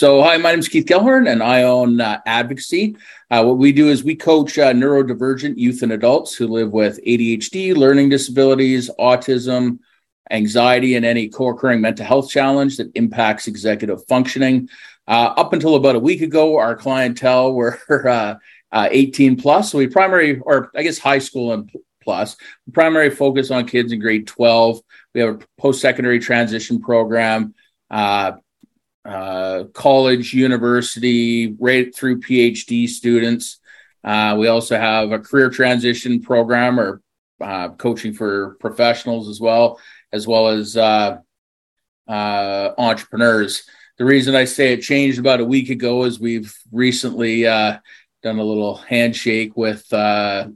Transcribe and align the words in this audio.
So, 0.00 0.22
hi, 0.22 0.38
my 0.38 0.52
name 0.52 0.60
is 0.60 0.68
Keith 0.68 0.86
Gellhorn, 0.86 1.30
and 1.30 1.42
I 1.42 1.64
own 1.64 2.00
uh, 2.00 2.22
Advocacy. 2.24 2.96
Uh, 3.30 3.44
what 3.44 3.58
we 3.58 3.70
do 3.70 3.90
is 3.90 4.02
we 4.02 4.16
coach 4.16 4.58
uh, 4.58 4.72
neurodivergent 4.72 5.58
youth 5.58 5.82
and 5.82 5.92
adults 5.92 6.34
who 6.34 6.46
live 6.48 6.72
with 6.72 6.98
ADHD, 7.06 7.76
learning 7.76 8.08
disabilities, 8.08 8.88
autism, 8.98 9.80
anxiety, 10.30 10.94
and 10.94 11.04
any 11.04 11.28
co 11.28 11.48
occurring 11.48 11.82
mental 11.82 12.06
health 12.06 12.30
challenge 12.30 12.78
that 12.78 12.90
impacts 12.94 13.46
executive 13.46 14.02
functioning. 14.06 14.70
Uh, 15.06 15.34
up 15.36 15.52
until 15.52 15.74
about 15.74 15.96
a 15.96 16.00
week 16.00 16.22
ago, 16.22 16.56
our 16.56 16.74
clientele 16.74 17.52
were 17.52 17.78
uh, 17.90 18.36
uh, 18.72 18.88
18 18.90 19.36
plus. 19.36 19.70
So, 19.70 19.76
we 19.76 19.86
primary, 19.86 20.38
or 20.38 20.70
I 20.74 20.82
guess 20.82 20.96
high 20.96 21.18
school 21.18 21.52
and 21.52 21.70
plus, 22.02 22.38
primary 22.72 23.10
focus 23.10 23.50
on 23.50 23.66
kids 23.66 23.92
in 23.92 24.00
grade 24.00 24.26
12. 24.26 24.80
We 25.14 25.20
have 25.20 25.42
a 25.42 25.46
post 25.58 25.82
secondary 25.82 26.20
transition 26.20 26.80
program 26.80 27.54
uh, 29.04 29.64
college, 29.72 30.34
university, 30.34 31.54
right 31.58 31.94
through 31.94 32.20
PhD 32.20 32.88
students. 32.88 33.58
Uh, 34.02 34.36
we 34.38 34.48
also 34.48 34.78
have 34.78 35.12
a 35.12 35.18
career 35.18 35.50
transition 35.50 36.20
program 36.20 36.78
or 36.78 37.02
uh, 37.40 37.70
coaching 37.70 38.12
for 38.12 38.56
professionals 38.60 39.28
as 39.28 39.40
well, 39.40 39.80
as 40.12 40.26
well 40.26 40.48
as 40.48 40.76
uh, 40.76 41.18
uh, 42.08 42.70
entrepreneurs. 42.78 43.64
The 43.98 44.04
reason 44.04 44.34
I 44.34 44.44
say 44.44 44.72
it 44.72 44.82
changed 44.82 45.18
about 45.18 45.40
a 45.40 45.44
week 45.44 45.70
ago 45.70 46.04
is 46.04 46.18
we've 46.18 46.54
recently 46.72 47.46
uh, 47.46 47.78
done 48.22 48.38
a 48.38 48.44
little 48.44 48.76
handshake 48.76 49.56
with 49.56 49.86
Beyond 49.90 50.54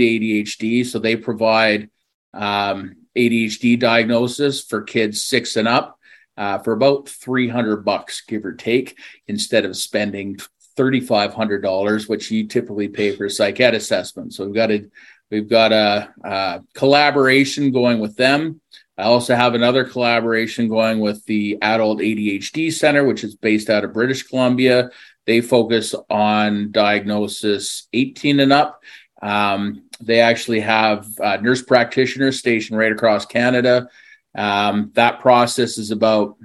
ADHD. 0.00 0.86
So 0.86 0.98
they 0.98 1.16
provide 1.16 1.90
um, 2.32 2.96
ADHD 3.16 3.78
diagnosis 3.78 4.64
for 4.64 4.82
kids 4.82 5.24
six 5.24 5.56
and 5.56 5.66
up 5.66 5.98
uh, 6.36 6.58
for 6.58 6.72
about 6.72 7.08
300 7.08 7.84
bucks, 7.84 8.22
give 8.22 8.44
or 8.44 8.52
take, 8.52 8.98
instead 9.26 9.64
of 9.64 9.76
spending 9.76 10.38
$3,500, 10.76 12.08
which 12.08 12.30
you 12.30 12.46
typically 12.46 12.88
pay 12.88 13.16
for 13.16 13.26
a 13.26 13.30
psych 13.30 13.60
ed 13.60 13.74
assessment. 13.74 14.34
So 14.34 14.44
we've 14.44 14.54
got 14.54 14.70
a, 14.70 14.84
we've 15.30 15.48
got 15.48 15.72
a, 15.72 16.12
a 16.22 16.62
collaboration 16.74 17.72
going 17.72 17.98
with 17.98 18.16
them. 18.16 18.60
I 18.98 19.04
also 19.04 19.34
have 19.34 19.54
another 19.54 19.84
collaboration 19.84 20.68
going 20.68 21.00
with 21.00 21.24
the 21.26 21.58
Adult 21.60 21.98
ADHD 21.98 22.72
Center, 22.72 23.04
which 23.04 23.24
is 23.24 23.34
based 23.34 23.68
out 23.68 23.84
of 23.84 23.92
British 23.92 24.22
Columbia. 24.22 24.90
They 25.26 25.40
focus 25.40 25.94
on 26.08 26.70
diagnosis 26.70 27.88
18 27.92 28.40
and 28.40 28.52
up. 28.52 28.82
Um, 29.20 29.84
they 30.00 30.20
actually 30.20 30.60
have 30.60 31.06
nurse 31.42 31.62
practitioners 31.62 32.38
stationed 32.38 32.78
right 32.78 32.92
across 32.92 33.26
Canada 33.26 33.88
um, 34.36 34.92
that 34.94 35.20
process 35.20 35.78
is 35.78 35.90
about 35.90 36.36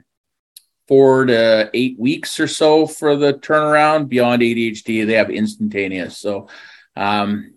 four 0.87 1.25
to 1.25 1.69
eight 1.73 1.99
weeks 1.99 2.39
or 2.39 2.47
so 2.47 2.87
for 2.87 3.15
the 3.15 3.33
turnaround. 3.33 4.09
Beyond 4.09 4.41
ADHD, 4.41 5.05
they 5.05 5.13
have 5.13 5.29
instantaneous. 5.29 6.17
So, 6.17 6.47
um, 6.95 7.53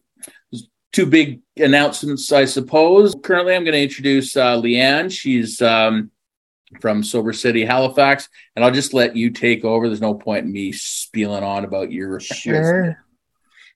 two 0.93 1.07
big 1.07 1.41
announcements, 1.57 2.31
I 2.33 2.45
suppose. 2.45 3.15
Currently, 3.23 3.55
I'm 3.55 3.65
going 3.65 3.75
to 3.75 3.83
introduce 3.83 4.37
uh, 4.37 4.57
Lee-Anne. 4.57 5.09
She's 5.09 5.63
um, 5.63 6.11
from 6.81 7.03
Sober 7.03 7.33
City, 7.33 7.65
Halifax, 7.65 8.29
and 8.55 8.65
I'll 8.65 8.71
just 8.71 8.95
let 8.95 9.17
you 9.17 9.31
take 9.31 9.65
over. 9.65 9.89
There's 9.89 10.01
no 10.01 10.15
point 10.15 10.47
in 10.47 10.53
me 10.53 10.73
spieling 10.73 11.45
on 11.45 11.65
about 11.65 11.93
your. 11.93 12.21
Sure. 12.21 13.04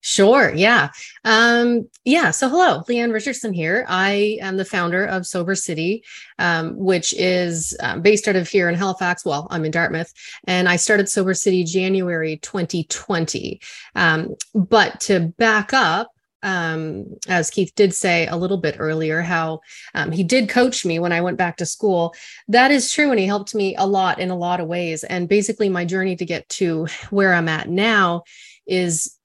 Sure. 0.01 0.53
Yeah. 0.55 0.91
Um, 1.25 1.89
yeah. 2.05 2.31
So, 2.31 2.49
hello, 2.49 2.85
Lee-Anne 2.89 3.11
Richardson 3.11 3.53
here. 3.53 3.85
I 3.89 4.39
am 4.41 4.57
the 4.57 4.65
founder 4.65 5.05
of 5.05 5.27
Sober 5.27 5.57
City, 5.57 6.05
um, 6.39 6.77
which 6.79 7.13
is 7.15 7.77
um, 7.81 8.01
based 8.01 8.29
out 8.29 8.37
of 8.37 8.49
here 8.49 8.69
in 8.69 8.77
Halifax. 8.77 9.25
Well, 9.25 9.49
I'm 9.51 9.65
in 9.65 9.73
Dartmouth, 9.73 10.13
and 10.47 10.69
I 10.69 10.77
started 10.77 11.09
Sober 11.09 11.35
City 11.35 11.65
January 11.65 12.39
2020. 12.39 13.61
Um, 13.97 14.37
but 14.55 15.01
to 15.01 15.33
back 15.37 15.73
up, 15.73 16.13
um, 16.45 17.07
as 17.27 17.51
Keith 17.51 17.73
did 17.75 17.93
say 17.93 18.29
a 18.29 18.37
little 18.37 18.59
bit 18.59 18.77
earlier, 18.79 19.21
how 19.21 19.61
um, 19.95 20.13
he 20.13 20.23
did 20.23 20.49
coach 20.49 20.87
me 20.87 21.01
when 21.01 21.13
I 21.13 21.21
went 21.21 21.39
back 21.39 21.57
to 21.57 21.67
school. 21.67 22.15
That 22.47 22.71
is 22.71 22.93
true. 22.93 23.11
And 23.11 23.19
he 23.19 23.27
helped 23.27 23.53
me 23.53 23.75
a 23.75 23.87
lot 23.87 24.21
in 24.21 24.31
a 24.31 24.37
lot 24.37 24.61
of 24.61 24.69
ways. 24.69 25.03
And 25.03 25.29
basically, 25.29 25.69
my 25.69 25.85
journey 25.85 26.15
to 26.15 26.25
get 26.25 26.49
to 26.51 26.87
where 27.11 27.35
I'm 27.35 27.49
at 27.49 27.69
now 27.69 28.23
is 28.65 29.18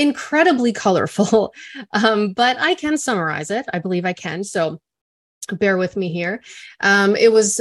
incredibly 0.00 0.72
colorful, 0.72 1.54
um, 1.92 2.32
but 2.32 2.58
I 2.58 2.74
can 2.74 2.96
summarize 2.96 3.50
it. 3.50 3.66
I 3.72 3.78
believe 3.78 4.04
I 4.04 4.14
can. 4.14 4.42
So 4.42 4.80
bear 5.52 5.76
with 5.76 5.96
me 5.96 6.12
here. 6.12 6.42
Um, 6.80 7.16
it 7.16 7.32
was 7.32 7.60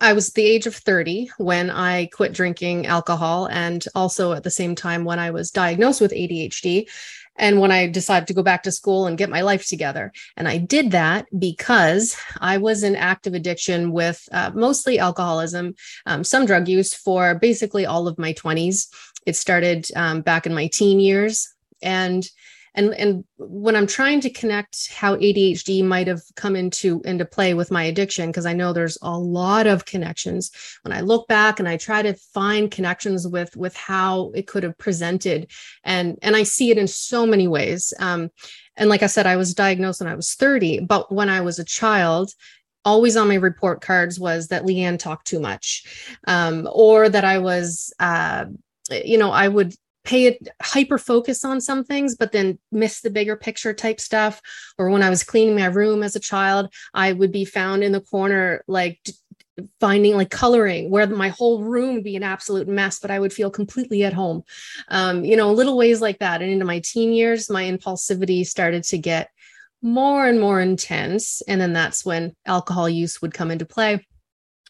I 0.00 0.12
was 0.12 0.32
the 0.32 0.44
age 0.44 0.66
of 0.66 0.76
30 0.76 1.32
when 1.38 1.68
I 1.68 2.06
quit 2.06 2.32
drinking 2.32 2.86
alcohol, 2.86 3.46
and 3.46 3.84
also 3.94 4.32
at 4.32 4.44
the 4.44 4.50
same 4.50 4.76
time 4.76 5.04
when 5.04 5.18
I 5.18 5.32
was 5.32 5.50
diagnosed 5.50 6.00
with 6.00 6.12
ADHD. 6.12 6.88
And 7.36 7.58
when 7.58 7.72
I 7.72 7.88
decided 7.88 8.28
to 8.28 8.34
go 8.34 8.42
back 8.42 8.62
to 8.64 8.72
school 8.72 9.06
and 9.06 9.16
get 9.16 9.30
my 9.30 9.40
life 9.40 9.66
together. 9.66 10.12
And 10.36 10.46
I 10.46 10.58
did 10.58 10.90
that 10.90 11.26
because 11.38 12.14
I 12.38 12.58
was 12.58 12.82
in 12.82 12.94
active 12.94 13.32
addiction 13.32 13.92
with 13.92 14.28
uh, 14.30 14.50
mostly 14.54 14.98
alcoholism, 14.98 15.74
um, 16.04 16.22
some 16.22 16.44
drug 16.44 16.68
use 16.68 16.92
for 16.92 17.36
basically 17.36 17.86
all 17.86 18.06
of 18.06 18.18
my 18.18 18.34
20s. 18.34 18.88
It 19.24 19.36
started 19.36 19.86
um, 19.96 20.20
back 20.20 20.44
in 20.44 20.54
my 20.54 20.66
teen 20.66 21.00
years 21.00 21.48
and 21.82 22.28
and 22.74 22.94
and 22.94 23.24
when 23.36 23.74
i'm 23.76 23.86
trying 23.86 24.20
to 24.20 24.30
connect 24.30 24.92
how 24.92 25.16
adhd 25.16 25.84
might 25.84 26.06
have 26.06 26.22
come 26.36 26.54
into 26.54 27.00
into 27.04 27.24
play 27.24 27.54
with 27.54 27.70
my 27.70 27.84
addiction 27.84 28.28
because 28.28 28.46
i 28.46 28.52
know 28.52 28.72
there's 28.72 28.98
a 29.02 29.18
lot 29.18 29.66
of 29.66 29.84
connections. 29.84 30.50
When 30.82 30.92
i 30.92 31.00
look 31.00 31.26
back 31.28 31.58
and 31.58 31.68
i 31.68 31.76
try 31.76 32.02
to 32.02 32.14
find 32.14 32.70
connections 32.70 33.26
with 33.26 33.56
with 33.56 33.76
how 33.76 34.30
it 34.34 34.46
could 34.46 34.62
have 34.62 34.78
presented 34.78 35.50
and 35.84 36.18
and 36.22 36.36
i 36.36 36.42
see 36.42 36.70
it 36.70 36.78
in 36.78 36.86
so 36.86 37.26
many 37.26 37.48
ways. 37.48 37.92
Um 37.98 38.30
and 38.76 38.88
like 38.88 39.02
i 39.02 39.06
said 39.06 39.26
i 39.26 39.36
was 39.36 39.54
diagnosed 39.54 40.00
when 40.00 40.10
i 40.10 40.14
was 40.14 40.34
30 40.34 40.80
but 40.80 41.12
when 41.12 41.28
i 41.28 41.40
was 41.40 41.58
a 41.58 41.64
child 41.64 42.32
always 42.84 43.16
on 43.16 43.28
my 43.28 43.34
report 43.34 43.82
cards 43.82 44.18
was 44.18 44.48
that 44.48 44.64
Lee-Anne 44.64 44.96
talked 44.96 45.26
too 45.26 45.38
much. 45.38 46.16
Um, 46.26 46.66
or 46.72 47.08
that 47.08 47.24
i 47.24 47.38
was 47.38 47.92
uh, 47.98 48.46
you 48.90 49.18
know 49.18 49.30
i 49.30 49.46
would 49.46 49.74
pay 50.04 50.26
it 50.26 50.48
hyper 50.62 50.98
focus 50.98 51.44
on 51.44 51.60
some 51.60 51.84
things 51.84 52.16
but 52.16 52.32
then 52.32 52.58
miss 52.72 53.00
the 53.00 53.10
bigger 53.10 53.36
picture 53.36 53.72
type 53.72 54.00
stuff. 54.00 54.40
Or 54.78 54.90
when 54.90 55.02
i 55.02 55.10
was 55.10 55.22
cleaning 55.22 55.56
my 55.56 55.66
room 55.66 56.02
as 56.02 56.16
a 56.16 56.20
child 56.20 56.72
i 56.94 57.12
would 57.12 57.32
be 57.32 57.44
found 57.44 57.84
in 57.84 57.92
the 57.92 58.00
corner 58.00 58.64
like 58.66 59.00
finding 59.78 60.16
like 60.16 60.30
coloring 60.30 60.90
where 60.90 61.06
my 61.06 61.28
whole 61.28 61.62
room 61.62 61.94
would 61.94 62.04
be 62.04 62.16
an 62.16 62.22
absolute 62.22 62.68
mess 62.68 62.98
but 62.98 63.10
i 63.10 63.18
would 63.18 63.32
feel 63.32 63.50
completely 63.50 64.04
at 64.04 64.12
home. 64.12 64.42
Um, 64.88 65.24
you 65.24 65.36
know 65.36 65.52
little 65.52 65.76
ways 65.76 66.00
like 66.00 66.18
that. 66.20 66.42
And 66.42 66.50
into 66.50 66.64
my 66.64 66.80
teen 66.80 67.12
years 67.12 67.50
my 67.50 67.64
impulsivity 67.64 68.46
started 68.46 68.84
to 68.84 68.98
get 68.98 69.30
more 69.82 70.26
and 70.26 70.40
more 70.40 70.60
intense. 70.60 71.42
And 71.42 71.60
then 71.60 71.72
that's 71.72 72.04
when 72.04 72.34
alcohol 72.46 72.88
use 72.88 73.22
would 73.22 73.34
come 73.34 73.50
into 73.50 73.64
play. 73.64 74.06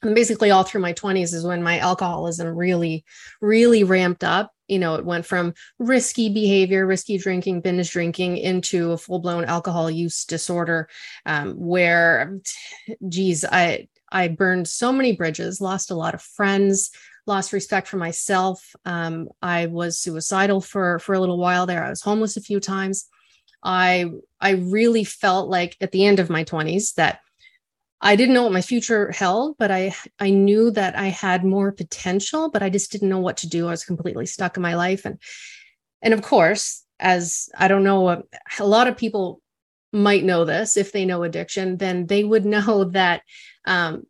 And 0.02 0.14
basically 0.14 0.50
all 0.50 0.62
through 0.62 0.80
my 0.80 0.92
20s 0.92 1.34
is 1.34 1.44
when 1.44 1.62
my 1.62 1.78
alcoholism 1.78 2.48
really 2.56 3.04
really 3.40 3.84
ramped 3.84 4.24
up 4.24 4.50
you 4.70 4.78
know 4.78 4.94
it 4.94 5.04
went 5.04 5.26
from 5.26 5.52
risky 5.78 6.28
behavior 6.32 6.86
risky 6.86 7.18
drinking 7.18 7.60
binge 7.60 7.90
drinking 7.90 8.36
into 8.36 8.92
a 8.92 8.98
full-blown 8.98 9.44
alcohol 9.44 9.90
use 9.90 10.24
disorder 10.24 10.88
um, 11.26 11.52
where 11.54 12.38
geez 13.08 13.44
i 13.44 13.88
i 14.12 14.28
burned 14.28 14.68
so 14.68 14.92
many 14.92 15.16
bridges 15.16 15.60
lost 15.60 15.90
a 15.90 15.94
lot 15.94 16.14
of 16.14 16.22
friends 16.22 16.90
lost 17.26 17.52
respect 17.52 17.86
for 17.86 17.96
myself. 17.96 18.74
Um, 18.84 19.28
i 19.42 19.66
was 19.66 19.98
suicidal 19.98 20.60
for 20.60 20.98
for 20.98 21.14
a 21.14 21.20
little 21.20 21.38
while 21.38 21.66
there. 21.66 21.84
I 21.84 21.90
was 21.90 22.02
homeless 22.02 22.36
a 22.36 22.42
few 22.42 22.60
times. 22.60 23.08
I 23.62 24.10
i 24.40 24.50
really 24.52 25.04
felt 25.04 25.48
like 25.48 25.76
at 25.80 25.92
the 25.92 26.04
end 26.04 26.18
of 26.18 26.30
my 26.30 26.44
20s 26.44 26.94
that 26.94 27.20
I 28.00 28.16
didn't 28.16 28.34
know 28.34 28.44
what 28.44 28.52
my 28.52 28.62
future 28.62 29.10
held, 29.12 29.56
but 29.58 29.70
I 29.70 29.94
I 30.18 30.30
knew 30.30 30.70
that 30.72 30.96
I 30.96 31.08
had 31.08 31.44
more 31.44 31.72
potential, 31.72 32.50
but 32.50 32.62
I 32.62 32.70
just 32.70 32.90
didn't 32.92 33.08
know 33.10 33.20
what 33.20 33.38
to 33.38 33.48
do. 33.48 33.68
I 33.68 33.72
was 33.72 33.84
completely 33.84 34.26
stuck 34.26 34.56
in 34.56 34.62
my 34.62 34.74
life, 34.74 35.04
and 35.04 35.18
and 36.02 36.14
of 36.14 36.22
course, 36.22 36.84
as 36.98 37.48
I 37.58 37.68
don't 37.68 37.84
know, 37.84 38.08
a, 38.08 38.22
a 38.58 38.66
lot 38.66 38.88
of 38.88 38.96
people 38.96 39.42
might 39.92 40.24
know 40.24 40.44
this 40.44 40.76
if 40.76 40.92
they 40.92 41.04
know 41.04 41.24
addiction, 41.24 41.76
then 41.76 42.06
they 42.06 42.24
would 42.24 42.44
know 42.54 42.84
that 42.84 43.22
um, 43.66 44.04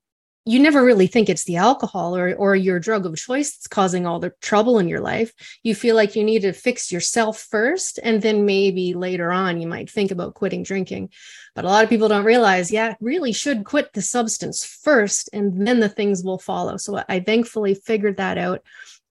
you 0.50 0.58
never 0.58 0.85
really 0.85 1.06
think 1.06 1.29
it's 1.29 1.44
the 1.44 1.58
alcohol 1.58 2.17
or 2.17 2.35
or 2.35 2.56
your 2.56 2.81
drug 2.81 3.06
of 3.06 3.17
choice 3.17 3.52
that's 3.52 3.69
causing 3.69 4.05
all 4.05 4.19
the 4.19 4.32
trouble 4.41 4.81
in 4.81 4.88
your 4.88 5.00
life. 5.00 5.32
You 5.62 5.76
feel 5.76 5.94
like 5.94 6.17
you 6.17 6.25
need 6.25 6.43
to 6.43 6.52
fix 6.52 6.91
yourself 6.91 7.38
first 7.38 8.00
and 8.02 8.20
then 8.20 8.44
maybe 8.44 8.94
later 8.94 9.31
on 9.31 9.61
you 9.61 9.69
might 9.69 9.88
think 9.88 10.11
about 10.11 10.35
quitting 10.35 10.64
drinking. 10.64 11.11
But 11.55 11.64
a 11.64 11.69
lot 11.69 11.85
of 11.85 11.88
people 11.88 12.08
don't 12.08 12.25
realize, 12.25 12.73
yeah, 12.73 12.94
really 13.00 13.32
should 13.32 13.64
quit 13.64 13.93
the 13.93 14.02
substance 14.02 14.64
first 14.64 15.31
and 15.32 15.64
then 15.64 15.79
the 15.79 15.88
things 15.88 16.25
will 16.25 16.38
follow. 16.38 16.76
So 16.79 17.00
I 17.08 17.20
thankfully 17.20 17.75
figured 17.75 18.17
that 18.17 18.37
out. 18.37 18.64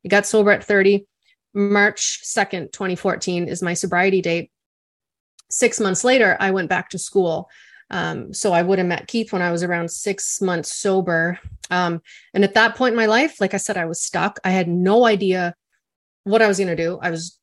I 0.03 0.09
got 0.09 0.25
sober 0.25 0.51
at 0.51 0.65
30. 0.65 1.05
March 1.53 2.19
2nd, 2.25 2.73
2014 2.73 3.47
is 3.47 3.63
my 3.63 3.75
sobriety 3.75 4.21
date. 4.21 4.51
6 5.51 5.79
months 5.79 6.03
later, 6.03 6.35
I 6.37 6.51
went 6.51 6.69
back 6.69 6.89
to 6.89 6.99
school 6.99 7.49
Um, 7.91 8.33
so 8.33 8.53
I 8.53 8.61
would 8.61 8.77
have 8.77 8.87
met 8.87 9.07
Keith 9.07 9.33
when 9.33 9.41
I 9.41 9.51
was 9.51 9.63
around 9.63 9.89
six 9.89 10.41
months 10.41 10.75
sober. 10.75 11.39
Um, 11.69 12.01
and 12.33 12.43
at 12.43 12.53
that 12.53 12.75
point 12.75 12.93
in 12.93 12.97
my 12.97 13.07
life, 13.07 13.41
like 13.41 13.53
I 13.53 13.57
said, 13.57 13.77
I 13.77 13.85
was 13.85 14.01
stuck. 14.01 14.39
I 14.43 14.51
had 14.51 14.67
no 14.67 15.05
idea 15.05 15.55
what 16.23 16.41
I 16.41 16.47
was 16.47 16.57
going 16.57 16.69
to 16.69 16.75
do. 16.75 16.99
I 17.01 17.09
was 17.09 17.39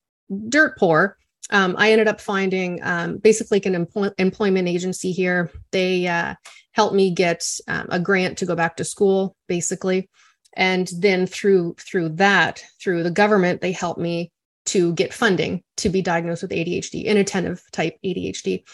dirt 0.48 0.78
poor. 0.78 1.16
Um, 1.50 1.76
I 1.78 1.92
ended 1.92 2.08
up 2.08 2.20
finding 2.20 2.80
um, 2.82 3.18
basically 3.18 3.60
an 3.64 3.74
employ- 3.74 4.10
employment 4.18 4.68
agency 4.68 5.12
here. 5.12 5.50
They 5.70 6.06
uh, 6.06 6.34
helped 6.72 6.94
me 6.94 7.12
get 7.12 7.48
um, 7.68 7.86
a 7.90 8.00
grant 8.00 8.38
to 8.38 8.46
go 8.46 8.56
back 8.56 8.76
to 8.76 8.84
school, 8.84 9.36
basically, 9.46 10.08
and 10.54 10.90
then 10.98 11.26
through 11.26 11.76
through 11.78 12.10
that, 12.10 12.64
through 12.82 13.04
the 13.04 13.12
government, 13.12 13.60
they 13.60 13.72
helped 13.72 14.00
me 14.00 14.32
to 14.66 14.92
get 14.94 15.14
funding 15.14 15.62
to 15.76 15.88
be 15.88 16.02
diagnosed 16.02 16.42
with 16.42 16.50
ADHD, 16.50 17.04
inattentive 17.04 17.62
type 17.72 17.96
ADHD. 18.04 18.64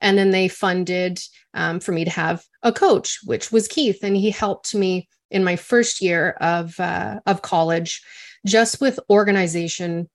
And 0.00 0.16
then 0.16 0.30
they 0.30 0.48
funded 0.48 1.20
um, 1.54 1.80
for 1.80 1.92
me 1.92 2.04
to 2.04 2.10
have 2.10 2.44
a 2.62 2.72
coach, 2.72 3.18
which 3.24 3.50
was 3.50 3.68
Keith, 3.68 3.98
and 4.02 4.16
he 4.16 4.30
helped 4.30 4.74
me 4.74 5.08
in 5.30 5.44
my 5.44 5.56
first 5.56 6.00
year 6.00 6.36
of 6.40 6.78
uh, 6.80 7.20
of 7.26 7.42
college, 7.42 8.02
just 8.46 8.80
with 8.80 9.00
organization 9.10 10.08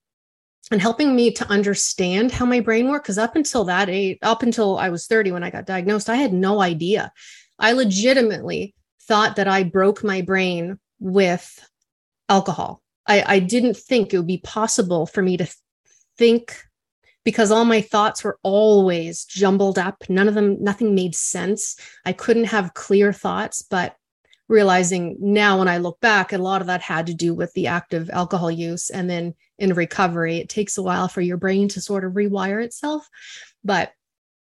and 0.71 0.81
helping 0.81 1.15
me 1.15 1.31
to 1.31 1.47
understand 1.49 2.31
how 2.31 2.45
my 2.45 2.59
brain 2.59 2.87
worked. 2.87 3.05
Because 3.05 3.17
up 3.17 3.35
until 3.35 3.65
that 3.65 3.89
age, 3.89 4.17
up 4.21 4.43
until 4.43 4.77
I 4.77 4.89
was 4.89 5.07
30 5.07 5.31
when 5.31 5.43
I 5.43 5.49
got 5.49 5.65
diagnosed, 5.65 6.09
I 6.09 6.15
had 6.15 6.33
no 6.33 6.61
idea. 6.61 7.11
I 7.59 7.73
legitimately 7.73 8.73
thought 9.03 9.35
that 9.35 9.47
I 9.47 9.63
broke 9.63 10.03
my 10.03 10.21
brain 10.21 10.79
with 10.99 11.67
alcohol. 12.29 12.81
I, 13.05 13.23
I 13.35 13.39
didn't 13.39 13.75
think 13.75 14.13
it 14.13 14.17
would 14.17 14.27
be 14.27 14.37
possible 14.37 15.05
for 15.05 15.21
me 15.21 15.37
to 15.37 15.47
think 16.17 16.63
because 17.23 17.51
all 17.51 17.65
my 17.65 17.81
thoughts 17.81 18.23
were 18.23 18.39
always 18.43 19.25
jumbled 19.25 19.79
up. 19.79 20.03
None 20.09 20.27
of 20.27 20.33
them, 20.33 20.61
nothing 20.61 20.93
made 20.95 21.15
sense. 21.15 21.77
I 22.05 22.13
couldn't 22.13 22.45
have 22.45 22.73
clear 22.73 23.13
thoughts, 23.13 23.61
but 23.61 23.95
realizing 24.49 25.15
now 25.19 25.59
when 25.59 25.67
I 25.67 25.77
look 25.77 25.99
back, 26.01 26.33
a 26.33 26.37
lot 26.37 26.61
of 26.61 26.67
that 26.67 26.81
had 26.81 27.07
to 27.07 27.13
do 27.13 27.33
with 27.33 27.53
the 27.53 27.67
active 27.67 28.09
alcohol 28.11 28.51
use. 28.51 28.89
And 28.89 29.09
then 29.09 29.33
in 29.57 29.73
recovery, 29.73 30.37
it 30.37 30.49
takes 30.49 30.77
a 30.77 30.83
while 30.83 31.07
for 31.07 31.21
your 31.21 31.37
brain 31.37 31.69
to 31.69 31.81
sort 31.81 32.03
of 32.03 32.13
rewire 32.13 32.63
itself. 32.63 33.07
But 33.63 33.93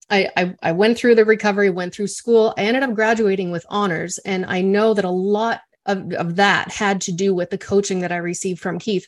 I, 0.09 0.29
I, 0.35 0.55
I 0.61 0.71
went 0.73 0.97
through 0.97 1.15
the 1.15 1.25
recovery, 1.25 1.69
went 1.69 1.93
through 1.93 2.07
school. 2.07 2.53
I 2.57 2.63
ended 2.63 2.83
up 2.83 2.93
graduating 2.93 3.51
with 3.51 3.65
honors. 3.69 4.17
And 4.19 4.45
I 4.45 4.61
know 4.61 4.93
that 4.93 5.05
a 5.05 5.09
lot 5.09 5.61
of, 5.85 6.11
of 6.13 6.35
that 6.35 6.71
had 6.71 7.01
to 7.01 7.11
do 7.11 7.33
with 7.33 7.49
the 7.49 7.57
coaching 7.57 8.01
that 8.01 8.11
I 8.11 8.17
received 8.17 8.59
from 8.59 8.79
Keith 8.79 9.07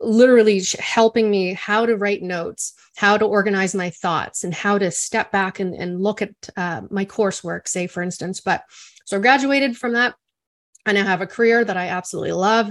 literally 0.00 0.62
helping 0.78 1.30
me 1.30 1.54
how 1.54 1.86
to 1.86 1.96
write 1.96 2.22
notes, 2.22 2.74
how 2.96 3.16
to 3.16 3.24
organize 3.24 3.74
my 3.74 3.90
thoughts, 3.90 4.44
and 4.44 4.52
how 4.54 4.78
to 4.78 4.90
step 4.90 5.32
back 5.32 5.60
and, 5.60 5.74
and 5.74 6.02
look 6.02 6.22
at 6.22 6.34
uh, 6.56 6.82
my 6.90 7.04
coursework, 7.04 7.68
say, 7.68 7.86
for 7.86 8.02
instance. 8.02 8.40
But 8.40 8.62
so 9.04 9.16
I 9.16 9.20
graduated 9.20 9.76
from 9.76 9.92
that. 9.92 10.14
And 10.84 10.96
I 10.96 11.02
now 11.02 11.08
have 11.08 11.20
a 11.20 11.26
career 11.26 11.64
that 11.64 11.76
I 11.76 11.88
absolutely 11.88 12.32
love. 12.32 12.70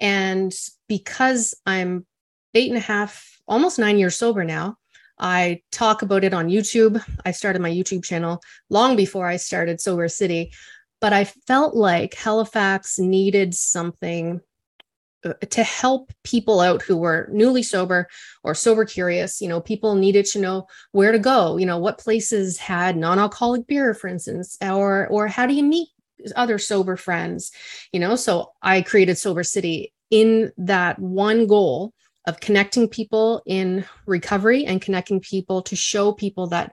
And 0.00 0.52
because 0.88 1.54
I'm 1.64 2.06
eight 2.54 2.70
and 2.70 2.78
a 2.78 2.80
half, 2.80 3.38
almost 3.46 3.78
nine 3.78 3.98
years 3.98 4.16
sober 4.16 4.42
now, 4.42 4.76
I 5.18 5.62
talk 5.70 6.02
about 6.02 6.24
it 6.24 6.34
on 6.34 6.48
YouTube. 6.48 7.02
I 7.24 7.30
started 7.30 7.62
my 7.62 7.70
YouTube 7.70 8.02
channel 8.02 8.42
long 8.68 8.96
before 8.96 9.26
I 9.26 9.36
started 9.36 9.80
Sober 9.80 10.08
City, 10.08 10.52
but 11.00 11.12
I 11.12 11.24
felt 11.24 11.76
like 11.76 12.14
Halifax 12.14 12.98
needed 12.98 13.54
something 13.54 14.40
Uh, 15.24 15.34
to 15.50 15.62
help 15.62 16.12
people 16.24 16.58
out 16.58 16.82
who 16.82 16.96
were 16.96 17.28
newly 17.30 17.62
sober 17.62 18.08
or 18.42 18.54
sober 18.54 18.84
curious. 18.84 19.40
You 19.40 19.48
know 19.48 19.60
people 19.60 19.94
needed 19.94 20.26
to 20.26 20.40
know 20.40 20.66
where 20.90 21.12
to 21.12 21.18
go 21.18 21.56
you 21.56 21.66
know 21.66 21.78
what 21.78 21.98
places 21.98 22.58
had 22.58 22.96
non-alcoholic 22.96 23.66
beer 23.68 23.94
for 23.94 24.08
instance 24.08 24.58
or 24.60 25.06
or 25.08 25.28
how 25.28 25.46
do 25.46 25.54
you 25.54 25.62
meet 25.62 25.88
other 26.34 26.58
sober 26.58 26.96
friends? 26.96 27.52
You 27.92 28.00
know 28.00 28.16
so 28.16 28.52
i 28.62 28.82
created 28.82 29.16
sober 29.16 29.44
city 29.44 29.92
in 30.10 30.52
that 30.56 30.98
one 30.98 31.46
goal 31.46 31.92
of 32.26 32.40
connecting 32.40 32.88
people 32.88 33.42
in 33.46 33.84
recovery 34.06 34.64
and 34.64 34.82
connecting 34.82 35.20
people 35.20 35.62
to 35.62 35.76
show 35.76 36.12
people 36.12 36.48
that 36.48 36.72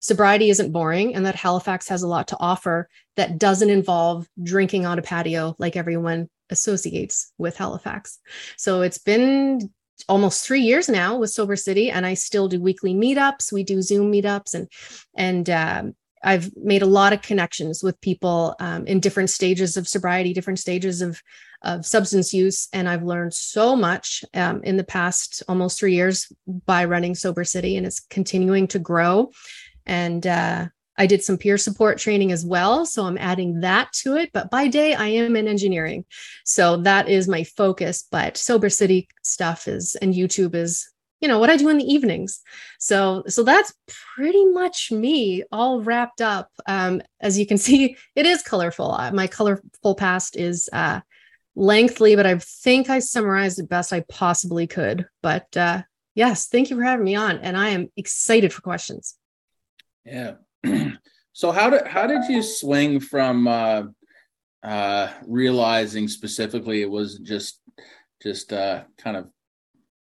sobriety 0.00 0.50
isn't 0.50 0.72
boring 0.72 1.14
and 1.14 1.24
that 1.24 1.36
Halifax 1.36 1.88
has 1.88 2.02
a 2.02 2.08
lot 2.08 2.28
to 2.28 2.36
offer 2.40 2.88
that 3.16 3.38
doesn't 3.38 3.70
involve 3.70 4.26
drinking 4.42 4.84
on 4.84 4.98
a 4.98 5.02
patio 5.02 5.54
like 5.58 5.76
everyone 5.76 6.28
associates 6.50 7.32
with 7.38 7.56
Halifax. 7.56 8.18
So 8.56 8.82
it's 8.82 8.98
been 8.98 9.70
almost 10.08 10.44
three 10.44 10.60
years 10.60 10.88
now 10.88 11.16
with 11.16 11.30
Sober 11.30 11.56
City, 11.56 11.90
and 11.90 12.04
I 12.06 12.14
still 12.14 12.48
do 12.48 12.60
weekly 12.60 12.94
meetups. 12.94 13.52
We 13.52 13.64
do 13.64 13.82
Zoom 13.82 14.12
meetups, 14.12 14.54
and 14.54 14.68
and 15.16 15.50
um, 15.50 15.94
I've 16.22 16.56
made 16.56 16.82
a 16.82 16.86
lot 16.86 17.12
of 17.12 17.22
connections 17.22 17.82
with 17.82 18.00
people 18.00 18.54
um, 18.60 18.86
in 18.86 19.00
different 19.00 19.30
stages 19.30 19.76
of 19.76 19.88
sobriety, 19.88 20.32
different 20.32 20.58
stages 20.58 21.02
of 21.02 21.20
of 21.62 21.86
substance 21.86 22.34
use, 22.34 22.68
and 22.72 22.88
I've 22.88 23.04
learned 23.04 23.34
so 23.34 23.76
much 23.76 24.24
um, 24.34 24.62
in 24.64 24.76
the 24.76 24.84
past 24.84 25.42
almost 25.48 25.78
three 25.78 25.94
years 25.94 26.32
by 26.66 26.84
running 26.84 27.14
Sober 27.14 27.44
City, 27.44 27.76
and 27.76 27.86
it's 27.86 28.00
continuing 28.00 28.66
to 28.68 28.78
grow. 28.78 29.30
And 29.86 30.26
uh, 30.26 30.66
I 31.02 31.06
did 31.06 31.24
some 31.24 31.36
peer 31.36 31.58
support 31.58 31.98
training 31.98 32.30
as 32.30 32.46
well. 32.46 32.86
So 32.86 33.06
I'm 33.06 33.18
adding 33.18 33.58
that 33.62 33.92
to 34.02 34.14
it. 34.16 34.30
But 34.32 34.52
by 34.52 34.68
day, 34.68 34.94
I 34.94 35.08
am 35.08 35.34
in 35.34 35.48
engineering. 35.48 36.04
So 36.44 36.76
that 36.76 37.08
is 37.08 37.26
my 37.26 37.42
focus. 37.42 38.06
But 38.08 38.36
Sober 38.36 38.70
City 38.70 39.08
stuff 39.24 39.66
is, 39.66 39.96
and 39.96 40.14
YouTube 40.14 40.54
is, 40.54 40.88
you 41.20 41.26
know, 41.26 41.40
what 41.40 41.50
I 41.50 41.56
do 41.56 41.68
in 41.70 41.78
the 41.78 41.92
evenings. 41.92 42.40
So, 42.78 43.24
so 43.26 43.42
that's 43.42 43.74
pretty 44.14 44.44
much 44.44 44.92
me 44.92 45.42
all 45.50 45.82
wrapped 45.82 46.20
up. 46.20 46.50
Um, 46.68 47.02
as 47.20 47.36
you 47.36 47.46
can 47.48 47.58
see, 47.66 47.96
it 48.14 48.24
is 48.24 48.44
colorful. 48.44 48.92
Uh, 48.92 49.10
my 49.10 49.26
colorful 49.26 49.96
past 49.96 50.36
is 50.36 50.70
uh, 50.72 51.00
lengthy, 51.56 52.14
but 52.14 52.26
I 52.26 52.38
think 52.38 52.90
I 52.90 53.00
summarized 53.00 53.58
it 53.58 53.68
best 53.68 53.92
I 53.92 54.04
possibly 54.08 54.68
could. 54.68 55.08
But 55.20 55.56
uh, 55.56 55.82
yes, 56.14 56.46
thank 56.46 56.70
you 56.70 56.76
for 56.76 56.84
having 56.84 57.04
me 57.04 57.16
on. 57.16 57.38
And 57.38 57.56
I 57.56 57.70
am 57.70 57.90
excited 57.96 58.52
for 58.52 58.62
questions. 58.62 59.16
Yeah. 60.04 60.34
so 61.32 61.50
how 61.50 61.70
did 61.70 61.86
how 61.86 62.06
did 62.06 62.24
you 62.28 62.42
swing 62.42 63.00
from 63.00 63.48
uh, 63.48 63.84
uh, 64.62 65.12
realizing 65.26 66.08
specifically 66.08 66.82
it 66.82 66.90
was 66.90 67.18
just 67.18 67.60
just 68.22 68.52
uh, 68.52 68.82
kind 68.98 69.16
of 69.16 69.28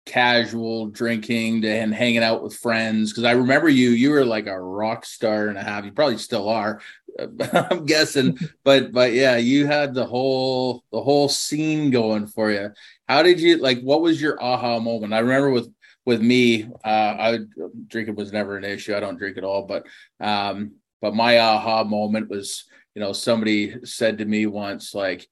casual 0.06 0.86
drinking 0.86 1.62
to, 1.62 1.68
and 1.68 1.94
hanging 1.94 2.22
out 2.22 2.42
with 2.42 2.56
friends? 2.56 3.12
Because 3.12 3.24
I 3.24 3.32
remember 3.32 3.68
you 3.68 3.90
you 3.90 4.10
were 4.10 4.24
like 4.24 4.46
a 4.46 4.60
rock 4.60 5.04
star 5.04 5.48
and 5.48 5.58
a 5.58 5.62
half. 5.62 5.84
You 5.84 5.92
probably 5.92 6.18
still 6.18 6.48
are 6.48 6.80
I'm 7.52 7.86
guessing. 7.86 8.38
But 8.64 8.92
but 8.92 9.12
yeah 9.12 9.36
you 9.36 9.66
had 9.66 9.94
the 9.94 10.06
whole 10.06 10.84
the 10.92 11.02
whole 11.02 11.28
scene 11.28 11.90
going 11.90 12.26
for 12.26 12.50
you. 12.50 12.70
How 13.08 13.22
did 13.22 13.40
you 13.40 13.58
like 13.58 13.80
what 13.80 14.00
was 14.00 14.20
your 14.20 14.42
aha 14.42 14.78
moment? 14.78 15.14
I 15.14 15.18
remember 15.20 15.50
with 15.50 15.72
with 16.08 16.22
me, 16.22 16.64
uh, 16.84 17.14
I 17.18 17.38
drinking 17.86 18.14
was 18.14 18.32
never 18.32 18.56
an 18.56 18.64
issue. 18.64 18.96
I 18.96 19.00
don't 19.00 19.18
drink 19.18 19.36
at 19.36 19.44
all, 19.44 19.66
but 19.66 19.86
um, 20.18 20.76
but 21.02 21.14
my 21.14 21.38
aha 21.38 21.84
moment 21.84 22.30
was, 22.30 22.64
you 22.94 23.02
know, 23.02 23.12
somebody 23.12 23.84
said 23.84 24.16
to 24.16 24.24
me 24.24 24.46
once, 24.46 24.94
like, 24.94 25.28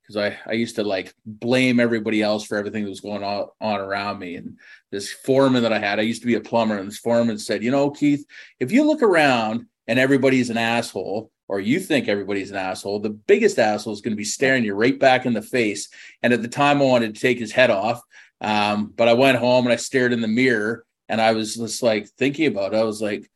because 0.00 0.16
I 0.16 0.38
I 0.46 0.52
used 0.52 0.76
to 0.76 0.84
like 0.84 1.12
blame 1.26 1.80
everybody 1.80 2.22
else 2.22 2.46
for 2.46 2.56
everything 2.56 2.84
that 2.84 2.90
was 2.90 3.00
going 3.00 3.24
on 3.24 3.48
on 3.60 3.80
around 3.80 4.20
me, 4.20 4.36
and 4.36 4.56
this 4.92 5.12
foreman 5.12 5.64
that 5.64 5.72
I 5.72 5.80
had, 5.80 5.98
I 5.98 6.02
used 6.02 6.22
to 6.22 6.28
be 6.28 6.36
a 6.36 6.40
plumber, 6.40 6.78
and 6.78 6.86
this 6.86 6.98
foreman 6.98 7.36
said, 7.36 7.64
you 7.64 7.72
know, 7.72 7.90
Keith, 7.90 8.24
if 8.60 8.70
you 8.70 8.86
look 8.86 9.02
around 9.02 9.66
and 9.88 9.98
everybody's 9.98 10.48
an 10.48 10.58
asshole, 10.58 11.32
or 11.48 11.58
you 11.58 11.80
think 11.80 12.06
everybody's 12.06 12.52
an 12.52 12.56
asshole, 12.56 13.00
the 13.00 13.18
biggest 13.32 13.58
asshole 13.58 13.94
is 13.94 14.00
going 14.00 14.12
to 14.12 14.24
be 14.24 14.36
staring 14.36 14.62
you 14.62 14.74
right 14.74 15.00
back 15.00 15.26
in 15.26 15.32
the 15.32 15.42
face. 15.42 15.88
And 16.22 16.32
at 16.32 16.42
the 16.42 16.48
time, 16.62 16.80
I 16.80 16.84
wanted 16.84 17.16
to 17.16 17.20
take 17.20 17.40
his 17.40 17.50
head 17.50 17.70
off. 17.70 18.00
Um, 18.40 18.92
but 18.96 19.08
I 19.08 19.14
went 19.14 19.38
home 19.38 19.66
and 19.66 19.72
I 19.72 19.76
stared 19.76 20.12
in 20.12 20.20
the 20.20 20.28
mirror 20.28 20.84
and 21.08 21.20
I 21.20 21.32
was 21.32 21.56
just 21.56 21.82
like 21.82 22.08
thinking 22.08 22.46
about 22.46 22.72
it. 22.72 22.78
I 22.78 22.84
was 22.84 23.02
like, 23.02 23.30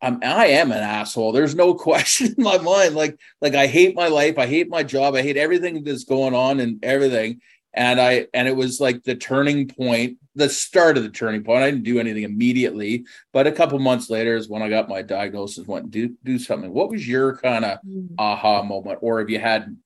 I'm 0.00 0.20
I 0.22 0.46
am 0.46 0.70
an 0.70 0.78
asshole. 0.78 1.32
There's 1.32 1.54
no 1.54 1.74
question 1.88 2.34
in 2.36 2.44
my 2.44 2.58
mind. 2.58 2.94
Like, 2.94 3.18
like 3.40 3.54
I 3.54 3.66
hate 3.66 3.96
my 3.96 4.08
life, 4.08 4.38
I 4.38 4.46
hate 4.46 4.68
my 4.68 4.82
job, 4.82 5.14
I 5.14 5.22
hate 5.22 5.36
everything 5.36 5.82
that's 5.82 6.04
going 6.04 6.34
on 6.34 6.60
and 6.60 6.84
everything. 6.84 7.40
And 7.72 8.00
I 8.00 8.26
and 8.32 8.46
it 8.46 8.54
was 8.54 8.80
like 8.80 9.02
the 9.02 9.16
turning 9.16 9.66
point, 9.66 10.18
the 10.36 10.48
start 10.48 10.96
of 10.96 11.02
the 11.02 11.08
turning 11.08 11.42
point. 11.42 11.62
I 11.62 11.70
didn't 11.70 11.84
do 11.84 11.98
anything 11.98 12.22
immediately, 12.22 13.04
but 13.32 13.48
a 13.48 13.52
couple 13.52 13.78
months 13.80 14.10
later 14.10 14.36
is 14.36 14.48
when 14.48 14.62
I 14.62 14.68
got 14.68 14.88
my 14.88 15.02
diagnosis, 15.02 15.66
went 15.66 15.90
do 15.90 16.14
do 16.22 16.38
something. 16.38 16.72
What 16.72 16.90
was 16.90 17.08
your 17.08 17.36
kind 17.38 17.64
of 17.64 17.78
mm. 17.84 18.10
aha 18.16 18.62
moment, 18.62 19.00
or 19.02 19.18
have 19.18 19.30
you 19.30 19.40
had 19.40 19.76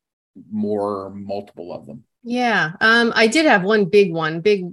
more 0.51 1.09
multiple 1.11 1.73
of 1.73 1.87
them? 1.87 2.05
Yeah, 2.23 2.73
um, 2.81 3.13
I 3.15 3.27
did 3.27 3.47
have 3.47 3.63
one 3.63 3.87
big 3.87 4.13
one. 4.13 4.41
Big. 4.41 4.65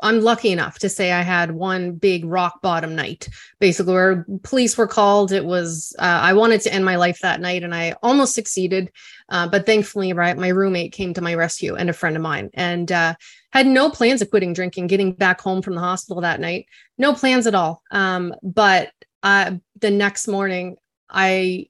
I'm 0.00 0.20
lucky 0.20 0.52
enough 0.52 0.78
to 0.80 0.88
say 0.88 1.10
I 1.10 1.22
had 1.22 1.50
one 1.50 1.92
big 1.92 2.24
rock 2.24 2.60
bottom 2.62 2.94
night, 2.94 3.28
basically 3.58 3.94
where 3.94 4.24
police 4.44 4.76
were 4.76 4.86
called. 4.86 5.32
It 5.32 5.44
was 5.44 5.96
uh, 5.98 6.20
I 6.22 6.34
wanted 6.34 6.60
to 6.62 6.72
end 6.72 6.84
my 6.84 6.96
life 6.96 7.18
that 7.22 7.40
night, 7.40 7.64
and 7.64 7.74
I 7.74 7.94
almost 8.02 8.34
succeeded. 8.34 8.92
Uh, 9.28 9.48
but 9.48 9.66
thankfully, 9.66 10.12
right, 10.12 10.36
my 10.36 10.48
roommate 10.48 10.92
came 10.92 11.14
to 11.14 11.22
my 11.22 11.34
rescue 11.34 11.74
and 11.74 11.90
a 11.90 11.94
friend 11.94 12.14
of 12.14 12.22
mine, 12.22 12.50
and 12.54 12.92
uh, 12.92 13.14
had 13.50 13.66
no 13.66 13.90
plans 13.90 14.22
of 14.22 14.30
quitting 14.30 14.52
drinking, 14.52 14.86
getting 14.86 15.12
back 15.12 15.40
home 15.40 15.62
from 15.62 15.74
the 15.74 15.80
hospital 15.80 16.20
that 16.20 16.38
night. 16.40 16.66
No 16.98 17.14
plans 17.14 17.46
at 17.46 17.54
all. 17.54 17.82
Um, 17.90 18.34
but 18.42 18.90
uh, 19.22 19.52
the 19.80 19.90
next 19.90 20.28
morning, 20.28 20.76
I 21.10 21.68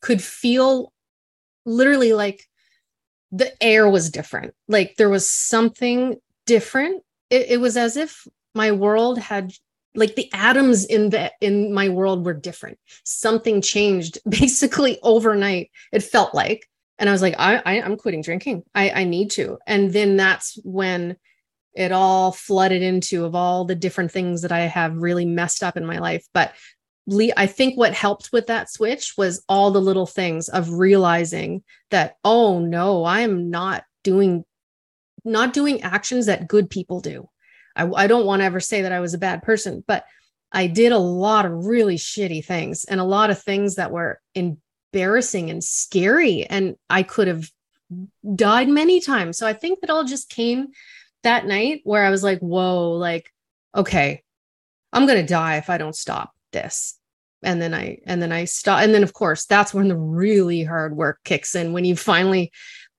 could 0.00 0.22
feel 0.22 0.92
literally 1.66 2.12
like 2.12 2.46
the 3.34 3.52
air 3.62 3.88
was 3.90 4.10
different. 4.10 4.54
Like 4.68 4.94
there 4.96 5.10
was 5.10 5.28
something 5.28 6.16
different. 6.46 7.02
It, 7.30 7.50
it 7.50 7.60
was 7.60 7.76
as 7.76 7.96
if 7.96 8.26
my 8.54 8.70
world 8.70 9.18
had 9.18 9.52
like 9.96 10.14
the 10.14 10.32
atoms 10.32 10.84
in 10.84 11.10
the 11.10 11.32
in 11.40 11.72
my 11.72 11.88
world 11.88 12.24
were 12.24 12.32
different. 12.32 12.78
Something 13.04 13.60
changed 13.60 14.18
basically 14.28 14.98
overnight 15.02 15.70
it 15.92 16.02
felt 16.02 16.34
like. 16.34 16.68
And 16.98 17.08
i 17.08 17.12
was 17.12 17.22
like 17.22 17.34
i, 17.38 17.60
I 17.66 17.74
am 17.74 17.96
quitting 17.96 18.22
drinking. 18.22 18.62
I 18.74 18.90
i 18.90 19.04
need 19.04 19.32
to. 19.32 19.58
And 19.66 19.92
then 19.92 20.16
that's 20.16 20.56
when 20.62 21.16
it 21.74 21.90
all 21.90 22.30
flooded 22.30 22.82
into 22.82 23.24
of 23.24 23.34
all 23.34 23.64
the 23.64 23.74
different 23.74 24.12
things 24.12 24.42
that 24.42 24.52
i 24.52 24.60
have 24.60 24.96
really 24.96 25.24
messed 25.24 25.64
up 25.64 25.76
in 25.76 25.84
my 25.84 25.98
life. 25.98 26.24
But 26.32 26.54
I 27.36 27.46
think 27.46 27.76
what 27.76 27.92
helped 27.92 28.32
with 28.32 28.46
that 28.46 28.70
switch 28.70 29.14
was 29.16 29.44
all 29.48 29.70
the 29.70 29.80
little 29.80 30.06
things 30.06 30.48
of 30.48 30.72
realizing 30.72 31.62
that, 31.90 32.16
oh 32.24 32.60
no, 32.60 33.04
I'm 33.04 33.50
not 33.50 33.84
doing 34.02 34.44
not 35.24 35.52
doing 35.54 35.82
actions 35.82 36.26
that 36.26 36.48
good 36.48 36.68
people 36.68 37.00
do. 37.00 37.28
I, 37.74 37.86
I 37.86 38.06
don't 38.06 38.26
want 38.26 38.40
to 38.40 38.46
ever 38.46 38.60
say 38.60 38.82
that 38.82 38.92
I 38.92 39.00
was 39.00 39.14
a 39.14 39.18
bad 39.18 39.42
person, 39.42 39.82
but 39.86 40.04
I 40.52 40.66
did 40.66 40.92
a 40.92 40.98
lot 40.98 41.46
of 41.46 41.66
really 41.66 41.96
shitty 41.96 42.44
things 42.44 42.84
and 42.84 43.00
a 43.00 43.04
lot 43.04 43.30
of 43.30 43.42
things 43.42 43.76
that 43.76 43.90
were 43.90 44.20
embarrassing 44.34 45.50
and 45.50 45.64
scary. 45.64 46.44
And 46.44 46.76
I 46.90 47.02
could 47.02 47.28
have 47.28 47.50
died 48.34 48.68
many 48.68 49.00
times. 49.00 49.38
So 49.38 49.46
I 49.46 49.54
think 49.54 49.80
that 49.80 49.90
all 49.90 50.04
just 50.04 50.28
came 50.28 50.68
that 51.22 51.46
night 51.46 51.80
where 51.84 52.04
I 52.04 52.10
was 52.10 52.22
like, 52.22 52.40
whoa, 52.40 52.92
like, 52.92 53.32
okay, 53.74 54.22
I'm 54.92 55.06
going 55.06 55.20
to 55.20 55.26
die 55.26 55.56
if 55.56 55.70
I 55.70 55.78
don't 55.78 55.96
stop 55.96 56.33
this. 56.54 56.98
And 57.42 57.60
then 57.60 57.74
I, 57.74 57.98
and 58.06 58.22
then 58.22 58.32
I 58.32 58.46
stop. 58.46 58.80
And 58.80 58.94
then, 58.94 59.02
of 59.02 59.12
course, 59.12 59.44
that's 59.44 59.74
when 59.74 59.88
the 59.88 59.96
really 59.96 60.64
hard 60.64 60.96
work 60.96 61.18
kicks 61.24 61.54
in. 61.54 61.74
When 61.74 61.84
you 61.84 61.94
finally 61.94 62.50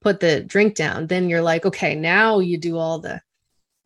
put 0.02 0.20
the 0.20 0.42
drink 0.42 0.76
down, 0.76 1.08
then 1.08 1.28
you're 1.30 1.42
like, 1.42 1.66
okay, 1.66 1.96
now 1.96 2.38
you 2.38 2.60
do 2.60 2.78
all 2.78 3.00
the, 3.00 3.20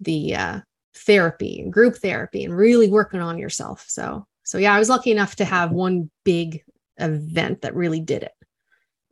the, 0.02 0.36
uh, 0.36 0.60
therapy 0.96 1.62
and 1.62 1.72
group 1.72 1.96
therapy 1.96 2.44
and 2.44 2.54
really 2.56 2.90
working 2.90 3.22
on 3.22 3.38
yourself. 3.38 3.86
So, 3.88 4.26
so 4.44 4.58
yeah, 4.58 4.74
I 4.74 4.80
was 4.80 4.90
lucky 4.90 5.12
enough 5.12 5.38
to 5.38 5.46
have 5.46 5.72
one 5.72 6.10
big 6.26 6.62
event 6.98 7.62
that 7.62 7.76
really 7.76 8.02
did 8.02 8.24
it. 8.24 8.34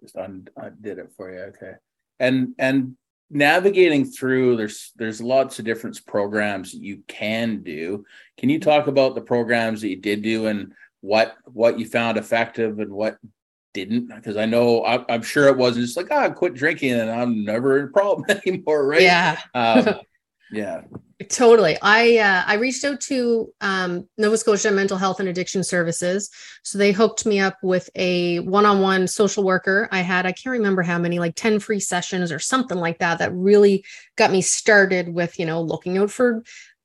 Just 0.02 0.18
un, 0.18 0.48
did 0.82 1.00
it 1.00 1.12
for 1.16 1.32
you. 1.32 1.40
Okay. 1.40 1.74
And, 2.20 2.56
and 2.60 2.98
navigating 3.30 4.06
through 4.06 4.56
there's 4.56 4.92
there's 4.96 5.22
lots 5.22 5.60
of 5.60 5.66
different 5.66 6.00
programs 6.06 6.74
you 6.74 7.04
can 7.08 7.62
do. 7.62 8.06
Can 8.38 8.50
you 8.50 8.60
talk 8.60 8.88
about 8.88 9.16
the 9.16 9.22
programs 9.22 9.82
that 9.82 9.90
you 9.90 9.98
did 9.98 10.22
do 10.22 10.48
and 10.48 10.74
what 11.02 11.36
what 11.46 11.80
you 11.80 11.86
found 11.86 12.18
effective 12.18 12.80
and 12.80 12.92
what 12.92 13.18
didn't? 13.74 14.08
Because 14.08 14.38
i 14.38 14.46
know 14.46 14.84
I, 14.84 15.14
am 15.14 15.22
sure 15.22 15.48
it 15.48 15.58
wasn't 15.58 15.86
just 15.86 15.98
like 15.98 16.08
oh, 16.10 16.18
I 16.18 16.30
quit 16.30 16.54
drinking 16.54 16.94
and 16.94 17.12
i'm 17.12 17.44
never 17.44 17.84
a 17.84 17.88
problem 17.90 18.26
anymore 18.46 18.88
right? 18.88 19.02
Yeah. 19.02 19.40
Um, 19.54 19.96
yeah 20.52 20.82
Totally. 21.30 21.78
I 21.82 22.18
uh, 22.20 22.44
I 22.46 22.56
reached 22.56 22.86
out 22.86 23.02
to 23.02 23.52
um, 23.60 24.08
Nova 24.20 24.38
Scotia 24.38 24.70
Mental 24.70 24.98
Health 24.98 25.20
and 25.20 25.28
Addiction 25.28 25.64
Services, 25.64 26.30
so 26.62 26.78
they 26.78 26.92
hooked 26.92 27.26
me 27.26 27.40
up 27.40 27.58
with 27.64 27.90
a 27.96 28.38
one-on-one 28.42 29.08
social 29.08 29.44
worker. 29.44 29.90
I 29.92 30.02
had 30.02 30.28
I 30.28 30.32
can't 30.32 30.54
remember 30.54 30.84
how 30.84 31.00
many, 31.00 31.18
like 31.18 31.34
ten 31.34 31.60
free 31.60 31.80
sessions 31.80 32.32
or 32.32 32.38
something 32.38 32.78
like 32.78 33.00
that. 33.00 33.18
That 33.18 33.34
really 33.34 33.84
got 34.16 34.30
me 34.30 34.42
started 34.44 35.10
with 35.10 35.40
you 35.40 35.48
know 35.48 35.60
looking 35.60 35.98
out 35.98 36.12
for 36.12 36.44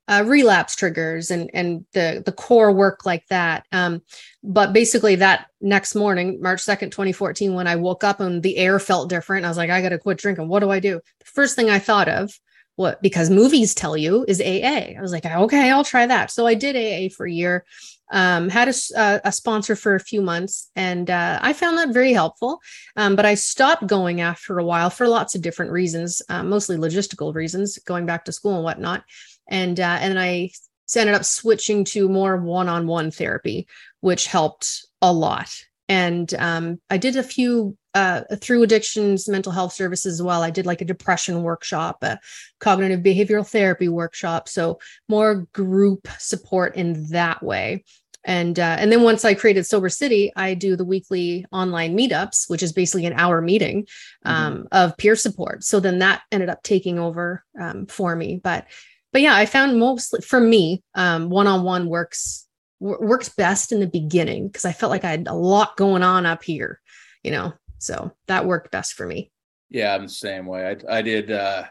uh, 0.09 0.25
relapse 0.27 0.77
triggers 0.77 1.31
and 1.31 1.51
and 1.53 1.85
the 1.93 2.23
the 2.25 2.33
core 2.33 2.73
work 2.73 3.05
like 3.05 3.27
that. 3.29 3.67
Um, 3.71 4.01
but 4.43 4.73
basically, 4.73 5.17
that 5.17 5.49
next 5.61 5.95
morning, 5.95 6.41
March 6.41 6.63
second, 6.63 6.91
twenty 6.91 7.13
fourteen, 7.13 7.53
when 7.53 7.67
I 7.67 7.77
woke 7.77 8.03
up 8.03 8.19
and 8.21 8.43
the 8.43 8.57
air 8.57 8.79
felt 8.79 9.11
different, 9.11 9.45
I 9.45 9.49
was 9.49 9.59
like, 9.59 9.69
I 9.69 9.83
got 9.83 9.91
to 9.91 9.99
quit 9.99 10.17
drinking. 10.17 10.49
What 10.49 10.61
do 10.61 10.71
I 10.71 10.81
do? 10.81 11.03
The 11.19 11.27
first 11.27 11.55
thing 11.55 11.69
I 11.69 11.81
thought 11.81 12.09
of 12.09 12.33
what 12.83 13.01
because 13.01 13.31
movies 13.31 13.75
tell 13.75 13.97
you 13.97 14.25
is 14.29 14.41
AA. 14.41 14.97
I 14.97 15.01
was 15.01 15.13
like, 15.13 15.25
okay, 15.25 15.71
I'll 15.71 15.85
try 15.85 16.07
that. 16.07 16.31
So 16.31 16.47
I 16.47 16.55
did 16.55 16.77
AA 16.77 17.09
for 17.15 17.25
a 17.25 17.33
year, 17.33 17.65
um, 18.13 18.51
had 18.51 18.69
a, 18.69 19.21
a, 19.25 19.33
sponsor 19.33 19.75
for 19.75 19.95
a 19.95 20.01
few 20.01 20.21
months, 20.21 20.71
and 20.77 21.09
uh, 21.09 21.39
I 21.41 21.55
found 21.55 21.79
that 21.79 21.95
very 21.95 22.13
helpful. 22.13 22.61
Um, 22.97 23.17
but 23.17 23.25
I 23.25 23.35
stopped 23.35 23.87
going 23.87 24.21
after 24.21 24.59
a 24.59 24.65
while 24.65 24.91
for 24.91 25.09
lots 25.09 25.35
of 25.35 25.41
different 25.41 25.73
reasons, 25.73 26.21
uh, 26.29 26.43
mostly 26.43 26.77
logistical 26.77 27.35
reasons, 27.35 27.79
going 27.79 28.05
back 28.05 28.27
to 28.27 28.33
school 28.33 28.57
and 28.57 28.65
whatnot. 28.65 29.05
And 29.49 29.81
uh, 29.81 29.99
and 30.01 30.19
I 30.21 30.51
ended 30.95 31.15
up 31.15 31.25
switching 31.25 31.85
to 31.85 32.09
more 32.09 32.37
one-on-one 32.37 33.13
therapy, 33.13 33.67
which 34.01 34.27
helped 34.27 34.87
a 35.01 35.11
lot. 35.11 35.55
And 35.89 36.33
um, 36.35 36.81
I 36.91 36.99
did 36.99 37.17
a 37.17 37.23
few 37.23 37.79
uh, 37.95 38.23
through 38.37 38.63
addictions 38.63 39.29
mental 39.29 39.53
health 39.53 39.73
services 39.73 40.21
as 40.21 40.23
well. 40.23 40.43
I 40.43 40.51
did 40.51 40.67
like 40.67 40.81
a 40.81 40.87
depression 40.87 41.43
workshop, 41.43 42.03
a 42.03 42.19
cognitive 42.61 43.01
behavioral 43.01 43.47
therapy 43.47 43.89
workshop. 43.89 44.49
So 44.49 44.79
more 45.09 45.47
group 45.53 46.09
support 46.19 46.77
in 46.77 47.09
that 47.11 47.43
way. 47.43 47.85
And 48.25 48.59
uh, 48.59 48.77
and 48.79 48.93
then 48.93 49.03
once 49.03 49.25
I 49.25 49.35
created 49.35 49.67
Sober 49.67 49.89
City, 49.89 50.33
I 50.37 50.55
do 50.55 50.77
the 50.77 50.85
weekly 50.85 51.45
online 51.51 51.97
meetups, 51.97 52.49
which 52.49 52.63
is 52.63 52.73
basically 52.73 53.07
an 53.07 53.15
hour 53.15 53.41
meeting 53.41 53.89
um, 54.25 54.55
mm-hmm. 54.55 54.67
of 54.71 54.97
peer 54.97 55.17
support. 55.17 55.65
So 55.65 55.81
then 55.81 55.99
that 55.99 56.23
ended 56.31 56.49
up 56.49 56.63
taking 56.63 57.01
over 57.01 57.45
um, 57.61 57.87
for 57.87 58.15
me. 58.15 58.41
But 58.43 58.67
but 59.13 59.23
yeah, 59.23 59.35
I 59.35 59.47
found 59.47 59.79
mostly 59.79 60.21
for 60.21 60.41
me, 60.41 60.83
um, 60.95 61.31
one-on-one 61.31 61.89
works 61.89 62.47
works 62.79 63.29
best 63.29 63.73
in 63.73 63.81
the 63.81 63.87
beginning 63.87 64.49
because 64.49 64.65
I 64.65 64.73
felt 64.73 64.91
like 64.91 65.05
I 65.05 65.11
had 65.11 65.29
a 65.29 65.35
lot 65.35 65.77
going 65.77 66.03
on 66.03 66.25
up 66.25 66.43
here, 66.43 66.81
you 67.23 67.31
know. 67.33 67.53
So 67.83 68.13
that 68.29 68.47
worked 68.47 68.71
best 68.71 68.95
for 68.95 69.05
me. 69.07 69.33
Yeah, 69.69 69.95
I'm 69.95 70.03
the 70.03 70.09
same 70.09 70.47
way. 70.47 70.77
I, 70.89 70.99
I 70.99 71.03
did. 71.03 71.33
Uh, 71.33 71.65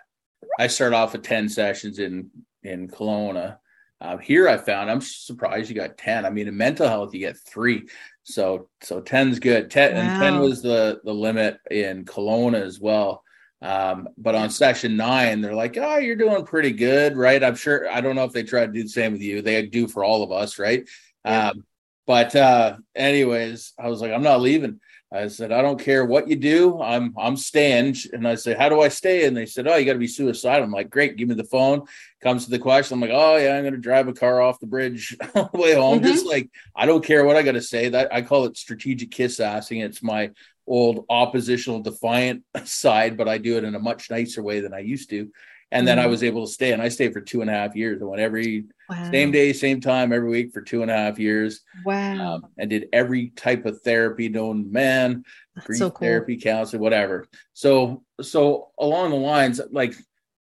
I 0.59 0.67
started 0.67 0.95
off 0.95 1.13
with 1.13 1.23
ten 1.23 1.47
sessions 1.47 1.99
in 1.99 2.29
in 2.63 2.89
Kelowna. 2.89 3.57
Uh, 4.01 4.17
here, 4.17 4.49
I 4.49 4.57
found 4.57 4.91
I'm 4.91 4.99
surprised 4.99 5.69
you 5.69 5.75
got 5.75 5.97
ten. 5.97 6.25
I 6.25 6.29
mean, 6.29 6.49
in 6.49 6.57
mental 6.57 6.87
health, 6.87 7.13
you 7.13 7.21
get 7.21 7.37
three. 7.37 7.87
So 8.23 8.67
so 8.81 9.01
10's 9.01 9.39
good. 9.39 9.71
Ten 9.71 9.93
wow. 9.93 10.01
and 10.01 10.21
ten 10.21 10.39
was 10.39 10.61
the 10.61 10.99
the 11.05 11.13
limit 11.13 11.59
in 11.69 12.03
Kelowna 12.03 12.61
as 12.61 12.79
well. 12.79 13.23
Um, 13.61 14.09
but 14.17 14.35
on 14.35 14.49
session 14.49 14.97
nine, 14.97 15.39
they're 15.39 15.55
like, 15.55 15.77
"Oh, 15.77 15.97
you're 15.97 16.15
doing 16.17 16.43
pretty 16.43 16.71
good, 16.71 17.15
right?" 17.15 17.41
I'm 17.41 17.55
sure. 17.55 17.89
I 17.89 18.01
don't 18.01 18.15
know 18.15 18.25
if 18.25 18.33
they 18.33 18.43
try 18.43 18.65
to 18.65 18.71
do 18.71 18.83
the 18.83 18.89
same 18.89 19.13
with 19.13 19.21
you. 19.21 19.41
They 19.41 19.65
do 19.65 19.87
for 19.87 20.03
all 20.03 20.23
of 20.23 20.31
us, 20.33 20.59
right? 20.59 20.89
Yeah. 21.23 21.49
Um, 21.49 21.63
but 22.05 22.35
uh, 22.35 22.77
anyways, 22.95 23.73
I 23.79 23.87
was 23.87 24.01
like, 24.01 24.11
"I'm 24.11 24.23
not 24.23 24.41
leaving." 24.41 24.81
I 25.13 25.27
said, 25.27 25.51
I 25.51 25.61
don't 25.61 25.79
care 25.79 26.05
what 26.05 26.29
you 26.29 26.37
do. 26.37 26.81
I'm 26.81 27.13
I'm 27.17 27.35
staying. 27.35 27.95
And 28.13 28.25
I 28.25 28.35
said, 28.35 28.57
How 28.57 28.69
do 28.69 28.79
I 28.79 28.87
stay? 28.87 29.25
And 29.25 29.35
they 29.35 29.45
said, 29.45 29.67
Oh, 29.67 29.75
you 29.75 29.85
got 29.85 29.93
to 29.93 29.99
be 29.99 30.07
suicidal. 30.07 30.63
I'm 30.63 30.71
like, 30.71 30.89
Great, 30.89 31.17
give 31.17 31.27
me 31.27 31.35
the 31.35 31.43
phone. 31.43 31.83
Comes 32.21 32.45
to 32.45 32.51
the 32.51 32.59
question. 32.59 32.95
I'm 32.95 33.01
like, 33.01 33.11
Oh 33.13 33.35
yeah, 33.35 33.55
I'm 33.55 33.63
gonna 33.63 33.77
drive 33.77 34.07
a 34.07 34.13
car 34.13 34.41
off 34.41 34.61
the 34.61 34.67
bridge 34.67 35.17
on 35.35 35.49
the 35.53 35.59
way 35.59 35.73
home. 35.73 35.99
Mm-hmm. 35.99 36.07
Just 36.07 36.25
like 36.25 36.49
I 36.75 36.85
don't 36.85 37.03
care 37.03 37.25
what 37.25 37.35
I 37.35 37.41
gotta 37.41 37.61
say. 37.61 37.89
That 37.89 38.13
I 38.13 38.21
call 38.21 38.45
it 38.45 38.55
strategic 38.55 39.11
kiss 39.11 39.39
assing. 39.39 39.83
It's 39.83 40.01
my 40.01 40.31
old 40.65 41.05
oppositional 41.09 41.81
defiant 41.81 42.43
side, 42.63 43.17
but 43.17 43.27
I 43.27 43.37
do 43.37 43.57
it 43.57 43.65
in 43.65 43.75
a 43.75 43.79
much 43.79 44.09
nicer 44.09 44.41
way 44.41 44.61
than 44.61 44.73
I 44.73 44.79
used 44.79 45.09
to. 45.09 45.29
And 45.73 45.87
then 45.87 45.99
I 45.99 46.03
mm-hmm. 46.03 46.11
was 46.11 46.23
able 46.23 46.45
to 46.45 46.51
stay, 46.51 46.73
and 46.73 46.81
I 46.81 46.89
stayed 46.89 47.13
for 47.13 47.21
two 47.21 47.41
and 47.41 47.49
a 47.49 47.53
half 47.53 47.75
years. 47.75 48.01
I 48.01 48.05
went 48.05 48.21
every 48.21 48.65
wow. 48.89 49.09
same 49.09 49.31
day, 49.31 49.53
same 49.53 49.79
time, 49.79 50.11
every 50.11 50.29
week 50.29 50.51
for 50.51 50.61
two 50.61 50.81
and 50.81 50.91
a 50.91 50.95
half 50.95 51.17
years. 51.17 51.61
Wow! 51.85 52.35
Um, 52.35 52.47
and 52.57 52.69
did 52.69 52.89
every 52.91 53.29
type 53.29 53.65
of 53.65 53.81
therapy 53.81 54.27
known 54.27 54.71
man, 54.71 55.23
grief 55.65 55.79
so 55.79 55.89
cool. 55.89 56.05
therapy, 56.05 56.35
counseling, 56.37 56.81
whatever. 56.81 57.25
So, 57.53 58.03
so 58.21 58.71
along 58.77 59.11
the 59.11 59.15
lines, 59.15 59.61
like 59.71 59.95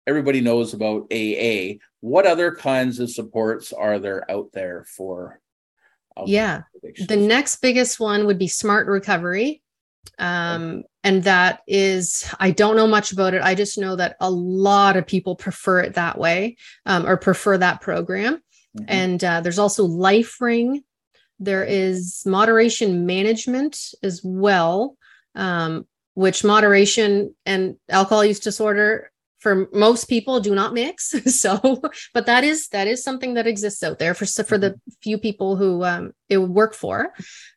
everybody 0.08 0.42
knows 0.42 0.74
about 0.74 1.12
AA. 1.14 1.78
What 2.00 2.26
other 2.26 2.56
kinds 2.56 3.00
of 3.00 3.12
supports 3.12 3.72
are 3.72 4.00
there 4.00 4.30
out 4.32 4.52
there 4.52 4.86
for? 4.86 5.40
Yeah, 6.26 6.64
the 7.08 7.16
next 7.16 7.58
biggest 7.58 8.00
one 8.00 8.26
would 8.26 8.40
be 8.40 8.48
Smart 8.48 8.88
Recovery. 8.88 9.62
Um, 10.18 10.84
and 11.04 11.24
that 11.24 11.62
is, 11.66 12.30
I 12.40 12.52
don't 12.52 12.76
know 12.76 12.88
much 12.88 13.12
about 13.12 13.34
it. 13.34 13.42
I 13.42 13.56
just 13.56 13.78
know 13.78 13.96
that 13.96 14.18
a 14.20 14.30
lot 14.30 14.98
of 14.98 15.08
people 15.08 15.36
prefer 15.36 15.80
it 15.80 15.94
that 15.94 16.18
way 16.18 16.58
um, 16.86 17.06
or 17.06 17.16
prefer 17.16 17.58
that 17.58 17.82
program. 17.82 18.36
Mm-hmm. 18.78 18.86
And 18.88 19.24
uh, 19.24 19.42
there's 19.42 19.60
also 19.60 19.88
LifeRing. 19.88 20.84
There 21.40 21.64
is 21.64 22.24
moderation 22.26 23.06
management 23.06 23.78
as 24.04 24.22
well, 24.24 24.98
um, 25.36 25.88
which 26.16 26.44
moderation 26.44 27.34
and 27.46 27.78
alcohol 27.88 28.26
use 28.26 28.42
disorder 28.42 29.10
for 29.40 29.70
most 29.72 30.10
people 30.10 30.42
do 30.42 30.54
not 30.54 30.74
mix 30.74 31.12
so 31.40 31.82
but 32.14 32.26
that 32.26 32.44
is 32.44 32.68
that 32.70 32.88
is 32.88 33.02
something 33.02 33.36
that 33.36 33.48
exists 33.48 33.82
out 33.84 33.98
there 33.98 34.14
for 34.14 34.26
for 34.44 34.58
the 34.58 34.72
mm-hmm. 34.72 34.92
few 35.02 35.18
people 35.18 35.56
who 35.56 35.82
um, 35.86 36.12
it 36.28 36.38
would 36.38 36.50
work 36.50 36.74
for 36.74 37.14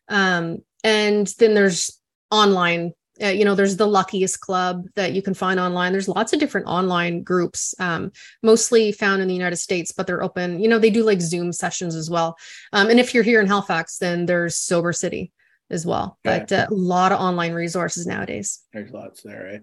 um, 0.07 0.59
and 0.83 1.27
then 1.39 1.53
there's 1.53 1.99
online 2.31 2.93
uh, 3.21 3.27
you 3.27 3.45
know 3.45 3.55
there's 3.55 3.77
the 3.77 3.85
luckiest 3.85 4.39
club 4.39 4.85
that 4.95 5.13
you 5.13 5.21
can 5.21 5.33
find 5.33 5.59
online 5.59 5.91
there's 5.91 6.07
lots 6.07 6.33
of 6.33 6.39
different 6.39 6.65
online 6.67 7.21
groups 7.21 7.75
um, 7.79 8.11
mostly 8.41 8.91
found 8.91 9.21
in 9.21 9.27
the 9.27 9.33
united 9.33 9.57
states 9.57 9.91
but 9.91 10.07
they're 10.07 10.23
open 10.23 10.59
you 10.59 10.67
know 10.67 10.79
they 10.79 10.89
do 10.89 11.03
like 11.03 11.21
zoom 11.21 11.51
sessions 11.51 11.95
as 11.95 12.09
well 12.09 12.35
um, 12.71 12.89
and 12.89 12.99
if 12.99 13.13
you're 13.13 13.23
here 13.23 13.39
in 13.39 13.47
halifax 13.47 13.97
then 13.97 14.25
there's 14.25 14.55
sober 14.55 14.91
city 14.91 15.31
as 15.73 15.85
well. 15.85 16.17
Okay. 16.25 16.39
But 16.39 16.51
uh, 16.51 16.67
a 16.69 16.73
lot 16.73 17.11
of 17.11 17.19
online 17.19 17.53
resources 17.53 18.07
nowadays. 18.07 18.61
There's 18.71 18.91
lots 18.91 19.23
there, 19.23 19.61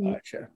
right? 0.00 0.12
Gotcha. 0.12 0.48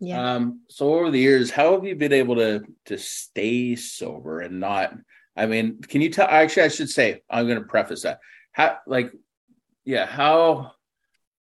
Yeah. 0.00 0.34
Um, 0.34 0.62
so 0.68 0.94
over 0.94 1.10
the 1.10 1.20
years, 1.20 1.50
how 1.50 1.72
have 1.72 1.84
you 1.84 1.94
been 1.94 2.12
able 2.12 2.36
to 2.36 2.64
to 2.86 2.98
stay 2.98 3.76
sober 3.76 4.40
and 4.40 4.58
not? 4.58 4.94
I 5.36 5.46
mean, 5.46 5.80
can 5.80 6.00
you 6.00 6.10
tell? 6.10 6.26
Actually, 6.28 6.64
I 6.64 6.68
should 6.68 6.90
say 6.90 7.22
I'm 7.30 7.46
going 7.46 7.58
to 7.58 7.64
preface 7.64 8.02
that. 8.02 8.18
How, 8.50 8.78
like, 8.86 9.12
yeah, 9.84 10.06
how? 10.06 10.72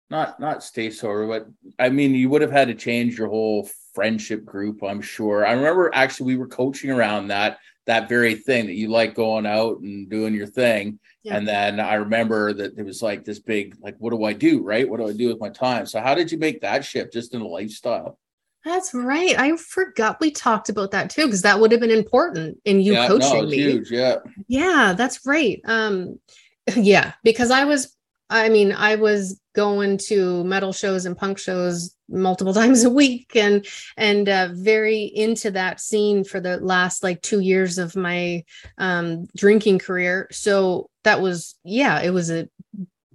Not 0.09 0.39
not 0.39 0.63
stay 0.63 0.91
sober, 0.91 1.27
but 1.27 1.49
I 1.79 1.89
mean, 1.89 2.15
you 2.15 2.29
would 2.31 2.43
have 2.43 2.53
had 2.53 2.69
to 2.69 2.75
change 2.75 3.19
your 3.19 3.29
whole 3.29 3.69
friendship 3.93 4.45
group. 4.45 4.83
I'm 4.83 5.01
sure. 5.01 5.45
I 5.45 5.53
remember 5.53 5.91
actually 5.93 6.27
we 6.27 6.37
were 6.37 6.47
coaching 6.47 6.91
around 6.91 7.29
that 7.29 7.59
that 7.87 8.09
very 8.09 8.35
thing 8.35 8.67
that 8.67 8.75
you 8.75 8.89
like 8.89 9.15
going 9.15 9.47
out 9.47 9.79
and 9.79 10.09
doing 10.11 10.35
your 10.35 10.47
thing. 10.47 10.99
Yeah. 11.23 11.37
And 11.37 11.47
then 11.47 11.81
I 11.81 11.95
remember 11.95 12.53
that 12.53 12.79
it 12.79 12.85
was 12.85 13.01
like 13.01 13.25
this 13.25 13.39
big, 13.39 13.77
like, 13.81 13.97
what 13.99 14.11
do 14.11 14.25
I 14.25 14.33
do? 14.33 14.63
Right? 14.63 14.89
What 14.89 14.99
do 14.99 15.09
I 15.09 15.13
do 15.13 15.29
with 15.29 15.41
my 15.41 15.49
time? 15.49 15.87
So 15.87 16.01
how 16.01 16.15
did 16.15 16.31
you 16.31 16.39
make 16.39 16.61
that 16.61 16.85
shift 16.85 17.13
just 17.13 17.35
in 17.35 17.41
a 17.41 17.47
lifestyle? 17.47 18.19
That's 18.65 18.93
right. 18.93 19.39
I 19.39 19.57
forgot 19.57 20.19
we 20.21 20.33
talked 20.33 20.69
about 20.69 20.91
that 20.91 21.11
too, 21.11 21.27
because 21.27 21.43
that 21.43 21.59
would 21.59 21.71
have 21.71 21.81
been 21.81 21.91
important 21.91 22.59
in 22.65 22.81
you 22.81 22.95
yeah, 22.95 23.07
coaching 23.07 23.43
no, 23.43 23.47
me. 23.47 23.57
Huge, 23.57 23.93
yeah. 23.93 24.17
Yeah, 24.49 24.93
that's 24.97 25.25
right. 25.25 25.61
Um, 25.65 26.19
yeah, 26.77 27.13
because 27.23 27.53
I 27.53 27.65
was 27.65 27.96
I 28.29 28.49
mean, 28.49 28.73
I 28.73 28.97
was 28.97 29.41
going 29.55 29.99
to 29.99 30.45
metal 30.45 30.73
shows 30.73 31.07
and 31.07 31.17
punk 31.17 31.39
shows 31.39 31.95
multiple 32.09 32.55
times 32.63 32.85
a 32.85 32.91
week 32.91 33.35
and 33.35 33.67
and 33.97 34.29
uh, 34.29 34.49
very 34.53 35.05
into 35.05 35.51
that 35.53 35.81
scene 35.81 36.25
for 36.25 36.41
the 36.41 36.59
last 36.59 37.03
like 37.03 37.23
2 37.23 37.41
years 37.41 37.79
of 37.79 37.97
my 37.97 38.45
um 38.79 39.27
drinking 39.37 39.79
career. 39.79 40.29
So 40.31 40.91
that 41.05 41.21
was 41.21 41.55
yeah, 41.65 42.01
it 42.01 42.11
was 42.11 42.31
a 42.31 42.49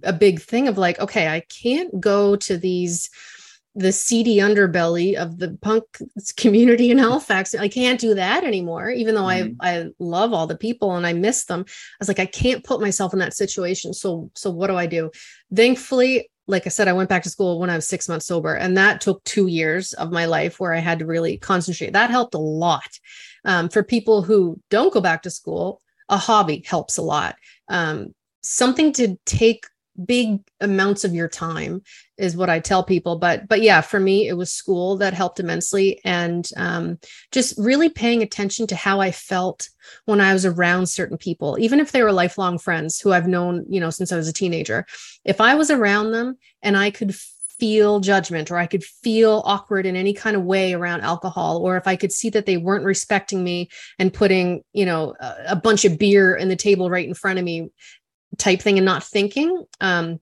a 0.02 0.12
big 0.12 0.40
thing 0.40 0.68
of 0.68 0.78
like 0.78 0.98
okay, 0.98 1.28
I 1.28 1.40
can't 1.40 2.00
go 2.00 2.36
to 2.36 2.56
these 2.56 3.10
the 3.74 3.92
seedy 3.92 4.36
underbelly 4.36 5.14
of 5.14 5.38
the 5.38 5.56
punk 5.62 5.84
community 6.36 6.90
in 6.90 6.98
Halifax. 7.06 7.54
I 7.54 7.68
can't 7.68 8.00
do 8.00 8.14
that 8.14 8.44
anymore, 8.44 8.90
even 8.90 9.14
though 9.14 9.22
mm-hmm. 9.22 9.56
I 9.60 9.78
I 9.78 9.86
love 9.98 10.32
all 10.32 10.46
the 10.46 10.56
people 10.56 10.94
and 10.94 11.06
I 11.06 11.12
miss 11.12 11.44
them. 11.44 11.64
I 11.68 11.96
was 11.98 12.08
like, 12.08 12.18
I 12.18 12.26
can't 12.26 12.64
put 12.64 12.80
myself 12.80 13.12
in 13.12 13.18
that 13.20 13.34
situation. 13.34 13.94
So 13.94 14.30
so 14.34 14.50
what 14.50 14.66
do 14.66 14.76
I 14.76 14.86
do? 14.86 15.10
Thankfully, 15.54 16.30
like 16.46 16.66
I 16.66 16.70
said, 16.70 16.88
I 16.88 16.92
went 16.92 17.08
back 17.08 17.22
to 17.22 17.30
school 17.30 17.58
when 17.58 17.70
I 17.70 17.76
was 17.76 17.86
six 17.86 18.08
months 18.08 18.26
sober, 18.26 18.54
and 18.54 18.76
that 18.76 19.00
took 19.00 19.22
two 19.24 19.46
years 19.46 19.92
of 19.94 20.12
my 20.12 20.26
life 20.26 20.60
where 20.60 20.74
I 20.74 20.80
had 20.80 20.98
to 20.98 21.06
really 21.06 21.38
concentrate. 21.38 21.92
That 21.92 22.10
helped 22.10 22.34
a 22.34 22.38
lot. 22.38 22.98
Um, 23.44 23.68
for 23.68 23.82
people 23.82 24.22
who 24.22 24.60
don't 24.70 24.92
go 24.92 25.00
back 25.00 25.22
to 25.22 25.30
school, 25.30 25.80
a 26.08 26.16
hobby 26.16 26.62
helps 26.66 26.98
a 26.98 27.02
lot. 27.02 27.36
Um, 27.68 28.14
something 28.42 28.92
to 28.94 29.16
take 29.24 29.66
big 30.04 30.40
amounts 30.60 31.04
of 31.04 31.14
your 31.14 31.28
time 31.28 31.82
is 32.16 32.36
what 32.36 32.48
i 32.48 32.58
tell 32.58 32.82
people. 32.82 33.18
But 33.18 33.48
but 33.48 33.62
yeah 33.62 33.80
for 33.80 34.00
me 34.00 34.28
it 34.28 34.36
was 34.36 34.52
school 34.52 34.96
that 34.98 35.14
helped 35.14 35.40
immensely. 35.40 36.00
And 36.04 36.48
um, 36.56 36.98
just 37.30 37.58
really 37.58 37.88
paying 37.88 38.22
attention 38.22 38.66
to 38.68 38.76
how 38.76 39.00
i 39.00 39.10
felt 39.10 39.68
when 40.04 40.20
i 40.20 40.32
was 40.32 40.46
around 40.46 40.88
certain 40.88 41.18
people 41.18 41.58
even 41.58 41.80
if 41.80 41.92
they 41.92 42.02
were 42.02 42.12
lifelong 42.12 42.58
friends 42.58 43.00
who 43.00 43.12
i've 43.12 43.26
known 43.26 43.64
you 43.68 43.80
know 43.80 43.90
since 43.90 44.12
i 44.12 44.16
was 44.16 44.28
a 44.28 44.32
teenager. 44.32 44.86
If 45.24 45.40
i 45.40 45.54
was 45.54 45.70
around 45.70 46.12
them 46.12 46.36
and 46.62 46.76
i 46.76 46.90
could 46.90 47.14
feel 47.62 48.00
judgment 48.00 48.50
or 48.50 48.58
I 48.58 48.66
could 48.66 48.82
feel 48.82 49.40
awkward 49.44 49.86
in 49.86 49.94
any 49.94 50.12
kind 50.12 50.34
of 50.34 50.42
way 50.42 50.72
around 50.72 51.02
alcohol 51.02 51.58
or 51.58 51.76
if 51.76 51.86
I 51.86 51.94
could 51.94 52.10
see 52.10 52.28
that 52.30 52.44
they 52.44 52.56
weren't 52.56 52.84
respecting 52.84 53.44
me 53.44 53.68
and 54.00 54.12
putting, 54.12 54.64
you 54.72 54.84
know, 54.84 55.14
a, 55.20 55.34
a 55.50 55.56
bunch 55.56 55.84
of 55.84 55.96
beer 55.96 56.34
in 56.34 56.48
the 56.48 56.56
table 56.56 56.90
right 56.90 57.06
in 57.06 57.14
front 57.14 57.38
of 57.38 57.44
me 57.44 57.68
type 58.38 58.60
thing 58.60 58.78
and 58.78 58.86
not 58.86 59.04
thinking 59.04 59.64
um 59.80 60.18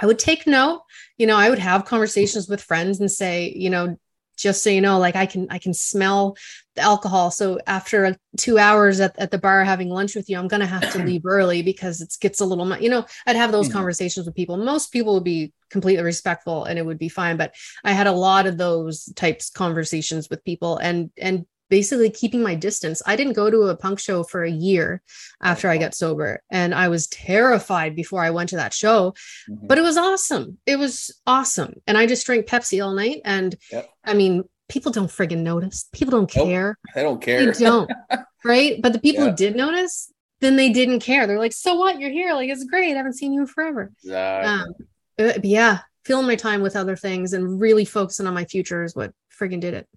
i 0.00 0.06
would 0.06 0.18
take 0.18 0.46
note. 0.46 0.82
You 1.16 1.26
know 1.26 1.36
i 1.36 1.48
would 1.48 1.58
have 1.58 1.84
conversations 1.84 2.48
with 2.48 2.62
friends 2.62 3.00
and 3.00 3.10
say 3.10 3.52
you 3.54 3.70
know 3.70 3.96
just 4.36 4.62
so 4.62 4.68
you 4.68 4.80
know 4.80 4.98
like 4.98 5.16
i 5.16 5.26
can 5.26 5.46
i 5.50 5.58
can 5.58 5.72
smell 5.72 6.36
the 6.74 6.82
alcohol. 6.82 7.30
So 7.30 7.58
after 7.66 8.14
two 8.36 8.58
hours 8.58 9.00
at, 9.00 9.18
at 9.18 9.30
the 9.30 9.38
bar 9.38 9.64
having 9.64 9.88
lunch 9.88 10.14
with 10.14 10.28
you 10.28 10.38
i'm 10.38 10.48
gonna 10.48 10.66
have 10.66 10.92
to 10.92 10.98
leave 11.04 11.24
early 11.24 11.62
because 11.62 12.00
it 12.00 12.14
gets 12.20 12.40
a 12.40 12.44
little 12.44 12.76
you 12.78 12.90
know 12.90 13.06
i'd 13.26 13.36
have 13.36 13.52
those 13.52 13.66
mm-hmm. 13.66 13.78
conversations 13.78 14.26
with 14.26 14.34
people. 14.34 14.56
Most 14.56 14.92
people 14.92 15.14
would 15.14 15.24
be 15.24 15.52
completely 15.70 16.04
respectful 16.04 16.64
and 16.64 16.78
it 16.78 16.86
would 16.86 16.98
be 16.98 17.08
fine 17.08 17.36
but 17.36 17.54
i 17.82 17.92
had 17.92 18.06
a 18.06 18.12
lot 18.12 18.46
of 18.46 18.56
those 18.56 19.06
types 19.16 19.50
conversations 19.50 20.30
with 20.30 20.44
people 20.44 20.76
and 20.76 21.10
and 21.18 21.44
basically 21.68 22.10
keeping 22.10 22.42
my 22.42 22.54
distance. 22.54 23.02
I 23.06 23.16
didn't 23.16 23.34
go 23.34 23.50
to 23.50 23.62
a 23.62 23.76
punk 23.76 23.98
show 23.98 24.22
for 24.22 24.44
a 24.44 24.50
year 24.50 25.02
after 25.42 25.68
I 25.68 25.78
got 25.78 25.94
sober. 25.94 26.42
And 26.50 26.74
I 26.74 26.88
was 26.88 27.08
terrified 27.08 27.96
before 27.96 28.22
I 28.22 28.30
went 28.30 28.50
to 28.50 28.56
that 28.56 28.74
show, 28.74 29.14
mm-hmm. 29.50 29.66
but 29.66 29.78
it 29.78 29.82
was 29.82 29.96
awesome. 29.96 30.58
It 30.66 30.78
was 30.78 31.10
awesome. 31.26 31.74
And 31.86 31.98
I 31.98 32.06
just 32.06 32.26
drank 32.26 32.46
Pepsi 32.46 32.84
all 32.84 32.94
night. 32.94 33.20
And 33.24 33.56
yep. 33.70 33.88
I 34.04 34.14
mean, 34.14 34.44
people 34.68 34.92
don't 34.92 35.10
friggin' 35.10 35.42
notice. 35.42 35.88
People 35.92 36.12
don't 36.12 36.30
care. 36.30 36.68
Nope, 36.68 36.94
they 36.94 37.02
don't 37.02 37.22
care. 37.22 37.52
They 37.52 37.64
don't. 37.64 37.90
right. 38.44 38.80
But 38.80 38.92
the 38.92 39.00
people 39.00 39.24
yeah. 39.24 39.30
who 39.30 39.36
did 39.36 39.56
notice, 39.56 40.12
then 40.40 40.56
they 40.56 40.70
didn't 40.70 41.00
care. 41.00 41.26
They're 41.26 41.38
like, 41.38 41.52
so 41.52 41.74
what? 41.74 42.00
You're 42.00 42.10
here. 42.10 42.34
Like, 42.34 42.50
it's 42.50 42.64
great. 42.64 42.94
I 42.94 42.96
haven't 42.96 43.14
seen 43.14 43.32
you 43.32 43.42
in 43.42 43.46
forever. 43.46 43.92
Exactly. 44.04 44.50
Um, 44.50 45.30
uh, 45.30 45.38
yeah. 45.42 45.78
Filling 46.04 46.26
my 46.26 46.36
time 46.36 46.62
with 46.62 46.76
other 46.76 46.94
things 46.94 47.32
and 47.32 47.60
really 47.60 47.84
focusing 47.84 48.28
on 48.28 48.34
my 48.34 48.44
future 48.44 48.84
is 48.84 48.94
what 48.94 49.12
friggin' 49.40 49.60
did 49.60 49.74
it. 49.74 49.88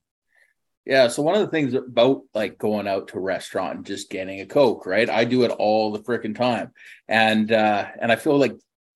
Yeah. 0.90 1.08
So 1.08 1.22
one 1.22 1.36
of 1.36 1.42
the 1.42 1.48
things 1.48 1.76
about 1.76 2.24
like 2.34 2.58
going 2.58 2.88
out 2.88 3.10
to 3.10 3.18
a 3.18 3.22
restaurant 3.22 3.78
and 3.78 3.86
just 3.86 4.10
getting 4.10 4.42
a 4.42 4.46
Coke, 4.48 4.88
right? 4.88 5.08
I 5.08 5.24
do 5.24 5.44
it 5.44 5.52
all 5.52 5.92
the 5.92 6.00
freaking 6.00 6.36
time. 6.36 6.72
And 7.08 7.52
uh 7.52 7.86
and 8.02 8.12
I 8.12 8.16
feel 8.16 8.40
like 8.40 8.54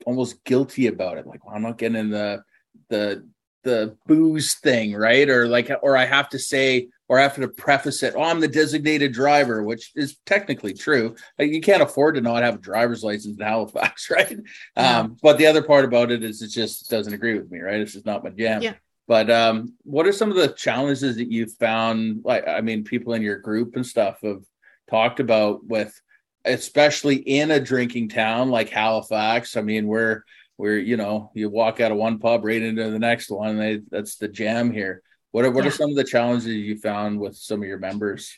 almost 0.07 0.43
guilty 0.43 0.87
about 0.87 1.19
it. 1.19 1.27
Like, 1.27 1.45
well, 1.45 1.55
I'm 1.55 1.61
not 1.61 1.77
getting 1.77 2.09
the 2.09 2.41
the 2.89 3.29
the 3.63 3.95
booze 4.07 4.55
thing, 4.55 4.95
right? 4.95 5.29
Or 5.29 5.47
like 5.47 5.69
or 5.83 5.95
I 5.95 6.05
have 6.05 6.29
to 6.29 6.39
say 6.39 6.89
or 7.07 7.19
I 7.19 7.21
have 7.21 7.35
to 7.35 7.47
preface 7.47 8.01
it, 8.01 8.15
oh, 8.17 8.23
I'm 8.23 8.39
the 8.39 8.47
designated 8.47 9.13
driver, 9.13 9.61
which 9.61 9.91
is 9.95 10.17
technically 10.25 10.73
true. 10.73 11.15
Like, 11.37 11.51
you 11.51 11.61
can't 11.61 11.83
afford 11.83 12.15
to 12.15 12.21
not 12.21 12.41
have 12.41 12.55
a 12.55 12.59
driver's 12.59 13.03
license 13.03 13.37
in 13.37 13.45
Halifax, 13.45 14.09
right? 14.11 14.35
Yeah. 14.75 14.99
Um, 15.01 15.17
but 15.21 15.37
the 15.37 15.45
other 15.45 15.61
part 15.61 15.85
about 15.85 16.09
it 16.09 16.23
is 16.23 16.41
it 16.41 16.47
just 16.47 16.89
doesn't 16.89 17.13
agree 17.13 17.37
with 17.37 17.51
me, 17.51 17.59
right? 17.59 17.79
It's 17.79 17.93
just 17.93 18.07
not 18.07 18.23
my 18.23 18.31
jam. 18.31 18.63
Yeah. 18.63 18.73
But 19.07 19.29
um, 19.29 19.73
what 19.83 20.07
are 20.07 20.13
some 20.13 20.29
of 20.29 20.37
the 20.37 20.47
challenges 20.49 21.17
that 21.17 21.31
you've 21.31 21.53
found? 21.53 22.21
Like, 22.23 22.47
I 22.47 22.61
mean, 22.61 22.83
people 22.83 23.13
in 23.13 23.21
your 23.21 23.37
group 23.37 23.75
and 23.75 23.85
stuff 23.85 24.19
have 24.23 24.43
talked 24.89 25.19
about 25.19 25.65
with, 25.65 25.99
especially 26.45 27.17
in 27.17 27.51
a 27.51 27.59
drinking 27.59 28.09
town 28.09 28.49
like 28.49 28.69
Halifax. 28.69 29.57
I 29.57 29.61
mean, 29.61 29.87
we're 29.87 30.23
we're 30.57 30.77
you 30.77 30.97
know 30.97 31.31
you 31.33 31.49
walk 31.49 31.81
out 31.81 31.91
of 31.91 31.97
one 31.97 32.19
pub 32.19 32.45
right 32.45 32.61
into 32.61 32.89
the 32.89 32.99
next 32.99 33.29
one. 33.29 33.57
They, 33.57 33.81
that's 33.89 34.15
the 34.15 34.29
jam 34.29 34.71
here. 34.71 35.01
What 35.31 35.43
are 35.45 35.51
what 35.51 35.63
yeah. 35.63 35.69
are 35.69 35.73
some 35.73 35.89
of 35.89 35.95
the 35.95 36.03
challenges 36.03 36.47
you 36.47 36.77
found 36.77 37.19
with 37.19 37.35
some 37.35 37.61
of 37.61 37.67
your 37.67 37.79
members? 37.79 38.37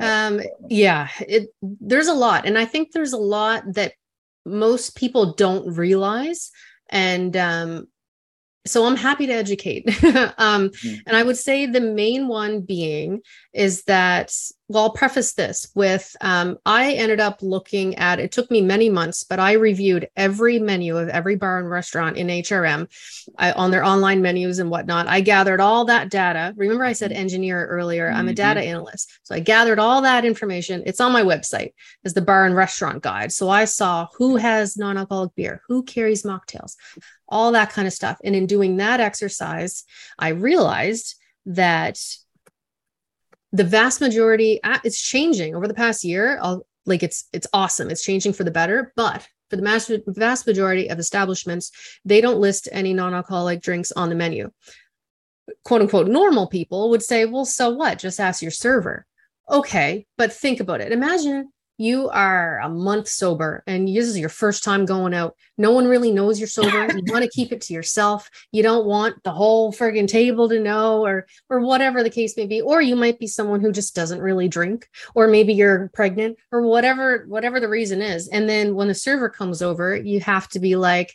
Um, 0.00 0.40
yeah, 0.68 1.08
it 1.20 1.48
there's 1.62 2.08
a 2.08 2.14
lot, 2.14 2.46
and 2.46 2.58
I 2.58 2.66
think 2.66 2.92
there's 2.92 3.12
a 3.12 3.18
lot 3.18 3.64
that 3.74 3.92
most 4.44 4.96
people 4.96 5.34
don't 5.34 5.76
realize 5.76 6.50
and 6.92 7.36
um, 7.36 7.88
so 8.64 8.86
i'm 8.86 8.96
happy 8.96 9.26
to 9.26 9.32
educate 9.32 9.84
um, 10.38 10.68
mm. 10.68 11.00
and 11.06 11.16
i 11.16 11.22
would 11.22 11.36
say 11.36 11.66
the 11.66 11.80
main 11.80 12.28
one 12.28 12.60
being 12.60 13.20
is 13.52 13.84
that 13.84 14.34
well, 14.68 14.84
I'll 14.84 14.90
preface 14.90 15.34
this 15.34 15.70
with 15.74 16.16
um, 16.22 16.56
I 16.64 16.94
ended 16.94 17.20
up 17.20 17.42
looking 17.42 17.96
at 17.96 18.18
it 18.18 18.32
took 18.32 18.50
me 18.50 18.62
many 18.62 18.88
months, 18.88 19.22
but 19.22 19.38
I 19.38 19.52
reviewed 19.52 20.08
every 20.16 20.58
menu 20.58 20.96
of 20.96 21.10
every 21.10 21.36
bar 21.36 21.58
and 21.58 21.68
restaurant 21.68 22.16
in 22.16 22.28
HRM 22.28 22.88
I, 23.36 23.52
on 23.52 23.70
their 23.70 23.84
online 23.84 24.22
menus 24.22 24.60
and 24.60 24.70
whatnot. 24.70 25.08
I 25.08 25.20
gathered 25.20 25.60
all 25.60 25.84
that 25.86 26.10
data. 26.10 26.54
Remember, 26.56 26.84
I 26.84 26.94
said 26.94 27.10
mm-hmm. 27.10 27.20
engineer 27.20 27.66
earlier. 27.66 28.08
Mm-hmm. 28.08 28.16
I'm 28.16 28.28
a 28.28 28.30
mm-hmm. 28.30 28.36
data 28.36 28.60
analyst. 28.62 29.12
So 29.24 29.34
I 29.34 29.40
gathered 29.40 29.78
all 29.78 30.00
that 30.02 30.24
information. 30.24 30.84
It's 30.86 31.00
on 31.00 31.12
my 31.12 31.22
website 31.22 31.72
as 32.04 32.14
the 32.14 32.22
bar 32.22 32.46
and 32.46 32.56
restaurant 32.56 33.02
guide. 33.02 33.32
So 33.32 33.50
I 33.50 33.66
saw 33.66 34.06
who 34.16 34.36
has 34.36 34.78
non 34.78 34.96
alcoholic 34.96 35.34
beer, 35.34 35.60
who 35.68 35.82
carries 35.82 36.22
mocktails, 36.22 36.76
all 37.28 37.52
that 37.52 37.70
kind 37.70 37.86
of 37.86 37.92
stuff. 37.92 38.18
And 38.24 38.34
in 38.34 38.46
doing 38.46 38.78
that 38.78 39.00
exercise, 39.00 39.84
I 40.18 40.28
realized 40.28 41.16
that 41.44 41.98
the 43.52 43.64
vast 43.64 44.00
majority 44.00 44.62
uh, 44.62 44.78
it's 44.84 45.00
changing 45.00 45.54
over 45.54 45.68
the 45.68 45.74
past 45.74 46.04
year. 46.04 46.38
I'll, 46.42 46.66
like 46.86 47.02
it's 47.02 47.28
it's 47.32 47.46
awesome. 47.52 47.90
It's 47.90 48.02
changing 48.02 48.32
for 48.32 48.44
the 48.44 48.50
better. 48.50 48.92
But 48.96 49.26
for 49.50 49.56
the 49.56 49.62
vast, 49.62 49.90
vast 50.06 50.46
majority 50.46 50.88
of 50.88 50.98
establishments 50.98 51.70
they 52.04 52.20
don't 52.20 52.40
list 52.40 52.68
any 52.72 52.94
non-alcoholic 52.94 53.60
drinks 53.60 53.92
on 53.92 54.08
the 54.08 54.14
menu. 54.14 54.50
Quote 55.64 55.82
unquote 55.82 56.08
normal 56.08 56.46
people 56.46 56.90
would 56.90 57.02
say 57.02 57.24
well 57.24 57.44
so 57.44 57.70
what? 57.70 57.98
Just 57.98 58.20
ask 58.20 58.42
your 58.42 58.50
server. 58.50 59.06
Okay 59.50 60.06
but 60.16 60.32
think 60.32 60.60
about 60.60 60.80
it. 60.80 60.92
Imagine 60.92 61.52
you 61.78 62.08
are 62.10 62.60
a 62.60 62.68
month 62.68 63.08
sober 63.08 63.62
and 63.66 63.88
this 63.88 64.06
is 64.06 64.18
your 64.18 64.28
first 64.28 64.62
time 64.62 64.84
going 64.84 65.14
out. 65.14 65.36
No 65.58 65.72
one 65.72 65.86
really 65.86 66.12
knows 66.12 66.38
you're 66.38 66.48
sober. 66.48 66.92
you 66.94 67.02
want 67.12 67.24
to 67.24 67.30
keep 67.30 67.52
it 67.52 67.60
to 67.62 67.74
yourself. 67.74 68.28
You 68.52 68.62
don't 68.62 68.86
want 68.86 69.22
the 69.22 69.30
whole 69.30 69.72
friggin' 69.72 70.08
table 70.08 70.48
to 70.48 70.60
know 70.60 71.04
or 71.04 71.26
or 71.48 71.60
whatever 71.60 72.02
the 72.02 72.10
case 72.10 72.36
may 72.36 72.46
be. 72.46 72.60
Or 72.60 72.80
you 72.80 72.96
might 72.96 73.18
be 73.18 73.26
someone 73.26 73.60
who 73.60 73.72
just 73.72 73.94
doesn't 73.94 74.20
really 74.20 74.48
drink, 74.48 74.88
or 75.14 75.28
maybe 75.28 75.54
you're 75.54 75.90
pregnant 75.94 76.38
or 76.50 76.62
whatever, 76.62 77.24
whatever 77.28 77.60
the 77.60 77.68
reason 77.68 78.02
is. 78.02 78.28
And 78.28 78.48
then 78.48 78.74
when 78.74 78.88
the 78.88 78.94
server 78.94 79.28
comes 79.28 79.62
over, 79.62 79.96
you 79.96 80.20
have 80.20 80.48
to 80.50 80.60
be 80.60 80.76
like, 80.76 81.14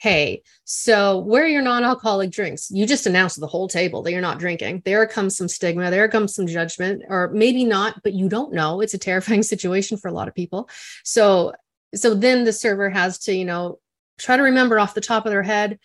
hey, 0.00 0.42
so 0.64 1.18
where 1.18 1.44
are 1.44 1.48
your 1.48 1.62
non 1.62 1.84
alcoholic 1.84 2.30
drinks? 2.30 2.70
You 2.70 2.86
just 2.86 3.06
announced 3.06 3.34
to 3.34 3.40
the 3.42 3.46
whole 3.46 3.68
table 3.68 4.02
that 4.02 4.12
you're 4.12 4.22
not 4.22 4.38
drinking. 4.38 4.80
There 4.86 5.06
comes 5.06 5.36
some 5.36 5.46
stigma, 5.46 5.90
there 5.90 6.08
comes 6.08 6.34
some 6.34 6.46
judgment, 6.46 7.02
or 7.08 7.30
maybe 7.34 7.64
not, 7.64 8.02
but 8.02 8.14
you 8.14 8.28
don't 8.28 8.54
know. 8.54 8.80
It's 8.80 8.94
a 8.94 8.98
terrifying 8.98 9.42
situation 9.44 9.98
for 9.98 10.08
a 10.08 10.12
lot 10.12 10.26
of 10.26 10.34
people. 10.34 10.70
So, 11.04 11.52
so 11.94 12.14
then 12.14 12.44
the 12.44 12.52
server 12.52 12.88
has 12.88 13.18
to, 13.20 13.34
you 13.34 13.44
know, 13.44 13.78
try 14.18 14.38
to 14.38 14.42
remember 14.42 14.78
off 14.78 14.94
the 14.94 15.02
top 15.02 15.26
of 15.26 15.32
their 15.32 15.42
head 15.42 15.78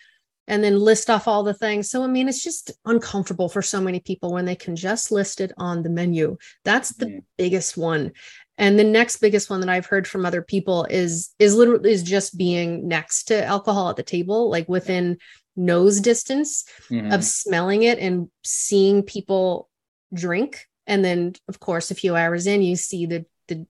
and 0.47 0.63
then 0.63 0.79
list 0.79 1.09
off 1.09 1.27
all 1.27 1.43
the 1.43 1.53
things. 1.53 1.89
So, 1.89 2.03
I 2.03 2.07
mean, 2.07 2.29
it's 2.29 2.43
just 2.43 2.71
uncomfortable 2.85 3.49
for 3.49 3.61
so 3.61 3.81
many 3.81 3.99
people 3.99 4.31
when 4.31 4.45
they 4.45 4.55
can 4.55 4.75
just 4.75 5.11
list 5.11 5.41
it 5.41 5.51
on 5.57 5.83
the 5.83 5.89
menu. 5.89 6.37
That's 6.63 6.93
the 6.93 7.05
mm. 7.07 7.23
biggest 7.37 7.75
one 7.75 8.11
and 8.57 8.79
the 8.79 8.83
next 8.83 9.17
biggest 9.17 9.49
one 9.49 9.59
that 9.59 9.69
i've 9.69 9.85
heard 9.85 10.07
from 10.07 10.25
other 10.25 10.41
people 10.41 10.85
is 10.89 11.33
is 11.39 11.55
literally 11.55 11.91
is 11.91 12.03
just 12.03 12.37
being 12.37 12.87
next 12.87 13.25
to 13.25 13.45
alcohol 13.45 13.89
at 13.89 13.95
the 13.95 14.03
table 14.03 14.49
like 14.49 14.67
within 14.69 15.17
nose 15.55 15.99
distance 15.99 16.65
mm-hmm. 16.89 17.11
of 17.11 17.23
smelling 17.23 17.83
it 17.83 17.99
and 17.99 18.29
seeing 18.43 19.03
people 19.03 19.69
drink 20.13 20.67
and 20.87 21.03
then 21.03 21.33
of 21.47 21.59
course 21.59 21.91
a 21.91 21.95
few 21.95 22.15
hours 22.15 22.47
in 22.47 22.61
you 22.61 22.75
see 22.75 23.05
the 23.05 23.25
the 23.47 23.65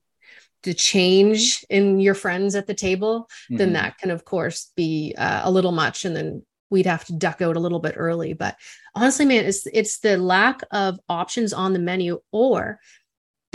the 0.62 0.74
change 0.74 1.64
in 1.70 2.00
your 2.00 2.14
friends 2.14 2.54
at 2.54 2.66
the 2.66 2.74
table 2.74 3.22
mm-hmm. 3.22 3.56
then 3.56 3.72
that 3.74 3.98
can 3.98 4.10
of 4.10 4.24
course 4.24 4.72
be 4.76 5.14
uh, 5.16 5.42
a 5.44 5.50
little 5.50 5.72
much 5.72 6.04
and 6.04 6.16
then 6.16 6.44
we'd 6.68 6.86
have 6.86 7.04
to 7.04 7.12
duck 7.12 7.40
out 7.40 7.56
a 7.56 7.60
little 7.60 7.78
bit 7.78 7.94
early 7.96 8.32
but 8.32 8.56
honestly 8.94 9.24
man 9.24 9.44
it's 9.44 9.66
it's 9.72 10.00
the 10.00 10.16
lack 10.16 10.60
of 10.72 10.98
options 11.08 11.52
on 11.52 11.72
the 11.72 11.78
menu 11.78 12.20
or 12.32 12.80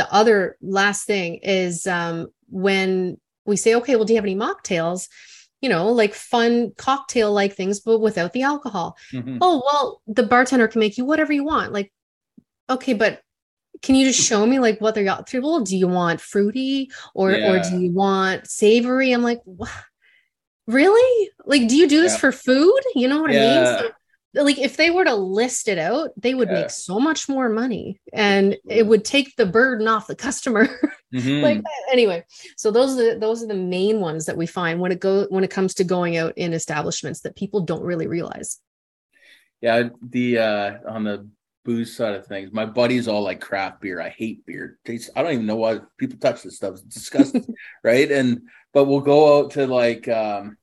the 0.02 0.12
other 0.12 0.58
last 0.62 1.06
thing 1.06 1.36
is 1.44 1.86
um, 1.86 2.28
when 2.50 3.18
we 3.46 3.56
say, 3.56 3.76
okay, 3.76 3.96
well, 3.96 4.06
do 4.06 4.14
you 4.14 4.18
have 4.18 4.26
any 4.26 4.36
mocktails? 4.36 5.08
You 5.62 5.70
know, 5.70 5.92
like 5.92 6.16
fun 6.16 6.72
cocktail 6.76 7.32
like 7.32 7.54
things, 7.54 7.82
but 7.82 8.00
without 8.00 8.34
the 8.34 8.42
alcohol. 8.42 8.98
Mm-hmm. 9.14 9.38
Oh, 9.42 9.62
well, 9.64 10.02
the 10.08 10.24
bartender 10.24 10.68
can 10.68 10.80
make 10.80 10.98
you 10.98 11.06
whatever 11.06 11.34
you 11.34 11.44
want. 11.44 11.72
Like, 11.72 11.94
okay, 12.68 12.96
but 12.96 13.22
can 13.84 13.94
you 13.94 14.08
just 14.08 14.20
show 14.28 14.44
me 14.44 14.58
like 14.58 14.82
what 14.82 14.96
they're 14.96 15.04
got 15.04 15.30
through? 15.30 15.66
Do 15.66 15.78
you 15.78 15.88
want 15.88 16.20
fruity 16.20 16.90
or 17.14 17.32
yeah. 17.32 17.52
or 17.52 17.60
do 17.60 17.80
you 17.80 17.92
want 17.92 18.48
savory? 18.48 19.12
I'm 19.12 19.22
like, 19.22 19.42
what? 19.44 19.70
really? 20.66 21.30
Like, 21.46 21.68
do 21.68 21.76
you 21.76 21.88
do 21.88 22.02
this 22.02 22.14
yeah. 22.14 22.20
for 22.20 22.32
food? 22.32 22.82
You 22.96 23.08
know 23.08 23.22
what 23.22 23.32
yeah. 23.32 23.40
I 23.40 23.44
mean? 23.44 23.80
So 23.80 23.92
like 24.34 24.60
if 24.60 24.78
they 24.78 24.90
were 24.90 25.04
to 25.04 25.16
list 25.16 25.68
it 25.68 25.78
out 25.78 26.12
they 26.18 26.34
would 26.34 26.48
yeah. 26.50 26.62
make 26.62 26.70
so 26.70 27.00
much 27.00 27.28
more 27.28 27.50
money 27.50 28.00
and 28.14 28.58
it 28.68 28.86
would 28.86 29.04
take 29.04 29.36
the 29.36 29.46
burden 29.46 29.88
off 29.88 30.08
the 30.08 30.16
customer. 30.16 30.68
Mm-hmm. 31.14 31.44
like 31.44 31.62
anyway 31.92 32.24
so 32.56 32.72
those 32.72 32.94
are 32.94 33.16
the, 33.16 33.20
those 33.20 33.44
are 33.44 33.48
the 33.48 33.54
main 33.54 34.00
ones 34.00 34.28
that 34.28 34.38
we 34.38 34.48
find 34.48 34.80
when 34.80 34.94
it 34.94 35.02
go 35.02 35.26
when 35.30 35.44
it 35.44 35.52
comes 35.52 35.74
to 35.74 35.84
going 35.84 36.16
out 36.16 36.38
in 36.38 36.54
establishments 36.54 37.20
that 37.22 37.36
people 37.36 37.60
don't 37.60 37.84
really 37.84 38.08
realize. 38.08 38.62
Yeah 39.60 39.90
the 40.02 40.38
uh 40.38 40.74
on 40.88 41.04
the 41.04 41.28
booze 41.66 41.94
side 41.94 42.16
of 42.16 42.28
things 42.28 42.54
my 42.54 42.66
buddies 42.66 43.10
all 43.10 43.24
like 43.24 43.42
craft 43.42 43.82
beer. 43.82 44.00
I 44.00 44.08
hate 44.08 44.46
beer. 44.46 44.80
Tastes 44.86 45.10
i 45.14 45.22
don't 45.22 45.34
even 45.34 45.46
know 45.46 45.58
why 45.58 45.80
people 45.98 46.18
touch 46.18 46.44
this 46.44 46.56
stuff. 46.56 46.76
It's 46.76 46.82
disgusting 46.84 47.46
right? 47.84 48.10
And 48.10 48.44
but 48.74 48.86
we'll 48.86 49.02
go 49.02 49.38
out 49.40 49.52
to 49.52 49.68
like 49.68 50.08
um 50.08 50.56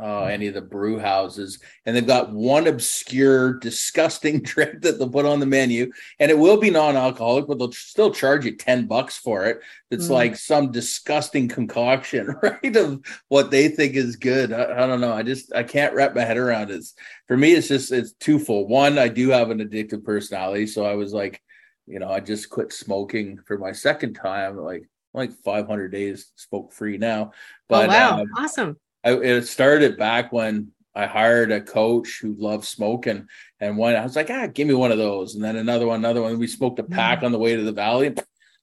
uh, 0.00 0.24
any 0.24 0.46
of 0.46 0.54
the 0.54 0.60
brew 0.60 0.98
houses, 0.98 1.58
and 1.84 1.94
they've 1.94 2.06
got 2.06 2.32
one 2.32 2.68
obscure, 2.68 3.54
disgusting 3.54 4.40
drink 4.42 4.82
that 4.82 4.98
they'll 4.98 5.10
put 5.10 5.26
on 5.26 5.40
the 5.40 5.46
menu, 5.46 5.90
and 6.20 6.30
it 6.30 6.38
will 6.38 6.56
be 6.56 6.70
non-alcoholic, 6.70 7.48
but 7.48 7.58
they'll 7.58 7.72
still 7.72 8.12
charge 8.12 8.44
you 8.44 8.56
ten 8.56 8.86
bucks 8.86 9.18
for 9.18 9.46
it. 9.46 9.60
It's 9.90 10.06
mm. 10.06 10.10
like 10.10 10.36
some 10.36 10.70
disgusting 10.70 11.48
concoction, 11.48 12.28
right? 12.42 12.76
Of 12.76 13.00
what 13.28 13.50
they 13.50 13.68
think 13.68 13.94
is 13.94 14.16
good. 14.16 14.52
I, 14.52 14.84
I, 14.84 14.86
don't 14.86 15.00
know. 15.00 15.12
I 15.12 15.22
just 15.22 15.52
I 15.52 15.64
can't 15.64 15.94
wrap 15.94 16.14
my 16.14 16.22
head 16.22 16.36
around 16.36 16.70
it. 16.70 16.84
For 17.26 17.36
me, 17.36 17.52
it's 17.52 17.68
just 17.68 17.90
it's 17.90 18.12
twofold. 18.12 18.70
One, 18.70 18.98
I 18.98 19.08
do 19.08 19.30
have 19.30 19.50
an 19.50 19.58
addictive 19.58 20.04
personality, 20.04 20.68
so 20.68 20.84
I 20.84 20.94
was 20.94 21.12
like, 21.12 21.42
you 21.86 21.98
know, 21.98 22.10
I 22.10 22.20
just 22.20 22.50
quit 22.50 22.72
smoking 22.72 23.40
for 23.46 23.58
my 23.58 23.72
second 23.72 24.14
time, 24.14 24.56
like 24.58 24.88
like 25.12 25.32
500 25.42 25.88
days 25.88 26.30
smoke 26.36 26.72
free 26.72 26.98
now. 26.98 27.32
But 27.68 27.86
oh, 27.86 27.88
wow, 27.88 28.20
um, 28.20 28.28
awesome 28.36 28.76
I, 29.04 29.12
it 29.14 29.42
started 29.42 29.96
back 29.96 30.32
when 30.32 30.72
I 30.94 31.06
hired 31.06 31.52
a 31.52 31.60
coach 31.60 32.18
who 32.20 32.34
loved 32.34 32.64
smoking, 32.64 33.28
and 33.60 33.76
one 33.76 33.94
I 33.94 34.02
was 34.02 34.16
like, 34.16 34.30
ah, 34.30 34.48
give 34.48 34.66
me 34.66 34.74
one 34.74 34.92
of 34.92 34.98
those, 34.98 35.34
and 35.34 35.44
then 35.44 35.56
another 35.56 35.86
one, 35.86 36.00
another 36.00 36.22
one. 36.22 36.38
We 36.38 36.46
smoked 36.46 36.80
a 36.80 36.84
pack 36.84 37.20
mm. 37.20 37.24
on 37.24 37.32
the 37.32 37.38
way 37.38 37.56
to 37.56 37.62
the 37.62 37.72
valley. 37.72 38.14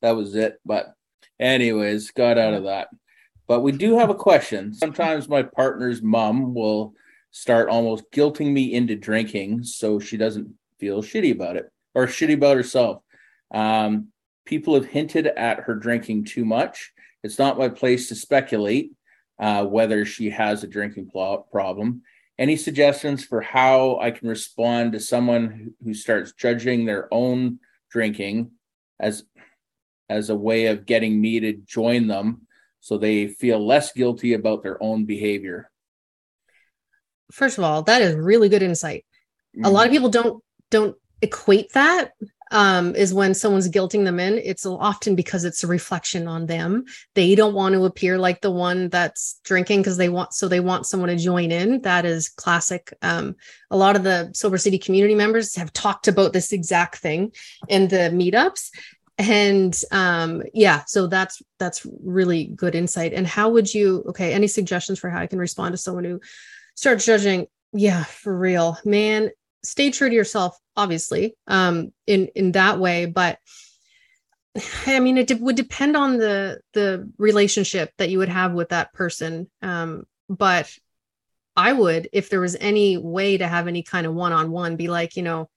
That 0.02 0.16
was 0.16 0.36
it. 0.36 0.60
But, 0.66 0.94
anyways, 1.40 2.12
got 2.12 2.38
out 2.38 2.54
of 2.54 2.66
that. 2.66 2.90
But 3.48 3.62
we 3.62 3.72
do 3.72 3.98
have 3.98 4.10
a 4.10 4.16
question. 4.16 4.74
Sometimes 4.74 5.30
my 5.30 5.44
partner's 5.44 6.02
mom 6.02 6.54
will 6.54 6.94
start 7.32 7.70
almost 7.70 8.12
guilting 8.12 8.52
me 8.52 8.74
into 8.74 8.96
drinking, 8.96 9.64
so 9.64 10.00
she 10.00 10.18
doesn't 10.18 10.54
feel 10.80 11.02
shitty 11.02 11.32
about 11.34 11.56
it 11.56 11.72
or 11.94 12.08
shitty 12.08 12.34
about 12.34 12.58
herself. 12.58 13.02
Um, 13.54 14.10
people 14.46 14.76
have 14.76 14.86
hinted 14.86 15.28
at 15.28 15.62
her 15.62 15.76
drinking 15.76 16.26
too 16.26 16.44
much. 16.44 16.92
It's 17.24 17.40
not 17.40 17.58
my 17.58 17.70
place 17.70 18.10
to 18.10 18.16
speculate 18.16 18.92
uh, 19.40 19.66
whether 19.66 20.06
she 20.06 20.30
has 20.30 20.64
a 20.64 20.68
drinking 20.68 21.10
pl- 21.10 21.48
problem. 21.52 22.02
Any 22.38 22.58
suggestions 22.58 23.24
for 23.24 23.42
how 23.42 23.98
I 24.00 24.12
can 24.12 24.28
respond 24.28 24.92
to 24.92 25.00
someone 25.00 25.74
who 25.84 25.94
starts 25.94 26.34
judging 26.34 26.86
their 26.86 27.14
own 27.14 27.60
drinking 27.90 28.52
as 29.00 29.24
as 30.10 30.30
a 30.30 30.36
way 30.36 30.68
of 30.68 30.86
getting 30.86 31.20
me 31.20 31.40
to 31.40 31.54
join 31.54 32.08
them 32.08 32.46
so 32.80 32.98
they 32.98 33.28
feel 33.28 33.66
less 33.66 33.92
guilty 33.94 34.34
about 34.34 34.62
their 34.62 34.82
own 34.84 35.06
behavior? 35.06 35.72
First 37.32 37.58
of 37.58 37.64
all, 37.64 37.82
that 37.84 38.02
is 38.02 38.16
really 38.16 38.50
good 38.50 38.62
insight. 38.62 39.06
Mm-hmm. 39.56 39.66
A 39.66 39.70
lot 39.70 39.82
of 39.82 39.86
mm-hmm. 39.88 39.96
people 39.96 40.10
don't 40.10 40.44
don't 40.70 40.96
equate 41.22 41.72
that 41.74 42.12
um, 42.52 42.96
is 42.96 43.14
when 43.14 43.34
someone's 43.34 43.70
guilting 43.70 44.06
them 44.06 44.20
in. 44.20 44.38
It's 44.38 44.66
often 44.66 45.16
because 45.16 45.44
it's 45.44 45.64
a 45.64 45.68
reflection 45.68 46.28
on 46.28 46.46
them. 46.46 46.86
They 47.16 47.36
don't 47.36 47.56
want 47.56 47.74
to 47.74 47.86
appear 47.86 48.18
like 48.18 48.42
the 48.42 48.52
one 48.52 48.90
that's 48.90 49.40
drinking 49.44 49.82
because 49.82 49.98
they 49.98 50.10
want, 50.10 50.34
so 50.34 50.48
they 50.48 50.60
want 50.60 50.86
someone 50.86 51.10
to 51.10 51.16
join 51.16 51.52
in. 51.52 51.82
That 51.82 52.06
is 52.06 52.30
classic. 52.30 52.94
Um, 53.02 53.36
a 53.72 53.78
lot 53.78 53.96
of 53.96 54.04
the 54.04 54.32
Sober 54.34 54.58
City 54.58 54.78
community 54.78 55.16
members 55.16 55.56
have 55.56 55.74
talked 55.74 56.08
about 56.08 56.34
this 56.34 56.52
exact 56.52 56.98
thing 56.98 57.32
in 57.68 57.88
the 57.88 58.10
meetups. 58.12 58.70
And 59.18 59.80
um, 59.92 60.44
yeah, 60.54 60.84
so 60.88 61.08
that's 61.08 61.42
that's 61.58 61.88
really 62.04 62.46
good 62.48 62.76
insight. 62.76 63.14
And 63.14 63.26
how 63.26 63.50
would 63.50 63.74
you? 63.74 64.04
Okay, 64.10 64.34
any 64.34 64.48
suggestions 64.48 65.00
for 65.00 65.10
how 65.10 65.20
I 65.20 65.28
can 65.28 65.40
respond 65.40 65.72
to 65.72 65.78
someone 65.78 66.04
who 66.04 66.20
starts 66.76 67.06
judging? 67.06 67.48
Yeah, 67.72 68.04
for 68.04 68.38
real, 68.38 68.78
man 68.84 69.32
stay 69.66 69.92
true 69.92 70.10
to 70.10 70.16
yourself 70.16 70.58
obviously 70.76 71.36
um 71.48 71.92
in 72.08 72.28
in 72.36 72.52
that 72.54 72.80
way 72.80 73.06
but 73.06 73.40
i 74.88 75.00
mean 75.00 75.18
it 75.18 75.28
de- 75.28 75.36
would 75.36 75.56
depend 75.56 75.96
on 75.98 76.18
the 76.18 76.60
the 76.74 77.12
relationship 77.18 77.92
that 77.98 78.10
you 78.10 78.20
would 78.20 78.30
have 78.30 78.54
with 78.54 78.70
that 78.70 78.94
person 78.94 79.50
um 79.62 80.04
but 80.30 80.72
i 81.56 81.72
would 81.72 82.10
if 82.14 82.30
there 82.30 82.42
was 82.42 82.56
any 82.60 82.98
way 82.98 83.38
to 83.38 83.48
have 83.48 83.68
any 83.68 83.84
kind 83.84 84.06
of 84.06 84.14
one-on-one 84.14 84.76
be 84.76 84.88
like 84.88 85.16
you 85.16 85.24
know 85.24 85.50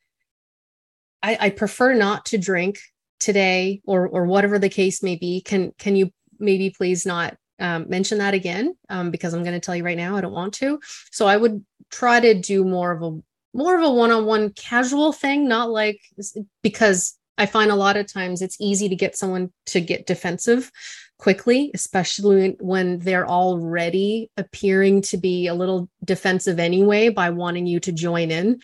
i 1.22 1.36
i 1.40 1.50
prefer 1.50 1.92
not 1.94 2.26
to 2.26 2.38
drink 2.38 2.78
today 3.20 3.80
or 3.84 4.08
or 4.08 4.24
whatever 4.26 4.58
the 4.58 4.68
case 4.68 5.02
may 5.02 5.16
be. 5.16 5.40
Can 5.40 5.72
can 5.78 5.96
you 5.96 6.10
maybe 6.38 6.70
please 6.70 7.04
not 7.04 7.36
um, 7.58 7.88
mention 7.88 8.18
that 8.18 8.34
again? 8.34 8.74
Um, 8.88 9.10
because 9.10 9.34
i'm 9.34 9.42
going 9.42 9.54
to 9.54 9.64
tell 9.64 9.76
you 9.76 9.84
right 9.84 9.96
now 9.96 10.16
i 10.16 10.20
don't 10.20 10.32
want 10.32 10.54
to. 10.54 10.80
So 11.10 11.26
i 11.26 11.36
would 11.36 11.64
try 11.90 12.20
to 12.20 12.34
do 12.34 12.64
more 12.64 12.92
of 12.92 13.02
a 13.02 13.18
more 13.58 13.76
of 13.76 13.82
a 13.82 13.90
one-on-one 13.90 14.50
casual 14.52 15.12
thing 15.12 15.48
not 15.48 15.68
like 15.68 16.00
because 16.62 17.18
i 17.38 17.44
find 17.44 17.72
a 17.72 17.76
lot 17.76 17.96
of 17.96 18.10
times 18.10 18.40
it's 18.40 18.56
easy 18.60 18.88
to 18.88 18.94
get 18.94 19.16
someone 19.16 19.52
to 19.66 19.80
get 19.80 20.06
defensive 20.06 20.70
quickly 21.18 21.72
especially 21.74 22.56
when 22.60 23.00
they're 23.00 23.28
already 23.28 24.30
appearing 24.36 25.02
to 25.02 25.16
be 25.16 25.48
a 25.48 25.54
little 25.54 25.90
defensive 26.04 26.60
anyway 26.60 27.08
by 27.08 27.28
wanting 27.30 27.66
you 27.66 27.80
to 27.80 27.90
join 27.90 28.30
in. 28.30 28.60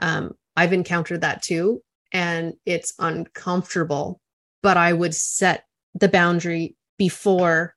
Um, 0.00 0.34
i've 0.56 0.74
encountered 0.74 1.22
that 1.22 1.42
too 1.42 1.82
and 2.12 2.52
it's 2.66 2.92
uncomfortable 2.98 4.20
but 4.62 4.76
i 4.76 4.92
would 4.92 5.14
set 5.14 5.64
the 5.94 6.08
boundary 6.08 6.76
before 6.98 7.73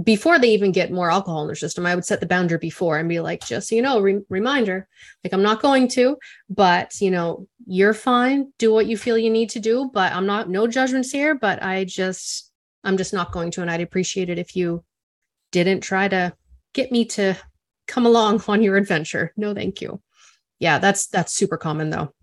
before 0.00 0.38
they 0.38 0.48
even 0.48 0.72
get 0.72 0.90
more 0.90 1.10
alcohol 1.10 1.42
in 1.42 1.48
their 1.48 1.56
system, 1.56 1.84
I 1.84 1.94
would 1.94 2.04
set 2.04 2.20
the 2.20 2.26
boundary 2.26 2.58
before 2.58 2.98
and 2.98 3.08
be 3.08 3.20
like, 3.20 3.44
just 3.44 3.68
so 3.68 3.74
you 3.74 3.82
know, 3.82 4.00
re- 4.00 4.22
reminder, 4.30 4.88
like 5.22 5.34
I'm 5.34 5.42
not 5.42 5.60
going 5.60 5.88
to, 5.88 6.16
but 6.48 6.98
you 7.00 7.10
know, 7.10 7.46
you're 7.66 7.92
fine. 7.92 8.52
Do 8.58 8.72
what 8.72 8.86
you 8.86 8.96
feel 8.96 9.18
you 9.18 9.30
need 9.30 9.50
to 9.50 9.60
do, 9.60 9.90
but 9.92 10.12
I'm 10.12 10.26
not 10.26 10.48
no 10.48 10.66
judgments 10.66 11.10
here. 11.10 11.34
But 11.34 11.62
I 11.62 11.84
just 11.84 12.50
I'm 12.84 12.96
just 12.96 13.12
not 13.12 13.32
going 13.32 13.50
to. 13.52 13.62
And 13.62 13.70
I'd 13.70 13.82
appreciate 13.82 14.30
it 14.30 14.38
if 14.38 14.56
you 14.56 14.82
didn't 15.50 15.82
try 15.82 16.08
to 16.08 16.32
get 16.72 16.90
me 16.90 17.04
to 17.04 17.36
come 17.86 18.06
along 18.06 18.42
on 18.48 18.62
your 18.62 18.76
adventure. 18.76 19.32
No, 19.36 19.52
thank 19.52 19.82
you. 19.82 20.00
Yeah, 20.58 20.78
that's 20.78 21.06
that's 21.08 21.34
super 21.34 21.58
common 21.58 21.90
though. 21.90 22.14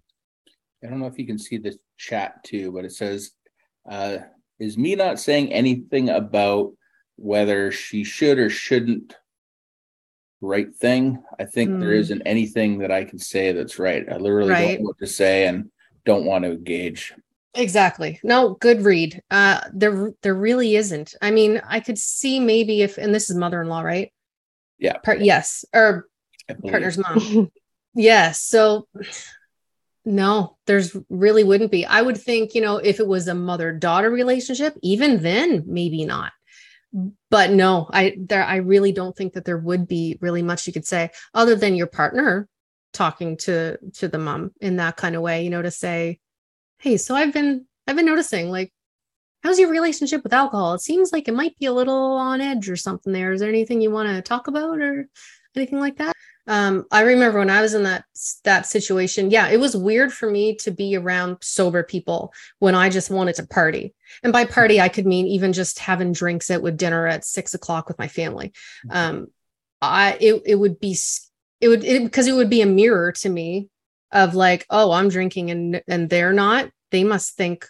I 0.84 0.88
don't 0.88 1.00
know 1.00 1.08
if 1.08 1.20
you 1.20 1.28
can 1.28 1.38
see 1.38 1.58
the 1.58 1.78
chat 1.98 2.44
too, 2.44 2.72
but 2.72 2.86
it 2.86 2.94
says, 2.94 3.32
uh, 3.88 4.20
is 4.60 4.78
me 4.78 4.96
not 4.96 5.20
saying 5.20 5.54
anything 5.54 6.10
about 6.10 6.72
whether 7.20 7.72
she 7.72 8.04
should 8.04 8.40
or 8.40 8.50
shouldn't 8.50 9.16
right 10.42 10.74
thing. 10.74 11.22
I 11.40 11.46
think 11.46 11.72
mm. 11.72 11.80
there 11.80 11.94
isn't 11.94 12.22
anything 12.26 12.80
that 12.80 12.92
I 12.92 13.04
can 13.04 13.20
say 13.20 13.52
that's 13.52 13.80
right. 13.80 14.06
I 14.10 14.18
literally 14.18 14.52
right. 14.52 14.68
don't 14.68 14.82
know 14.82 14.88
what 14.88 15.00
to 15.00 15.08
say 15.08 15.48
and 15.48 15.70
don't 16.06 16.26
want 16.26 16.46
to 16.46 16.52
engage. 16.52 17.14
Exactly. 17.56 18.20
No, 18.24 18.56
good 18.56 18.84
read. 18.84 19.22
Uh 19.30 19.62
there 19.74 20.14
there 20.22 20.36
really 20.36 20.76
isn't. 20.76 21.16
I 21.22 21.32
mean, 21.32 21.62
I 21.68 21.80
could 21.80 21.98
see 21.98 22.40
maybe 22.40 22.82
if 22.82 22.98
and 22.98 23.14
this 23.14 23.30
is 23.30 23.36
mother-in-law, 23.36 23.82
right? 23.82 24.14
Yeah. 24.78 24.98
Part 25.00 25.22
yes, 25.22 25.66
or 25.74 26.08
partner's 26.68 26.98
mom. 26.98 27.52
yes. 27.94 28.42
So 28.42 28.88
no, 30.06 30.58
there's 30.66 30.96
really 31.10 31.44
wouldn't 31.44 31.72
be. 31.72 31.86
I 31.86 32.02
would 32.02 32.18
think, 32.18 32.56
you 32.56 32.62
know, 32.62 32.78
if 32.78 33.00
it 33.00 33.08
was 33.08 33.28
a 33.28 33.36
mother-daughter 33.36 34.10
relationship, 34.10 34.76
even 34.82 35.22
then 35.22 35.64
maybe 35.68 36.06
not. 36.06 36.32
But 37.30 37.52
no, 37.52 37.88
I 37.92 38.16
there 38.18 38.44
I 38.44 38.58
really 38.58 38.92
don't 38.92 39.16
think 39.16 39.34
that 39.34 39.46
there 39.46 39.58
would 39.58 39.88
be 39.88 40.18
really 40.22 40.42
much 40.42 40.66
you 40.66 40.74
could 40.74 40.88
say 40.88 41.12
other 41.34 41.56
than 41.56 41.76
your 41.76 41.88
partner 41.88 42.48
talking 42.94 43.38
to 43.38 43.78
to 43.96 44.08
the 44.08 44.18
mom 44.18 44.52
in 44.62 44.78
that 44.78 44.98
kind 44.98 45.16
of 45.16 45.22
way, 45.22 45.44
you 45.44 45.50
know, 45.52 45.62
to 45.62 45.72
say, 45.72 46.20
"Hey, 46.80 46.98
so 46.98 47.16
I've 47.16 47.34
been 47.34 47.66
I've 47.88 47.96
been 47.96 48.06
noticing 48.06 48.50
like 48.50 48.74
how's 49.44 49.60
your 49.60 49.70
relationship 49.72 50.24
with 50.24 50.34
alcohol? 50.34 50.74
It 50.76 50.82
seems 50.82 51.12
like 51.14 51.28
it 51.28 51.34
might 51.34 51.58
be 51.60 51.66
a 51.68 51.74
little 51.74 52.14
on 52.16 52.42
edge 52.42 52.70
or 52.70 52.76
something 52.76 53.14
there. 53.14 53.34
Is 53.34 53.42
there 53.42 53.50
anything 53.50 53.82
you 53.82 53.92
want 53.92 54.10
to 54.10 54.22
talk 54.22 54.48
about 54.48 54.80
or 54.82 55.08
anything 55.56 55.80
like 55.80 55.98
that? 55.98 56.14
Um, 56.50 56.86
I 56.90 57.02
remember 57.02 57.38
when 57.38 57.52
I 57.52 57.62
was 57.62 57.76
in 57.76 57.84
that 57.84 58.06
that 58.44 58.66
situation. 58.66 59.30
Yeah, 59.30 59.50
it 59.50 59.60
was 59.60 59.78
weird 59.78 60.12
for 60.12 60.30
me 60.30 60.56
to 60.56 60.72
be 60.72 60.98
around 60.98 61.38
sober 61.42 61.84
people 61.84 62.34
when 62.58 62.74
I 62.74 62.90
just 62.90 63.12
wanted 63.12 63.36
to 63.36 63.46
party. 63.46 63.94
And 64.24 64.34
by 64.34 64.46
party, 64.46 64.82
I 64.82 64.90
could 64.90 65.06
mean 65.06 65.28
even 65.28 65.54
just 65.54 65.78
having 65.78 66.12
drinks 66.12 66.50
at 66.50 66.64
with 66.64 66.76
dinner 66.76 67.06
at 67.06 67.24
six 67.24 67.54
o'clock 67.54 67.88
with 67.88 68.00
my 68.00 68.08
family. 68.08 68.52
Mm-hmm. 68.88 68.98
Um, 68.98 69.28
I 69.80 70.18
it 70.20 70.42
it 70.44 70.56
would 70.56 70.80
be 70.80 70.98
it 71.62 71.68
would 71.68 71.82
because 71.82 72.28
it, 72.28 72.34
it 72.34 72.36
would 72.36 72.50
be 72.50 72.64
a 72.64 72.66
mirror 72.66 73.12
to 73.12 73.30
me 73.30 73.70
of 74.12 74.34
like, 74.34 74.66
oh, 74.72 74.92
I'm 74.92 75.10
drinking 75.10 75.52
and 75.52 75.82
and 75.88 76.10
they're 76.10 76.34
not. 76.34 76.72
They 76.90 77.04
must 77.04 77.36
think 77.38 77.68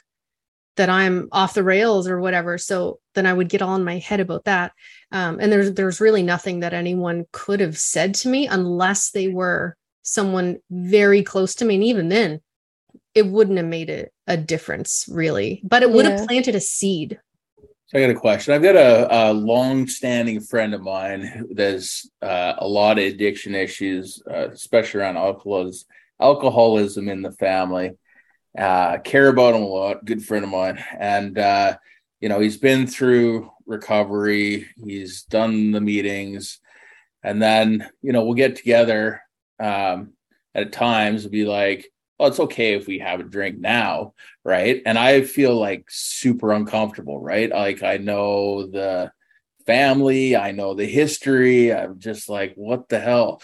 that 0.80 0.90
I'm 0.90 1.28
off 1.34 1.56
the 1.56 1.64
rails 1.64 2.08
or 2.08 2.22
whatever. 2.22 2.58
So 2.58 3.02
then 3.14 3.26
I 3.26 3.34
would 3.34 3.50
get 3.50 3.62
all 3.62 3.76
in 3.76 3.84
my 3.84 3.98
head 3.98 4.22
about 4.22 4.46
that. 4.46 4.72
Um, 5.12 5.38
and 5.42 5.52
there's 5.52 5.74
there's 5.74 6.00
really 6.00 6.24
nothing 6.24 6.62
that 6.62 6.74
anyone 6.74 7.26
could 7.34 7.60
have 7.60 7.78
said 7.78 8.14
to 8.16 8.30
me 8.30 8.48
unless 8.48 9.12
they 9.12 9.28
were 9.28 9.76
someone 10.04 10.60
very 10.72 11.22
close 11.22 11.56
to 11.56 11.66
me. 11.66 11.76
And 11.76 11.84
even 11.84 12.08
then, 12.08 12.40
it 13.14 13.26
wouldn't 13.28 13.58
have 13.58 13.68
made 13.68 13.90
it 13.90 14.14
a 14.26 14.38
difference 14.38 15.06
really, 15.12 15.62
but 15.66 15.84
it 15.84 15.92
would 15.92 16.06
yeah. 16.06 16.18
have 16.18 16.28
planted 16.28 16.56
a 16.56 16.62
seed. 16.62 17.20
So 17.88 18.00
I 18.00 18.02
got 18.02 18.12
a 18.12 18.16
question. 18.16 18.54
I've 18.54 18.64
got 18.64 18.78
a, 18.78 19.32
a 19.32 19.34
long-standing 19.34 20.40
friend 20.40 20.74
of 20.74 20.82
mine 20.82 21.46
that's 21.52 22.10
uh, 22.22 22.54
a 22.58 22.68
lot 22.68 23.00
of 23.00 23.04
addiction 23.04 23.54
issues, 23.54 24.24
uh, 24.32 24.48
especially 24.50 25.02
around 25.02 25.18
alcoholism, 25.18 25.88
alcoholism 26.22 27.10
in 27.10 27.22
the 27.22 27.34
family 27.34 27.98
uh, 28.58 28.98
care 29.00 29.28
about 29.28 29.56
him 29.56 29.64
a 29.64 29.68
lot. 29.68 30.06
Good 30.06 30.24
friend 30.26 30.44
of 30.44 30.52
mine, 30.52 30.84
and 30.98 31.38
uh, 31.38 31.78
you 32.20 32.30
know 32.30 32.40
he's 32.40 32.58
been 32.58 32.88
through 32.88 33.52
recovery. 33.66 34.68
He's 34.84 35.24
done 35.24 35.72
the 35.72 35.82
meetings, 35.82 36.60
and 37.24 37.42
then 37.42 37.90
you 38.02 38.12
know 38.12 38.24
we'll 38.26 38.34
get 38.34 38.56
together 38.56 39.22
um, 39.60 40.14
at 40.56 40.72
times 40.72 41.24
and 41.24 41.32
be 41.32 41.46
like, 41.46 41.88
"Oh, 42.20 42.28
it's 42.28 42.40
okay 42.40 42.74
if 42.74 42.88
we 42.88 43.00
have 43.00 43.20
a 43.20 43.24
drink 43.24 43.60
now, 43.60 44.14
right?" 44.44 44.82
And 44.86 44.98
I 44.98 45.22
feel 45.22 45.56
like 45.56 45.86
super 45.90 46.54
uncomfortable, 46.54 47.20
right? 47.20 47.50
Like 47.50 47.84
I 47.84 47.98
know 47.98 48.66
the 48.68 49.12
family, 49.70 50.36
I 50.36 50.52
know 50.52 50.74
the 50.74 50.86
history. 50.88 51.72
I'm 51.72 52.00
just 52.00 52.28
like, 52.28 52.56
what 52.56 52.90
the 52.90 53.00
hell? 53.00 53.40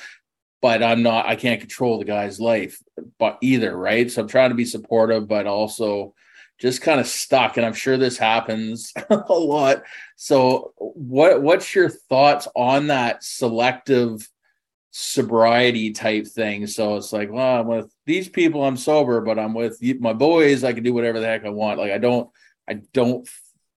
But 0.65 0.81
I'm 0.81 1.03
not, 1.03 1.27
I 1.27 1.35
can't 1.35 1.59
control 1.59 1.99
the 1.99 2.05
guy's 2.05 2.39
life, 2.39 2.81
but 3.19 3.37
either, 3.41 3.77
right? 3.77 4.09
So 4.09 4.23
I'm 4.23 4.27
trying 4.27 4.49
to 4.49 4.55
be 4.55 4.65
supportive, 4.65 5.27
but 5.27 5.45
also 5.45 6.15
just 6.59 6.81
kind 6.81 6.99
of 6.99 7.05
stuck. 7.05 7.57
And 7.57 7.63
I'm 7.63 7.75
sure 7.75 7.97
this 7.97 8.17
happens 8.17 8.91
a 9.11 9.31
lot. 9.31 9.83
So 10.15 10.73
what 10.79 11.43
what's 11.43 11.75
your 11.75 11.89
thoughts 11.89 12.47
on 12.55 12.87
that 12.87 13.23
selective 13.23 14.27
sobriety 14.89 15.91
type 15.91 16.25
thing? 16.25 16.65
So 16.65 16.95
it's 16.95 17.13
like, 17.13 17.31
well, 17.31 17.59
I'm 17.61 17.67
with 17.67 17.93
these 18.07 18.27
people, 18.27 18.65
I'm 18.65 18.75
sober, 18.75 19.21
but 19.21 19.37
I'm 19.37 19.53
with 19.53 19.79
my 19.99 20.13
boys, 20.13 20.63
I 20.63 20.73
can 20.73 20.83
do 20.83 20.95
whatever 20.95 21.19
the 21.19 21.27
heck 21.27 21.45
I 21.45 21.49
want. 21.49 21.77
Like 21.77 21.91
I 21.91 21.99
don't, 21.99 22.27
I 22.67 22.81
don't, 22.91 23.29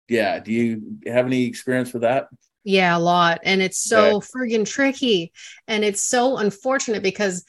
yeah. 0.08 0.38
Do 0.38 0.54
you 0.54 1.00
have 1.08 1.26
any 1.26 1.45
experience 1.45 1.93
with 1.93 2.04
that? 2.04 2.28
Yeah, 2.65 2.97
a 2.97 2.99
lot. 2.99 3.39
And 3.43 3.62
it's 3.62 3.78
so 3.78 4.19
friggin' 4.19 4.67
tricky. 4.67 5.32
And 5.67 5.86
it's 5.86 6.04
so 6.04 6.38
unfortunate 6.38 7.04
because 7.04 7.45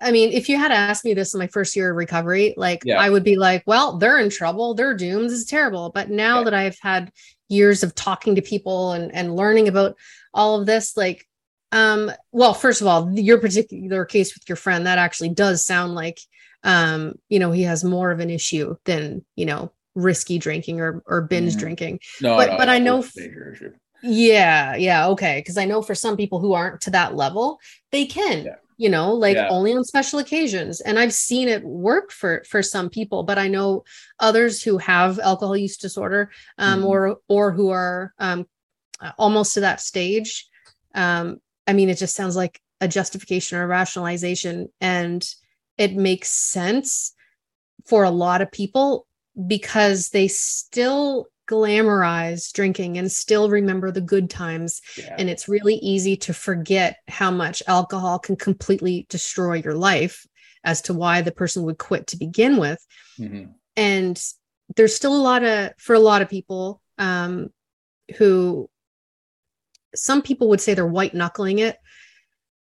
I 0.00 0.12
mean, 0.12 0.32
if 0.32 0.48
you 0.48 0.56
had 0.56 0.72
asked 0.72 1.04
me 1.04 1.12
this 1.12 1.34
in 1.34 1.38
my 1.38 1.48
first 1.48 1.76
year 1.76 1.90
of 1.90 1.96
recovery, 1.96 2.54
like 2.56 2.84
yeah. 2.86 2.98
I 2.98 3.10
would 3.10 3.24
be 3.24 3.36
like, 3.36 3.62
well, 3.66 3.98
they're 3.98 4.18
in 4.18 4.30
trouble, 4.30 4.72
they're 4.72 4.94
doomed, 4.94 5.26
this 5.28 5.40
is 5.40 5.44
terrible. 5.44 5.90
But 5.90 6.08
now 6.08 6.38
yeah. 6.38 6.44
that 6.44 6.54
I've 6.54 6.78
had 6.80 7.12
years 7.48 7.82
of 7.82 7.94
talking 7.94 8.36
to 8.36 8.42
people 8.42 8.92
and, 8.92 9.14
and 9.14 9.36
learning 9.36 9.68
about 9.68 9.96
all 10.32 10.58
of 10.58 10.64
this, 10.64 10.96
like, 10.96 11.26
um, 11.72 12.10
well, 12.32 12.54
first 12.54 12.80
of 12.80 12.86
all, 12.86 13.12
your 13.12 13.38
particular 13.38 14.06
case 14.06 14.32
with 14.32 14.48
your 14.48 14.56
friend, 14.56 14.86
that 14.86 14.98
actually 14.98 15.30
does 15.30 15.66
sound 15.66 15.94
like 15.94 16.20
um, 16.62 17.14
you 17.28 17.38
know, 17.38 17.52
he 17.52 17.62
has 17.62 17.84
more 17.84 18.10
of 18.10 18.20
an 18.20 18.30
issue 18.30 18.76
than, 18.84 19.24
you 19.36 19.46
know, 19.46 19.72
risky 19.94 20.38
drinking 20.38 20.80
or 20.80 21.02
or 21.06 21.22
binge 21.22 21.52
mm-hmm. 21.52 21.60
drinking. 21.60 22.00
No, 22.20 22.36
but 22.36 22.50
no, 22.50 22.56
but 22.58 22.68
I 22.68 22.78
know 22.78 23.04
yeah, 24.02 24.76
yeah, 24.76 25.08
okay. 25.08 25.40
Because 25.40 25.58
I 25.58 25.64
know 25.64 25.82
for 25.82 25.94
some 25.94 26.16
people 26.16 26.40
who 26.40 26.52
aren't 26.52 26.80
to 26.82 26.90
that 26.90 27.16
level, 27.16 27.60
they 27.90 28.06
can, 28.06 28.44
yeah. 28.44 28.54
you 28.76 28.88
know, 28.88 29.12
like 29.12 29.36
yeah. 29.36 29.48
only 29.48 29.72
on 29.72 29.84
special 29.84 30.18
occasions. 30.18 30.80
And 30.80 30.98
I've 30.98 31.12
seen 31.12 31.48
it 31.48 31.62
work 31.64 32.10
for 32.10 32.44
for 32.48 32.62
some 32.62 32.90
people, 32.90 33.22
but 33.22 33.38
I 33.38 33.48
know 33.48 33.84
others 34.18 34.62
who 34.62 34.78
have 34.78 35.18
alcohol 35.18 35.56
use 35.56 35.76
disorder, 35.76 36.30
um, 36.58 36.80
mm-hmm. 36.80 36.88
or 36.88 37.16
or 37.28 37.52
who 37.52 37.70
are 37.70 38.14
um, 38.18 38.46
almost 39.18 39.54
to 39.54 39.60
that 39.60 39.80
stage. 39.80 40.48
Um, 40.94 41.40
I 41.66 41.72
mean, 41.72 41.90
it 41.90 41.98
just 41.98 42.16
sounds 42.16 42.36
like 42.36 42.60
a 42.80 42.88
justification 42.88 43.58
or 43.58 43.64
a 43.64 43.66
rationalization, 43.66 44.68
and 44.80 45.26
it 45.78 45.94
makes 45.94 46.28
sense 46.28 47.14
for 47.86 48.04
a 48.04 48.10
lot 48.10 48.42
of 48.42 48.52
people 48.52 49.06
because 49.46 50.10
they 50.10 50.28
still 50.28 51.26
glamorize 51.50 52.52
drinking 52.52 52.96
and 52.96 53.10
still 53.10 53.50
remember 53.50 53.90
the 53.90 54.00
good 54.00 54.30
times. 54.30 54.80
Yeah. 54.96 55.16
And 55.18 55.28
it's 55.28 55.48
really 55.48 55.74
easy 55.74 56.16
to 56.18 56.32
forget 56.32 56.98
how 57.08 57.30
much 57.30 57.62
alcohol 57.66 58.18
can 58.18 58.36
completely 58.36 59.06
destroy 59.08 59.54
your 59.54 59.74
life 59.74 60.26
as 60.62 60.82
to 60.82 60.94
why 60.94 61.22
the 61.22 61.32
person 61.32 61.64
would 61.64 61.78
quit 61.78 62.06
to 62.08 62.16
begin 62.16 62.58
with. 62.58 62.84
Mm-hmm. 63.18 63.50
And 63.76 64.22
there's 64.76 64.94
still 64.94 65.16
a 65.16 65.22
lot 65.22 65.42
of, 65.42 65.72
for 65.78 65.94
a 65.94 66.00
lot 66.00 66.22
of 66.22 66.28
people 66.28 66.80
um, 66.98 67.48
who, 68.16 68.70
some 69.92 70.22
people 70.22 70.48
would 70.50 70.60
say 70.60 70.74
they're 70.74 70.86
white 70.86 71.14
knuckling 71.14 71.58
it 71.58 71.76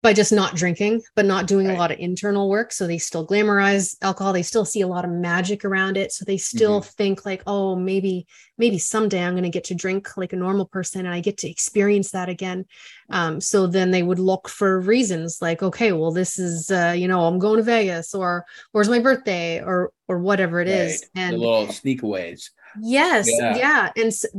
by 0.01 0.13
just 0.13 0.31
not 0.31 0.55
drinking, 0.55 1.01
but 1.15 1.25
not 1.25 1.45
doing 1.45 1.67
right. 1.67 1.75
a 1.75 1.77
lot 1.77 1.91
of 1.91 1.99
internal 1.99 2.49
work. 2.49 2.71
So 2.71 2.87
they 2.87 2.97
still 2.97 3.27
glamorize 3.27 3.97
alcohol. 4.01 4.31
They 4.31 4.43
still 4.43 4.63
see 4.63 4.79
a 4.79 4.87
lot 4.87 5.03
of 5.03 5.11
magic 5.11 5.65
around 5.65 5.97
it. 5.97 6.13
So 6.13 6.23
they 6.23 6.37
still 6.37 6.79
mm-hmm. 6.79 6.89
think 6.91 7.25
like, 7.25 7.43
oh, 7.45 7.75
maybe, 7.75 8.25
maybe 8.57 8.77
someday 8.79 9.21
I'm 9.21 9.33
going 9.33 9.43
to 9.43 9.49
get 9.49 9.65
to 9.65 9.75
drink 9.75 10.15
like 10.15 10.31
a 10.31 10.37
normal 10.37 10.67
person 10.67 11.05
and 11.05 11.13
I 11.13 11.19
get 11.19 11.37
to 11.39 11.49
experience 11.49 12.11
that 12.11 12.29
again. 12.29 12.65
Um, 13.09 13.41
so 13.41 13.67
then 13.67 13.91
they 13.91 14.01
would 14.01 14.19
look 14.19 14.47
for 14.47 14.79
reasons 14.79 15.39
like, 15.41 15.61
okay, 15.61 15.91
well, 15.91 16.11
this 16.11 16.39
is, 16.39 16.71
uh, 16.71 16.93
you 16.95 17.09
know, 17.09 17.25
I'm 17.25 17.37
going 17.37 17.57
to 17.57 17.63
Vegas 17.63 18.15
or 18.15 18.45
where's 18.71 18.89
my 18.89 18.99
birthday 18.99 19.61
or, 19.61 19.91
or 20.07 20.19
whatever 20.19 20.61
it 20.61 20.69
right. 20.69 20.77
is. 20.77 21.09
And 21.13 21.33
the 21.33 21.39
little 21.39 21.67
sneakaways. 21.67 22.51
Yes. 22.79 23.27
Yeah. 23.29 23.57
yeah. 23.57 23.91
And 23.97 24.13
so, 24.13 24.29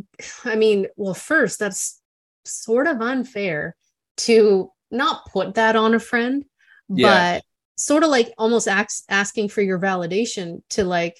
I 0.45 0.57
mean, 0.57 0.87
well, 0.97 1.13
first 1.13 1.59
that's 1.59 2.01
sort 2.47 2.87
of 2.87 3.03
unfair 3.03 3.77
to 4.19 4.73
not 4.91 5.27
put 5.31 5.55
that 5.55 5.77
on 5.77 5.95
a 5.95 6.01
friend, 6.01 6.45
yeah. 6.89 7.35
but 7.35 7.45
sort 7.77 8.03
of 8.03 8.11
like 8.11 8.33
almost 8.37 8.69
ask, 8.69 9.05
asking 9.09 9.49
for 9.49 9.63
your 9.63 9.79
validation 9.79 10.63
to 10.71 10.85
like, 10.85 11.17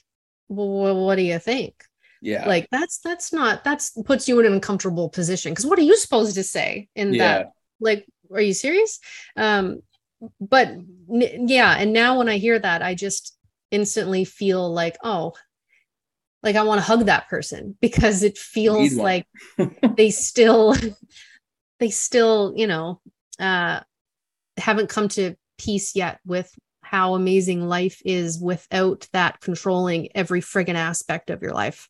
well, 0.49 1.05
what 1.05 1.17
do 1.17 1.23
you 1.23 1.39
think? 1.39 1.75
Yeah. 2.23 2.47
Like 2.47 2.69
that's 2.71 2.99
that's 2.99 3.33
not 3.33 3.65
that's 3.65 3.91
puts 4.05 4.29
you 4.29 4.39
in 4.41 4.47
an 4.47 4.53
uncomfortable 4.53 5.09
position 5.09 5.53
because 5.53 5.65
what 5.65 5.79
are 5.79 5.83
you 5.83 5.97
supposed 5.97 6.35
to 6.35 6.43
say 6.43 6.89
in 6.95 7.15
yeah. 7.15 7.19
that? 7.19 7.53
Like, 7.81 8.07
are 8.33 8.43
you 8.43 8.53
serious? 8.53 9.01
Um, 9.37 9.81
but 10.41 10.71
yeah, 11.09 11.77
and 11.79 11.93
now 11.93 12.19
when 12.19 12.29
I 12.29 12.37
hear 12.37 12.59
that, 12.59 12.83
I 12.83 12.95
just 12.95 13.37
instantly 13.71 14.25
feel 14.25 14.71
like, 14.71 14.99
oh, 15.03 15.33
like 16.43 16.57
I 16.57 16.63
want 16.63 16.81
to 16.81 16.87
hug 16.87 17.07
that 17.07 17.29
person 17.29 17.77
because 17.81 18.23
it 18.23 18.39
feels 18.39 18.95
like 18.95 19.27
they 19.97 20.11
still 20.11 20.75
they 21.81 21.91
still, 21.91 22.53
you 22.57 22.67
know, 22.67 23.01
uh 23.41 23.81
haven't 24.57 24.89
come 24.89 25.09
to 25.09 25.35
peace 25.59 25.97
yet 25.97 26.21
with 26.25 26.53
how 26.83 27.15
amazing 27.15 27.67
life 27.69 28.03
is 28.05 28.41
without 28.41 29.07
that 29.13 29.41
controlling 29.41 30.09
every 30.15 30.41
friggin' 30.41 30.75
aspect 30.75 31.31
of 31.31 31.43
your 31.43 31.53
life. 31.53 31.89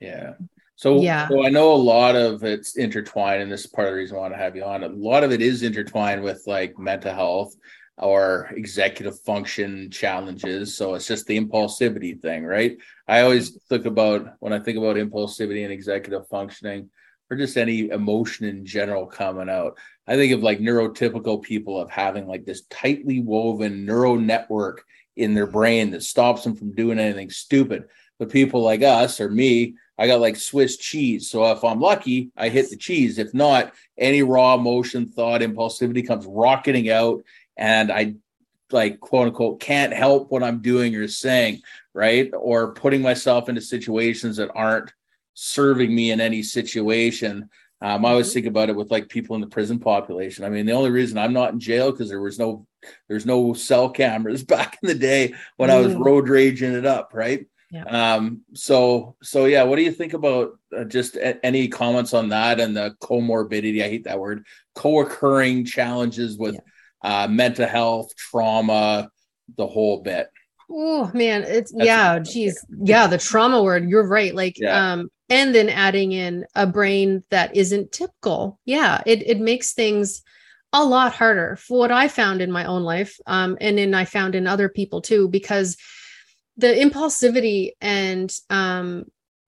Yeah. 0.00 0.34
So, 0.76 1.00
yeah. 1.00 1.28
so 1.28 1.44
I 1.44 1.48
know 1.48 1.72
a 1.72 1.74
lot 1.74 2.16
of 2.16 2.44
it's 2.44 2.76
intertwined, 2.76 3.42
and 3.42 3.52
this 3.52 3.64
is 3.64 3.66
part 3.66 3.88
of 3.88 3.92
the 3.92 3.98
reason 3.98 4.16
I 4.16 4.20
want 4.20 4.34
to 4.34 4.38
have 4.38 4.56
you 4.56 4.64
on. 4.64 4.84
A 4.84 4.88
lot 4.88 5.24
of 5.24 5.32
it 5.32 5.40
is 5.40 5.62
intertwined 5.62 6.22
with 6.22 6.42
like 6.46 6.78
mental 6.78 7.14
health 7.14 7.54
or 7.98 8.50
executive 8.54 9.18
function 9.20 9.90
challenges. 9.90 10.76
So 10.76 10.94
it's 10.94 11.06
just 11.06 11.26
the 11.26 11.40
impulsivity 11.40 12.20
thing, 12.20 12.44
right? 12.44 12.76
I 13.08 13.20
always 13.20 13.56
think 13.68 13.86
about 13.86 14.34
when 14.40 14.52
I 14.52 14.58
think 14.58 14.76
about 14.76 14.96
impulsivity 14.96 15.64
and 15.64 15.72
executive 15.72 16.28
functioning, 16.28 16.90
or 17.30 17.36
just 17.36 17.56
any 17.56 17.88
emotion 17.88 18.46
in 18.46 18.66
general 18.66 19.06
coming 19.06 19.48
out. 19.48 19.78
I 20.06 20.14
think 20.16 20.32
of 20.32 20.42
like 20.42 20.60
neurotypical 20.60 21.42
people 21.42 21.80
of 21.80 21.90
having 21.90 22.26
like 22.26 22.44
this 22.44 22.62
tightly 22.70 23.20
woven 23.20 23.84
neural 23.84 24.16
network 24.16 24.84
in 25.16 25.34
their 25.34 25.46
brain 25.46 25.90
that 25.90 26.02
stops 26.02 26.44
them 26.44 26.54
from 26.54 26.74
doing 26.74 26.98
anything 26.98 27.30
stupid. 27.30 27.84
But 28.18 28.30
people 28.30 28.62
like 28.62 28.82
us 28.82 29.20
or 29.20 29.28
me, 29.28 29.74
I 29.98 30.06
got 30.06 30.20
like 30.20 30.36
Swiss 30.36 30.76
cheese. 30.76 31.30
So 31.30 31.50
if 31.50 31.64
I'm 31.64 31.80
lucky, 31.80 32.30
I 32.36 32.48
hit 32.48 32.70
the 32.70 32.76
cheese. 32.76 33.18
If 33.18 33.34
not, 33.34 33.72
any 33.98 34.22
raw 34.22 34.54
emotion, 34.54 35.06
thought, 35.06 35.40
impulsivity 35.40 36.06
comes 36.06 36.26
rocketing 36.26 36.90
out 36.90 37.22
and 37.56 37.90
I 37.90 38.16
like 38.72 39.00
quote 39.00 39.28
unquote 39.28 39.60
can't 39.60 39.92
help 39.92 40.30
what 40.30 40.42
I'm 40.42 40.60
doing 40.60 40.94
or 40.96 41.08
saying, 41.08 41.62
right? 41.94 42.30
Or 42.34 42.72
putting 42.72 43.02
myself 43.02 43.48
into 43.48 43.60
situations 43.60 44.36
that 44.36 44.50
aren't 44.54 44.92
serving 45.34 45.94
me 45.94 46.10
in 46.10 46.20
any 46.20 46.42
situation. 46.42 47.48
Um, 47.82 48.04
I 48.04 48.10
always 48.10 48.28
mm-hmm. 48.28 48.34
think 48.34 48.46
about 48.46 48.70
it 48.70 48.76
with 48.76 48.90
like 48.90 49.08
people 49.08 49.34
in 49.34 49.42
the 49.42 49.48
prison 49.48 49.78
population. 49.78 50.44
I 50.44 50.48
mean, 50.48 50.66
the 50.66 50.72
only 50.72 50.90
reason 50.90 51.18
I'm 51.18 51.32
not 51.32 51.52
in 51.52 51.60
jail 51.60 51.90
because 51.90 52.08
there 52.08 52.20
was 52.20 52.38
no 52.38 52.66
there's 53.08 53.26
no 53.26 53.52
cell 53.52 53.90
cameras 53.90 54.42
back 54.56 54.78
in 54.82 54.88
the 54.88 54.94
day 54.94 55.34
when 55.56 55.70
mm. 55.70 55.74
I 55.74 55.80
was 55.80 55.94
mm. 55.94 56.04
road 56.04 56.28
raging 56.28 56.72
it 56.72 56.86
up, 56.86 57.10
right? 57.12 57.46
Yeah. 57.70 57.84
Um, 57.84 58.42
so 58.54 59.16
so 59.22 59.44
yeah, 59.44 59.64
what 59.64 59.76
do 59.76 59.82
you 59.82 59.92
think 59.92 60.14
about 60.14 60.58
uh, 60.76 60.84
just 60.84 61.16
a- 61.16 61.44
any 61.44 61.68
comments 61.68 62.14
on 62.14 62.30
that 62.30 62.60
and 62.60 62.76
the 62.76 62.94
comorbidity? 63.02 63.82
I 63.82 63.88
hate 63.88 64.04
that 64.04 64.20
word, 64.20 64.46
co-occurring 64.74 65.64
challenges 65.66 66.38
with 66.38 66.54
yeah 66.54 66.60
uh, 67.02 67.28
mental 67.28 67.66
health, 67.68 68.14
trauma, 68.16 69.08
the 69.56 69.66
whole 69.66 70.02
bit. 70.02 70.28
Oh 70.68 71.10
man, 71.14 71.44
it's 71.44 71.72
That's 71.72 71.86
yeah, 71.86 72.18
geez, 72.18 72.64
yeah, 72.82 73.06
the 73.06 73.18
trauma 73.18 73.62
word. 73.62 73.88
You're 73.88 74.06
right. 74.06 74.34
Like, 74.34 74.58
yeah. 74.58 74.92
um, 74.92 75.08
and 75.28 75.54
then 75.54 75.68
adding 75.68 76.12
in 76.12 76.46
a 76.54 76.66
brain 76.66 77.24
that 77.30 77.56
isn't 77.56 77.92
typical. 77.92 78.58
Yeah, 78.64 79.02
it 79.06 79.26
it 79.26 79.40
makes 79.40 79.72
things 79.72 80.22
a 80.72 80.84
lot 80.84 81.14
harder 81.14 81.56
for 81.56 81.78
what 81.78 81.90
I 81.92 82.08
found 82.08 82.42
in 82.42 82.50
my 82.50 82.64
own 82.64 82.82
life, 82.82 83.18
um, 83.26 83.56
and 83.60 83.78
then 83.78 83.94
I 83.94 84.04
found 84.04 84.34
in 84.34 84.46
other 84.46 84.68
people 84.68 85.00
too, 85.00 85.28
because 85.28 85.76
the 86.56 86.68
impulsivity 86.68 87.72
and 87.80 88.34
um 88.50 89.04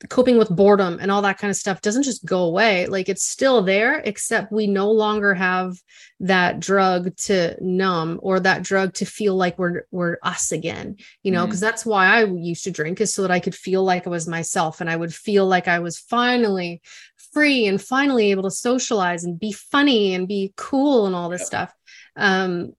coping 0.08 0.38
with 0.38 0.54
boredom 0.54 0.98
and 1.00 1.10
all 1.10 1.22
that 1.22 1.38
kind 1.38 1.50
of 1.50 1.56
stuff 1.56 1.80
doesn't 1.80 2.04
just 2.04 2.24
go 2.24 2.44
away. 2.44 2.86
Like 2.86 3.08
it's 3.08 3.24
still 3.24 3.62
there 3.62 3.98
except 3.98 4.52
we 4.52 4.66
no 4.66 4.90
longer 4.90 5.34
have 5.34 5.76
that 6.20 6.58
drug 6.58 7.14
to 7.16 7.56
numb 7.60 8.18
or 8.22 8.40
that 8.40 8.62
drug 8.62 8.92
to 8.92 9.06
feel 9.06 9.36
like 9.36 9.58
we're 9.58 9.86
we're 9.92 10.18
us 10.24 10.50
again 10.50 10.96
you 11.22 11.30
know 11.30 11.46
because 11.46 11.60
mm-hmm. 11.60 11.66
that's 11.66 11.86
why 11.86 12.06
I 12.06 12.24
used 12.24 12.64
to 12.64 12.72
drink 12.72 13.00
is 13.00 13.14
so 13.14 13.22
that 13.22 13.30
I 13.30 13.38
could 13.38 13.54
feel 13.54 13.84
like 13.84 14.06
I 14.06 14.10
was 14.10 14.26
myself 14.26 14.80
and 14.80 14.90
I 14.90 14.96
would 14.96 15.14
feel 15.14 15.46
like 15.46 15.68
I 15.68 15.78
was 15.78 15.98
finally 15.98 16.82
free 17.32 17.66
and 17.66 17.80
finally 17.80 18.32
able 18.32 18.42
to 18.44 18.50
socialize 18.50 19.22
and 19.22 19.38
be 19.38 19.52
funny 19.52 20.14
and 20.14 20.26
be 20.26 20.52
cool 20.56 21.06
and 21.06 21.14
all 21.14 21.28
this 21.28 21.46
stuff. 21.46 21.72
Um 22.16 22.72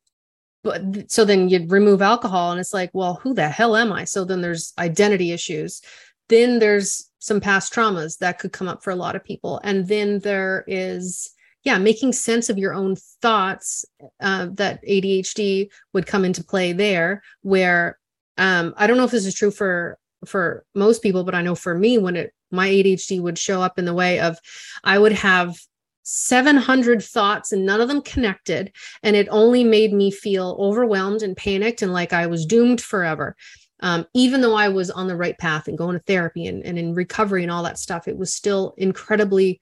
but 0.61 1.09
so 1.09 1.23
then 1.23 1.47
you'd 1.47 1.71
remove 1.71 2.01
alcohol 2.01 2.51
and 2.51 2.59
it's 2.59 2.73
like 2.73 2.89
well 2.93 3.21
who 3.23 3.33
the 3.33 3.47
hell 3.47 3.77
am 3.77 3.93
i? 3.93 4.03
So 4.03 4.25
then 4.25 4.41
there's 4.41 4.73
identity 4.77 5.31
issues. 5.31 5.81
Then 6.27 6.59
there's 6.59 7.08
some 7.19 7.39
past 7.39 7.73
traumas 7.73 8.17
that 8.17 8.39
could 8.39 8.51
come 8.51 8.67
up 8.67 8.83
for 8.83 8.91
a 8.91 8.95
lot 8.95 9.15
of 9.15 9.23
people. 9.23 9.59
And 9.63 9.87
then 9.87 10.19
there 10.19 10.63
is 10.67 11.31
yeah 11.63 11.77
making 11.77 12.13
sense 12.13 12.49
of 12.49 12.57
your 12.57 12.73
own 12.73 12.95
thoughts 13.21 13.85
uh, 14.21 14.47
that 14.53 14.83
adhd 14.85 15.69
would 15.93 16.05
come 16.05 16.25
into 16.25 16.43
play 16.43 16.71
there 16.71 17.21
where 17.41 17.99
um, 18.37 18.73
i 18.77 18.87
don't 18.87 18.97
know 18.97 19.03
if 19.03 19.11
this 19.11 19.25
is 19.25 19.35
true 19.35 19.51
for 19.51 19.97
for 20.25 20.65
most 20.75 21.01
people 21.01 21.23
but 21.23 21.35
i 21.35 21.41
know 21.41 21.55
for 21.55 21.75
me 21.75 21.97
when 21.97 22.15
it 22.15 22.33
my 22.51 22.67
adhd 22.67 23.21
would 23.21 23.37
show 23.37 23.61
up 23.61 23.77
in 23.77 23.85
the 23.85 23.93
way 23.93 24.19
of 24.19 24.37
i 24.83 24.97
would 24.97 25.13
have 25.13 25.57
700 26.03 27.03
thoughts 27.03 27.51
and 27.51 27.65
none 27.65 27.81
of 27.81 27.87
them 27.87 28.01
connected 28.01 28.71
and 29.03 29.15
it 29.15 29.27
only 29.29 29.63
made 29.63 29.93
me 29.93 30.09
feel 30.09 30.57
overwhelmed 30.59 31.21
and 31.21 31.37
panicked 31.37 31.81
and 31.81 31.93
like 31.93 32.13
i 32.13 32.25
was 32.25 32.45
doomed 32.45 32.81
forever 32.81 33.35
um, 33.81 34.05
even 34.13 34.41
though 34.41 34.55
I 34.55 34.69
was 34.69 34.89
on 34.91 35.07
the 35.07 35.15
right 35.15 35.37
path 35.37 35.67
and 35.67 35.77
going 35.77 35.97
to 35.97 36.03
therapy 36.03 36.47
and, 36.47 36.63
and 36.65 36.77
in 36.77 36.93
recovery 36.93 37.43
and 37.43 37.51
all 37.51 37.63
that 37.63 37.79
stuff, 37.79 38.07
it 38.07 38.17
was 38.17 38.33
still 38.33 38.73
incredibly 38.77 39.61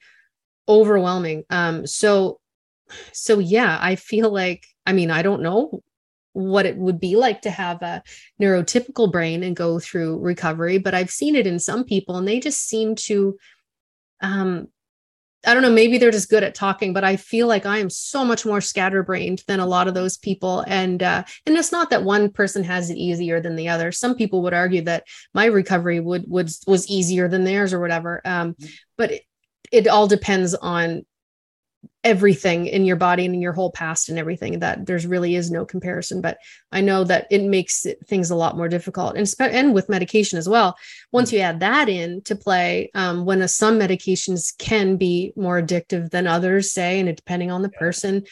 overwhelming. 0.67 1.43
Um, 1.49 1.85
so, 1.85 2.39
so 3.13 3.39
yeah, 3.39 3.77
I 3.81 3.95
feel 3.95 4.31
like, 4.31 4.65
I 4.85 4.93
mean, 4.93 5.11
I 5.11 5.21
don't 5.21 5.41
know 5.41 5.81
what 6.33 6.65
it 6.65 6.77
would 6.77 6.99
be 6.99 7.15
like 7.15 7.41
to 7.41 7.49
have 7.49 7.81
a 7.81 8.03
neurotypical 8.41 9.11
brain 9.11 9.43
and 9.43 9.55
go 9.55 9.79
through 9.79 10.19
recovery, 10.19 10.77
but 10.77 10.93
I've 10.93 11.09
seen 11.09 11.35
it 11.35 11.47
in 11.47 11.59
some 11.59 11.83
people 11.83 12.15
and 12.17 12.27
they 12.27 12.39
just 12.39 12.67
seem 12.67 12.95
to 12.95 13.37
um, 14.21 14.67
I 15.45 15.53
don't 15.53 15.63
know, 15.63 15.71
maybe 15.71 15.97
they're 15.97 16.11
just 16.11 16.29
good 16.29 16.43
at 16.43 16.55
talking, 16.55 16.93
but 16.93 17.03
I 17.03 17.15
feel 17.15 17.47
like 17.47 17.65
I 17.65 17.77
am 17.77 17.89
so 17.89 18.25
much 18.25 18.45
more 18.45 18.59
scatterbrained 18.59 19.43
than 19.47 19.59
a 19.59 19.65
lot 19.65 19.87
of 19.87 19.93
those 19.93 20.17
people. 20.17 20.63
And 20.67 21.03
uh, 21.03 21.23
and 21.45 21.55
it's 21.55 21.71
not 21.71 21.89
that 21.91 22.03
one 22.03 22.31
person 22.31 22.63
has 22.63 22.89
it 22.89 22.97
easier 22.97 23.39
than 23.39 23.55
the 23.55 23.69
other. 23.69 23.91
Some 23.91 24.15
people 24.15 24.41
would 24.43 24.53
argue 24.53 24.81
that 24.83 25.03
my 25.33 25.45
recovery 25.45 25.99
would 25.99 26.25
would 26.27 26.49
was 26.65 26.87
easier 26.89 27.27
than 27.27 27.43
theirs 27.43 27.73
or 27.73 27.79
whatever. 27.79 28.21
Um, 28.25 28.53
mm-hmm. 28.53 28.67
but 28.97 29.11
it, 29.11 29.23
it 29.71 29.87
all 29.87 30.07
depends 30.07 30.55
on 30.55 31.05
everything 32.03 32.67
in 32.67 32.85
your 32.85 32.95
body 32.95 33.25
and 33.25 33.35
in 33.35 33.41
your 33.41 33.53
whole 33.53 33.71
past 33.71 34.09
and 34.09 34.17
everything 34.17 34.59
that 34.59 34.85
there's 34.85 35.05
really 35.05 35.35
is 35.35 35.51
no 35.51 35.65
comparison. 35.65 36.21
But 36.21 36.37
i 36.71 36.81
know 36.81 37.03
that 37.03 37.27
it 37.29 37.43
makes 37.43 37.85
things 38.07 38.29
a 38.29 38.35
lot 38.35 38.57
more 38.57 38.69
difficult 38.69 39.17
and, 39.17 39.27
spe- 39.27 39.41
and 39.41 39.73
with 39.73 39.89
medication 39.89 40.37
as 40.37 40.47
well. 40.47 40.77
Once 41.11 41.33
you 41.33 41.39
add 41.39 41.59
that 41.59 41.89
in 41.89 42.21
to 42.21 42.35
play 42.35 42.89
um, 42.95 43.25
when 43.25 43.41
a, 43.41 43.47
some 43.47 43.79
medications 43.79 44.57
can 44.57 44.97
be 44.97 45.33
more 45.35 45.61
addictive 45.61 46.09
than 46.11 46.27
others 46.27 46.71
say 46.71 46.99
and 46.99 47.09
it, 47.09 47.17
depending 47.17 47.51
on 47.51 47.61
the 47.61 47.69
person 47.69 48.23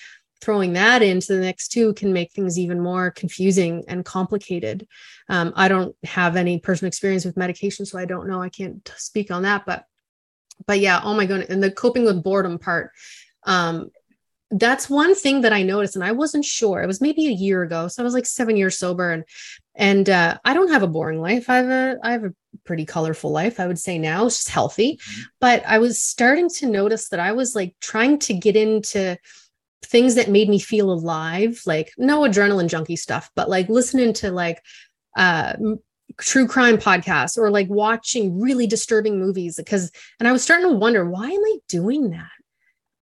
throwing 0.41 0.74
that 0.74 1.02
into 1.02 1.34
the 1.34 1.39
next 1.39 1.70
two 1.70 1.94
can 1.96 2.13
make 2.13 2.32
things 2.32 2.60
even 2.60 2.80
more 2.80 3.10
confusing 3.10 3.84
and 3.88 4.06
complicated. 4.06 4.88
Um, 5.28 5.54
i 5.56 5.68
don't 5.68 5.96
have 6.04 6.36
any 6.36 6.60
personal 6.60 6.88
experience 6.88 7.26
with 7.26 7.38
medication 7.38 7.86
so 7.86 7.98
i 7.98 8.06
don't 8.06 8.28
know. 8.28 8.41
I 8.41 8.50
can't 8.50 8.89
speak 8.96 9.32
on 9.32 9.44
that 9.44 9.65
but 9.65 9.86
but 10.68 10.80
yeah 10.80 11.02
oh 11.04 11.13
my 11.13 11.26
goodness 11.26 11.50
and 11.50 11.62
the 11.62 11.72
coping 11.72 12.06
with 12.06 12.24
boredom 12.24 12.58
part 12.58 12.91
um, 13.46 13.90
that's 14.52 14.90
one 14.90 15.16
thing 15.16 15.42
that 15.42 15.54
I 15.54 15.64
noticed, 15.64 15.96
and 15.96 16.04
I 16.04 16.12
wasn't 16.12 16.46
sure. 16.46 16.82
It 16.82 16.88
was 16.88 17.02
maybe 17.02 17.28
a 17.28 17.32
year 17.32 17.64
ago, 17.64 17.88
so 17.88 18.02
I 18.02 18.06
was 18.06 18.14
like 18.14 18.26
seven 18.26 18.56
years 18.56 18.78
sober, 18.78 19.12
and 19.12 19.24
and 19.74 20.10
uh, 20.10 20.38
I 20.46 20.54
don't 20.54 20.72
have 20.72 20.84
a 20.84 20.88
boring 20.88 21.20
life. 21.20 21.50
I 21.50 21.58
have 21.58 21.70
a 21.70 21.98
I 22.04 22.12
have 22.12 22.24
a 22.24 22.34
pretty 22.64 22.86
colorful 22.86 23.32
life. 23.32 23.60
I 23.60 23.68
would 23.68 23.80
say 23.80 23.98
now 23.98 24.26
it's 24.26 24.38
just 24.38 24.50
healthy, 24.50 24.98
mm-hmm. 24.98 25.22
but 25.40 25.64
I 25.66 25.80
was 25.80 26.02
starting 26.02 26.50
to 26.58 26.68
notice 26.68 27.10
that 27.10 27.20
I 27.20 27.32
was 27.32 27.56
like 27.56 27.76
trying 27.82 28.20
to 28.20 28.34
get 28.34 28.56
into 28.56 29.18
things 29.84 30.16
that 30.16 30.30
made 30.30 30.50
me 30.50 30.60
feel 30.60 30.92
alive, 30.92 31.62
like 31.66 31.92
no 31.98 32.22
adrenaline 32.22 32.70
junkie 32.70 32.96
stuff, 32.96 33.30
but 33.36 33.50
like 33.50 33.70
listening 33.70 34.14
to 34.14 34.32
like 34.32 34.62
uh 35.18 35.54
true 36.20 36.48
crime 36.48 36.78
podcasts 36.78 37.38
or 37.38 37.50
like 37.50 37.68
watching 37.70 38.40
really 38.40 38.68
disturbing 38.68 39.20
movies 39.20 39.56
because 39.56 39.92
and 40.20 40.28
I 40.28 40.32
was 40.32 40.44
starting 40.44 40.70
to 40.70 40.76
wonder 40.76 41.10
why 41.10 41.30
am 41.30 41.44
I 41.44 41.58
doing 41.68 42.12
that? 42.12 42.30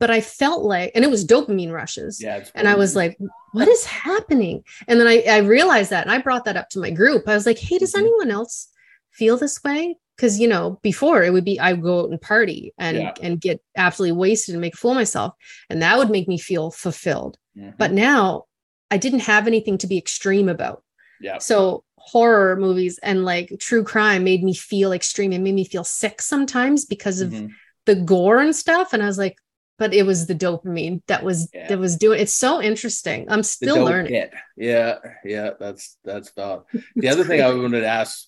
But 0.04 0.10
I 0.10 0.20
felt 0.20 0.64
like, 0.64 0.92
and 0.94 1.02
it 1.02 1.10
was 1.10 1.24
dopamine 1.24 1.72
rushes. 1.72 2.20
Yeah, 2.20 2.44
and 2.54 2.68
I 2.68 2.74
was 2.74 2.94
like, 2.94 3.16
what 3.52 3.68
is 3.68 3.86
happening? 3.86 4.62
And 4.86 5.00
then 5.00 5.06
I, 5.06 5.24
I 5.26 5.38
realized 5.38 5.88
that 5.92 6.02
and 6.02 6.12
I 6.12 6.18
brought 6.18 6.44
that 6.44 6.58
up 6.58 6.68
to 6.70 6.78
my 6.78 6.90
group. 6.90 7.26
I 7.26 7.32
was 7.32 7.46
like, 7.46 7.58
hey, 7.58 7.78
does 7.78 7.94
mm-hmm. 7.94 8.00
anyone 8.00 8.30
else 8.30 8.68
feel 9.12 9.38
this 9.38 9.64
way? 9.64 9.96
Because 10.14 10.38
you 10.38 10.46
know, 10.46 10.78
before 10.82 11.22
it 11.22 11.32
would 11.32 11.46
be 11.46 11.58
I 11.58 11.72
would 11.72 11.82
go 11.82 12.00
out 12.00 12.10
and 12.10 12.20
party 12.20 12.74
and 12.76 12.98
yeah. 12.98 13.14
and 13.22 13.40
get 13.40 13.62
absolutely 13.78 14.18
wasted 14.18 14.54
and 14.54 14.60
make 14.60 14.74
a 14.74 14.76
fool 14.76 14.90
of 14.90 14.96
myself. 14.96 15.32
And 15.70 15.80
that 15.80 15.96
would 15.96 16.10
make 16.10 16.28
me 16.28 16.36
feel 16.36 16.70
fulfilled. 16.70 17.38
Mm-hmm. 17.56 17.70
But 17.78 17.92
now 17.92 18.44
I 18.90 18.98
didn't 18.98 19.20
have 19.20 19.46
anything 19.46 19.78
to 19.78 19.86
be 19.86 19.96
extreme 19.96 20.50
about. 20.50 20.84
Yeah. 21.18 21.38
So 21.38 21.82
horror 21.96 22.56
movies 22.56 22.98
and 23.02 23.24
like 23.24 23.54
true 23.58 23.84
crime 23.84 24.22
made 24.22 24.44
me 24.44 24.52
feel 24.52 24.92
extreme. 24.92 25.32
It 25.32 25.40
made 25.40 25.54
me 25.54 25.64
feel 25.64 25.82
sick 25.82 26.20
sometimes 26.20 26.84
because 26.84 27.22
of 27.22 27.30
mm-hmm. 27.30 27.46
the 27.86 27.94
gore 27.94 28.40
and 28.40 28.54
stuff. 28.54 28.92
And 28.92 29.02
I 29.02 29.06
was 29.06 29.16
like, 29.16 29.38
but 29.78 29.92
it 29.92 30.04
was 30.04 30.26
the 30.26 30.34
dopamine 30.34 31.02
that 31.06 31.22
was 31.22 31.48
yeah. 31.52 31.68
that 31.68 31.78
was 31.78 31.96
doing 31.96 32.20
it's 32.20 32.32
so 32.32 32.62
interesting 32.62 33.26
i'm 33.28 33.42
still 33.42 33.84
learning 33.84 34.12
hit. 34.12 34.32
yeah 34.56 34.98
yeah 35.24 35.50
that's 35.58 35.96
that's 36.04 36.30
about 36.30 36.66
the 36.96 37.08
other 37.08 37.24
thing 37.24 37.42
i 37.42 37.52
wanted 37.54 37.80
to 37.80 37.86
ask 37.86 38.26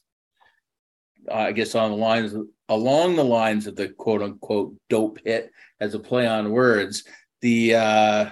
uh, 1.31 1.35
I 1.35 1.53
guess 1.53 1.75
on 1.75 1.91
the 1.91 1.97
lines 1.97 2.35
along 2.69 3.17
the 3.17 3.25
lines 3.25 3.67
of 3.67 3.77
the 3.77 3.89
quote 3.89 4.23
unquote 4.23 4.75
dope 4.89 5.19
hit 5.25 5.51
as 5.81 5.95
a 5.95 5.99
play 5.99 6.27
on 6.27 6.51
words. 6.51 7.05
The 7.41 7.75
uh, 7.75 8.31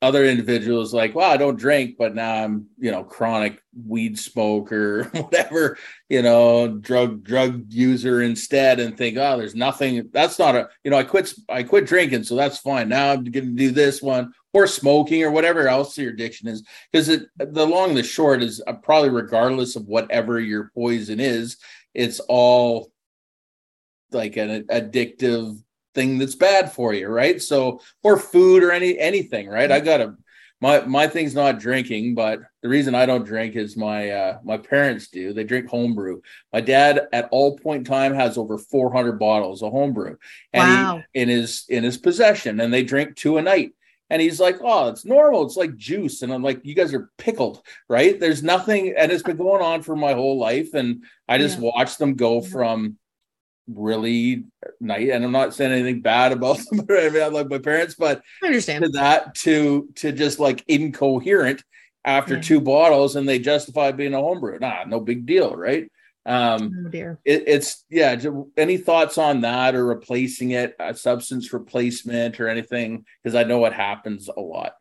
other 0.00 0.24
individuals 0.24 0.94
like, 0.94 1.14
well, 1.14 1.30
I 1.30 1.36
don't 1.36 1.58
drink, 1.58 1.96
but 1.98 2.14
now 2.14 2.44
I'm, 2.44 2.66
you 2.78 2.90
know, 2.90 3.04
chronic 3.04 3.62
weed 3.86 4.18
smoker, 4.18 5.04
whatever, 5.12 5.76
you 6.08 6.22
know, 6.22 6.68
drug 6.68 7.22
drug 7.22 7.64
user 7.68 8.22
instead, 8.22 8.80
and 8.80 8.96
think, 8.96 9.18
oh, 9.18 9.36
there's 9.36 9.54
nothing. 9.54 10.08
That's 10.12 10.38
not 10.38 10.56
a, 10.56 10.68
you 10.84 10.90
know, 10.90 10.98
I 10.98 11.04
quit 11.04 11.32
I 11.48 11.62
quit 11.62 11.86
drinking, 11.86 12.24
so 12.24 12.36
that's 12.36 12.58
fine. 12.58 12.88
Now 12.88 13.12
I'm 13.12 13.24
going 13.24 13.32
to 13.32 13.52
do 13.52 13.70
this 13.70 14.00
one 14.00 14.32
or 14.52 14.66
smoking 14.66 15.22
or 15.22 15.30
whatever 15.30 15.68
else 15.68 15.96
your 15.98 16.12
addiction 16.12 16.48
is, 16.48 16.64
because 16.90 17.08
it 17.08 17.26
the 17.36 17.66
long 17.66 17.94
the 17.94 18.02
short 18.02 18.42
is 18.42 18.62
uh, 18.66 18.72
probably 18.72 19.10
regardless 19.10 19.76
of 19.76 19.86
whatever 19.86 20.40
your 20.40 20.70
poison 20.74 21.20
is, 21.20 21.58
it's 21.94 22.20
all 22.20 22.90
like 24.12 24.36
an 24.36 24.64
addictive 24.64 25.62
thing 25.94 26.18
that's 26.18 26.34
bad 26.34 26.72
for 26.72 26.92
you, 26.92 27.08
right? 27.08 27.40
So 27.40 27.80
or 28.02 28.16
food 28.16 28.62
or 28.62 28.72
any 28.72 28.98
anything, 28.98 29.48
right? 29.48 29.70
I 29.70 29.80
got 29.80 30.00
a 30.00 30.16
my 30.60 30.80
my 30.82 31.06
thing's 31.06 31.34
not 31.34 31.58
drinking, 31.58 32.14
but 32.14 32.40
the 32.62 32.68
reason 32.68 32.94
I 32.94 33.06
don't 33.06 33.24
drink 33.24 33.56
is 33.56 33.76
my 33.76 34.10
uh 34.10 34.38
my 34.44 34.58
parents 34.58 35.08
do. 35.08 35.32
They 35.32 35.44
drink 35.44 35.68
homebrew. 35.68 36.20
My 36.52 36.60
dad 36.60 37.08
at 37.12 37.28
all 37.30 37.58
point 37.58 37.78
in 37.78 37.84
time 37.84 38.14
has 38.14 38.36
over 38.36 38.58
400 38.58 39.18
bottles 39.18 39.62
of 39.62 39.72
homebrew 39.72 40.16
and 40.52 40.68
wow. 40.68 41.02
he, 41.12 41.20
in 41.20 41.28
his 41.28 41.64
in 41.68 41.84
his 41.84 41.96
possession 41.96 42.60
and 42.60 42.72
they 42.72 42.82
drink 42.82 43.16
two 43.16 43.38
a 43.38 43.42
night. 43.42 43.72
And 44.12 44.20
he's 44.20 44.40
like, 44.40 44.56
"Oh, 44.60 44.88
it's 44.88 45.04
normal. 45.04 45.46
It's 45.46 45.56
like 45.56 45.76
juice." 45.76 46.22
And 46.22 46.32
I'm 46.32 46.42
like, 46.42 46.64
"You 46.64 46.74
guys 46.74 46.92
are 46.92 47.12
pickled, 47.16 47.62
right? 47.88 48.18
There's 48.18 48.42
nothing 48.42 48.92
and 48.98 49.12
it's 49.12 49.22
been 49.22 49.36
going 49.36 49.62
on 49.62 49.82
for 49.82 49.94
my 49.94 50.14
whole 50.14 50.36
life 50.36 50.74
and 50.74 51.04
I 51.28 51.38
just 51.38 51.60
yeah. 51.60 51.70
watched 51.72 52.00
them 52.00 52.14
go 52.14 52.40
from 52.40 52.98
really 53.74 54.44
nice. 54.80 55.10
And 55.10 55.24
i'm 55.24 55.32
not 55.32 55.54
saying 55.54 55.72
anything 55.72 56.00
bad 56.00 56.32
about 56.32 56.58
them 56.70 56.86
I, 56.88 57.08
mean, 57.10 57.22
I 57.22 57.26
like 57.28 57.48
my 57.48 57.58
parents 57.58 57.94
but 57.94 58.22
i 58.42 58.46
understand. 58.46 58.84
to 58.84 58.90
that 58.90 59.34
to 59.36 59.88
to 59.96 60.12
just 60.12 60.38
like 60.38 60.64
incoherent 60.68 61.62
after 62.04 62.36
yeah. 62.36 62.40
two 62.40 62.60
bottles 62.60 63.16
and 63.16 63.28
they 63.28 63.38
justify 63.38 63.92
being 63.92 64.14
a 64.14 64.20
homebrew 64.20 64.58
nah 64.58 64.84
no 64.84 65.00
big 65.00 65.26
deal 65.26 65.54
right? 65.54 65.90
Um 66.26 66.84
oh 66.86 66.88
dear. 66.90 67.18
It, 67.24 67.44
it's 67.46 67.84
yeah 67.88 68.20
any 68.56 68.76
thoughts 68.76 69.16
on 69.16 69.40
that 69.40 69.74
or 69.74 69.86
replacing 69.86 70.50
it 70.50 70.76
a 70.78 70.94
substance 70.94 71.52
replacement 71.52 72.40
or 72.40 72.48
anything? 72.48 73.04
Because 73.22 73.34
i 73.34 73.44
know 73.44 73.64
it 73.64 73.72
happens 73.72 74.28
a 74.28 74.40
lot 74.40 74.74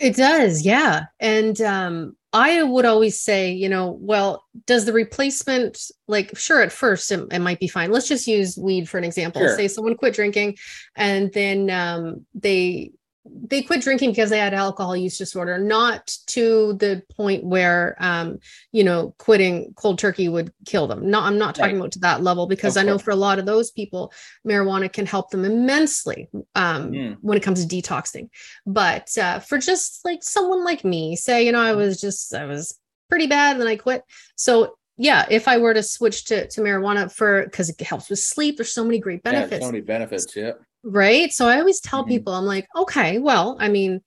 it 0.00 0.16
does 0.16 0.64
yeah 0.64 1.04
and 1.20 1.60
um 1.60 2.16
I 2.32 2.62
would 2.62 2.84
always 2.84 3.18
say, 3.18 3.50
you 3.50 3.68
know, 3.68 3.98
well, 4.00 4.44
does 4.66 4.84
the 4.84 4.92
replacement, 4.92 5.90
like, 6.06 6.36
sure, 6.38 6.62
at 6.62 6.70
first 6.70 7.10
it, 7.10 7.26
it 7.32 7.40
might 7.40 7.58
be 7.58 7.66
fine. 7.66 7.90
Let's 7.90 8.06
just 8.06 8.28
use 8.28 8.56
weed 8.56 8.88
for 8.88 8.98
an 8.98 9.04
example. 9.04 9.42
Sure. 9.42 9.56
Say 9.56 9.66
someone 9.66 9.96
quit 9.96 10.14
drinking 10.14 10.56
and 10.94 11.32
then 11.32 11.70
um, 11.70 12.26
they 12.34 12.92
they 13.26 13.62
quit 13.62 13.82
drinking 13.82 14.10
because 14.10 14.30
they 14.30 14.38
had 14.38 14.54
alcohol 14.54 14.96
use 14.96 15.18
disorder, 15.18 15.58
not 15.58 16.16
to 16.26 16.72
the 16.74 17.02
point 17.16 17.44
where, 17.44 17.96
um, 18.00 18.38
you 18.72 18.82
know, 18.82 19.14
quitting 19.18 19.74
cold 19.74 19.98
turkey 19.98 20.28
would 20.28 20.52
kill 20.64 20.86
them. 20.86 21.10
No, 21.10 21.20
I'm 21.20 21.36
not 21.36 21.54
talking 21.54 21.76
right. 21.76 21.80
about 21.80 21.92
to 21.92 21.98
that 22.00 22.22
level 22.22 22.46
because 22.46 22.76
I 22.76 22.82
know 22.82 22.98
for 22.98 23.10
a 23.10 23.16
lot 23.16 23.38
of 23.38 23.46
those 23.46 23.70
people, 23.70 24.12
marijuana 24.46 24.90
can 24.90 25.04
help 25.04 25.30
them 25.30 25.44
immensely 25.44 26.28
um, 26.54 26.92
mm. 26.92 27.16
when 27.20 27.36
it 27.36 27.42
comes 27.42 27.64
to 27.64 27.82
detoxing. 27.82 28.30
But 28.64 29.16
uh, 29.18 29.40
for 29.40 29.58
just 29.58 30.00
like 30.04 30.22
someone 30.22 30.64
like 30.64 30.84
me, 30.84 31.14
say, 31.16 31.44
you 31.44 31.52
know, 31.52 31.60
I 31.60 31.74
was 31.74 32.00
just, 32.00 32.34
I 32.34 32.46
was 32.46 32.78
pretty 33.10 33.26
bad 33.26 33.52
and 33.52 33.60
then 33.60 33.68
I 33.68 33.76
quit. 33.76 34.02
So 34.36 34.76
yeah, 35.00 35.24
if 35.30 35.48
I 35.48 35.56
were 35.56 35.72
to 35.72 35.82
switch 35.82 36.26
to, 36.26 36.46
to 36.46 36.60
marijuana 36.60 37.10
for 37.10 37.44
because 37.44 37.70
it 37.70 37.80
helps 37.80 38.10
with 38.10 38.18
sleep, 38.18 38.58
there's 38.58 38.74
so 38.74 38.84
many 38.84 38.98
great 38.98 39.22
benefits. 39.22 39.62
Yeah, 39.62 39.66
so 39.66 39.72
many 39.72 39.80
benefits, 39.80 40.36
yeah. 40.36 40.52
Right. 40.82 41.32
So 41.32 41.48
I 41.48 41.58
always 41.58 41.80
tell 41.80 42.02
mm-hmm. 42.02 42.10
people, 42.10 42.34
I'm 42.34 42.44
like, 42.44 42.68
okay, 42.76 43.18
well, 43.18 43.56
I 43.58 43.70
mean, 43.70 44.02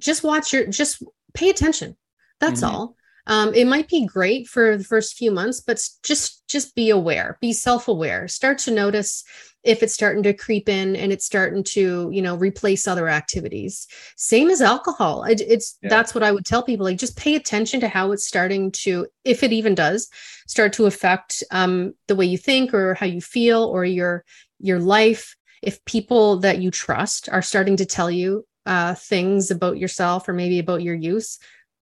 just 0.00 0.24
watch 0.24 0.52
your, 0.52 0.66
just 0.66 1.04
pay 1.34 1.50
attention. 1.50 1.96
That's 2.40 2.62
mm-hmm. 2.62 2.74
all. 2.74 2.96
Um, 3.26 3.54
it 3.54 3.66
might 3.66 3.88
be 3.88 4.06
great 4.06 4.48
for 4.48 4.76
the 4.76 4.84
first 4.84 5.16
few 5.16 5.30
months, 5.30 5.60
but 5.60 5.80
just 6.02 6.46
just 6.48 6.74
be 6.74 6.90
aware, 6.90 7.38
be 7.40 7.52
self-aware. 7.52 8.28
Start 8.28 8.58
to 8.58 8.70
notice 8.70 9.24
if 9.62 9.82
it's 9.82 9.92
starting 9.92 10.22
to 10.22 10.32
creep 10.32 10.68
in 10.68 10.96
and 10.96 11.12
it's 11.12 11.26
starting 11.26 11.62
to, 11.62 12.08
you 12.10 12.22
know, 12.22 12.34
replace 12.34 12.88
other 12.88 13.08
activities. 13.08 13.86
Same 14.16 14.48
as 14.48 14.62
alcohol. 14.62 15.24
It, 15.24 15.42
it's 15.42 15.78
yeah. 15.82 15.90
that's 15.90 16.14
what 16.14 16.24
I 16.24 16.32
would 16.32 16.46
tell 16.46 16.62
people. 16.62 16.84
Like, 16.84 16.98
just 16.98 17.18
pay 17.18 17.34
attention 17.34 17.80
to 17.80 17.88
how 17.88 18.12
it's 18.12 18.26
starting 18.26 18.72
to, 18.72 19.06
if 19.24 19.42
it 19.42 19.52
even 19.52 19.74
does, 19.74 20.08
start 20.46 20.72
to 20.74 20.86
affect 20.86 21.44
um, 21.50 21.94
the 22.08 22.16
way 22.16 22.24
you 22.24 22.38
think 22.38 22.72
or 22.72 22.94
how 22.94 23.06
you 23.06 23.20
feel 23.20 23.64
or 23.64 23.84
your 23.84 24.24
your 24.58 24.78
life 24.78 25.36
if 25.62 25.84
people 25.84 26.38
that 26.38 26.60
you 26.60 26.70
trust 26.70 27.28
are 27.30 27.42
starting 27.42 27.76
to 27.76 27.86
tell 27.86 28.10
you 28.10 28.46
uh, 28.66 28.94
things 28.94 29.50
about 29.50 29.78
yourself 29.78 30.28
or 30.28 30.32
maybe 30.32 30.58
about 30.58 30.82
your 30.82 30.94
use 30.94 31.38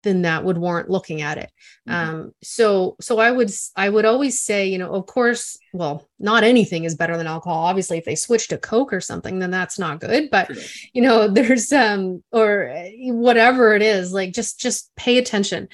then 0.08 0.22
that 0.22 0.44
would 0.44 0.56
warrant 0.58 0.90
looking 0.90 1.20
at 1.20 1.38
it. 1.38 1.52
Mm-hmm. 1.88 2.10
um, 2.10 2.32
so 2.42 2.96
so 3.00 3.18
i 3.18 3.30
would 3.30 3.50
i 3.76 3.88
would 3.88 4.04
always 4.04 4.40
say 4.40 4.66
you 4.66 4.78
know 4.78 4.92
of 4.92 5.06
course 5.06 5.58
well 5.72 6.08
not 6.18 6.44
anything 6.44 6.84
is 6.84 6.96
better 6.96 7.16
than 7.16 7.26
alcohol. 7.26 7.64
Obviously 7.64 7.98
if 7.98 8.04
they 8.04 8.14
switch 8.14 8.48
to 8.48 8.58
coke 8.58 8.92
or 8.92 9.00
something 9.00 9.38
then 9.38 9.50
that's 9.50 9.78
not 9.78 10.00
good 10.00 10.30
but 10.30 10.52
sure. 10.52 10.62
you 10.92 11.02
know 11.02 11.28
there's 11.38 11.72
um 11.72 12.22
or 12.32 12.74
whatever 12.98 13.74
it 13.74 13.82
is 13.82 14.12
like 14.12 14.32
just 14.32 14.58
just 14.58 14.94
pay 14.96 15.18
attention. 15.18 15.68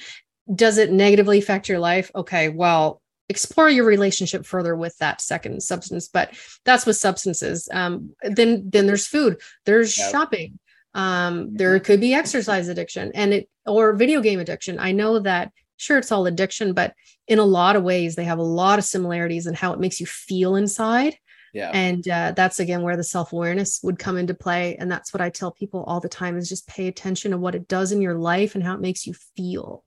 Does 0.53 0.77
it 0.77 0.91
negatively 0.91 1.39
affect 1.39 1.69
your 1.69 1.79
life? 1.79 2.11
Okay 2.13 2.49
well 2.49 3.01
explore 3.27 3.69
your 3.69 3.85
relationship 3.85 4.45
further 4.45 4.75
with 4.75 4.95
that 4.99 5.19
second 5.19 5.63
substance 5.63 6.07
but 6.07 6.31
that's 6.63 6.85
with 6.85 6.97
substances. 6.97 7.67
Um, 7.71 8.11
then 8.21 8.69
then 8.69 8.85
there's 8.85 9.07
food. 9.07 9.41
There's 9.65 9.97
yep. 9.97 10.11
shopping 10.11 10.59
um, 10.95 11.55
there 11.55 11.79
could 11.79 12.01
be 12.01 12.13
exercise 12.13 12.67
addiction 12.67 13.11
and 13.13 13.33
it 13.33 13.49
or 13.67 13.93
video 13.93 14.21
game 14.21 14.39
addiction 14.39 14.79
i 14.79 14.91
know 14.91 15.19
that 15.19 15.51
sure 15.77 15.97
it's 15.97 16.11
all 16.11 16.25
addiction 16.25 16.73
but 16.73 16.93
in 17.27 17.37
a 17.37 17.45
lot 17.45 17.75
of 17.75 17.83
ways 17.83 18.15
they 18.15 18.23
have 18.23 18.39
a 18.39 18.43
lot 18.43 18.79
of 18.79 18.85
similarities 18.85 19.45
in 19.45 19.53
how 19.53 19.73
it 19.73 19.79
makes 19.79 19.99
you 19.99 20.05
feel 20.05 20.55
inside 20.55 21.15
yeah. 21.55 21.71
And 21.73 22.05
uh, 22.09 22.33
that's 22.35 22.59
again 22.59 22.81
where 22.81 22.97
the 22.97 23.03
self 23.03 23.31
awareness 23.31 23.79
would 23.81 23.97
come 23.97 24.17
into 24.17 24.33
play. 24.33 24.75
And 24.75 24.91
that's 24.91 25.13
what 25.13 25.21
I 25.21 25.29
tell 25.29 25.51
people 25.51 25.85
all 25.85 26.01
the 26.01 26.09
time 26.09 26.37
is 26.37 26.49
just 26.49 26.67
pay 26.67 26.87
attention 26.87 27.31
to 27.31 27.37
what 27.37 27.55
it 27.55 27.69
does 27.69 27.93
in 27.93 28.01
your 28.01 28.15
life 28.15 28.55
and 28.55 28.63
how 28.63 28.73
it 28.73 28.81
makes 28.81 29.07
you 29.07 29.13
feel 29.37 29.85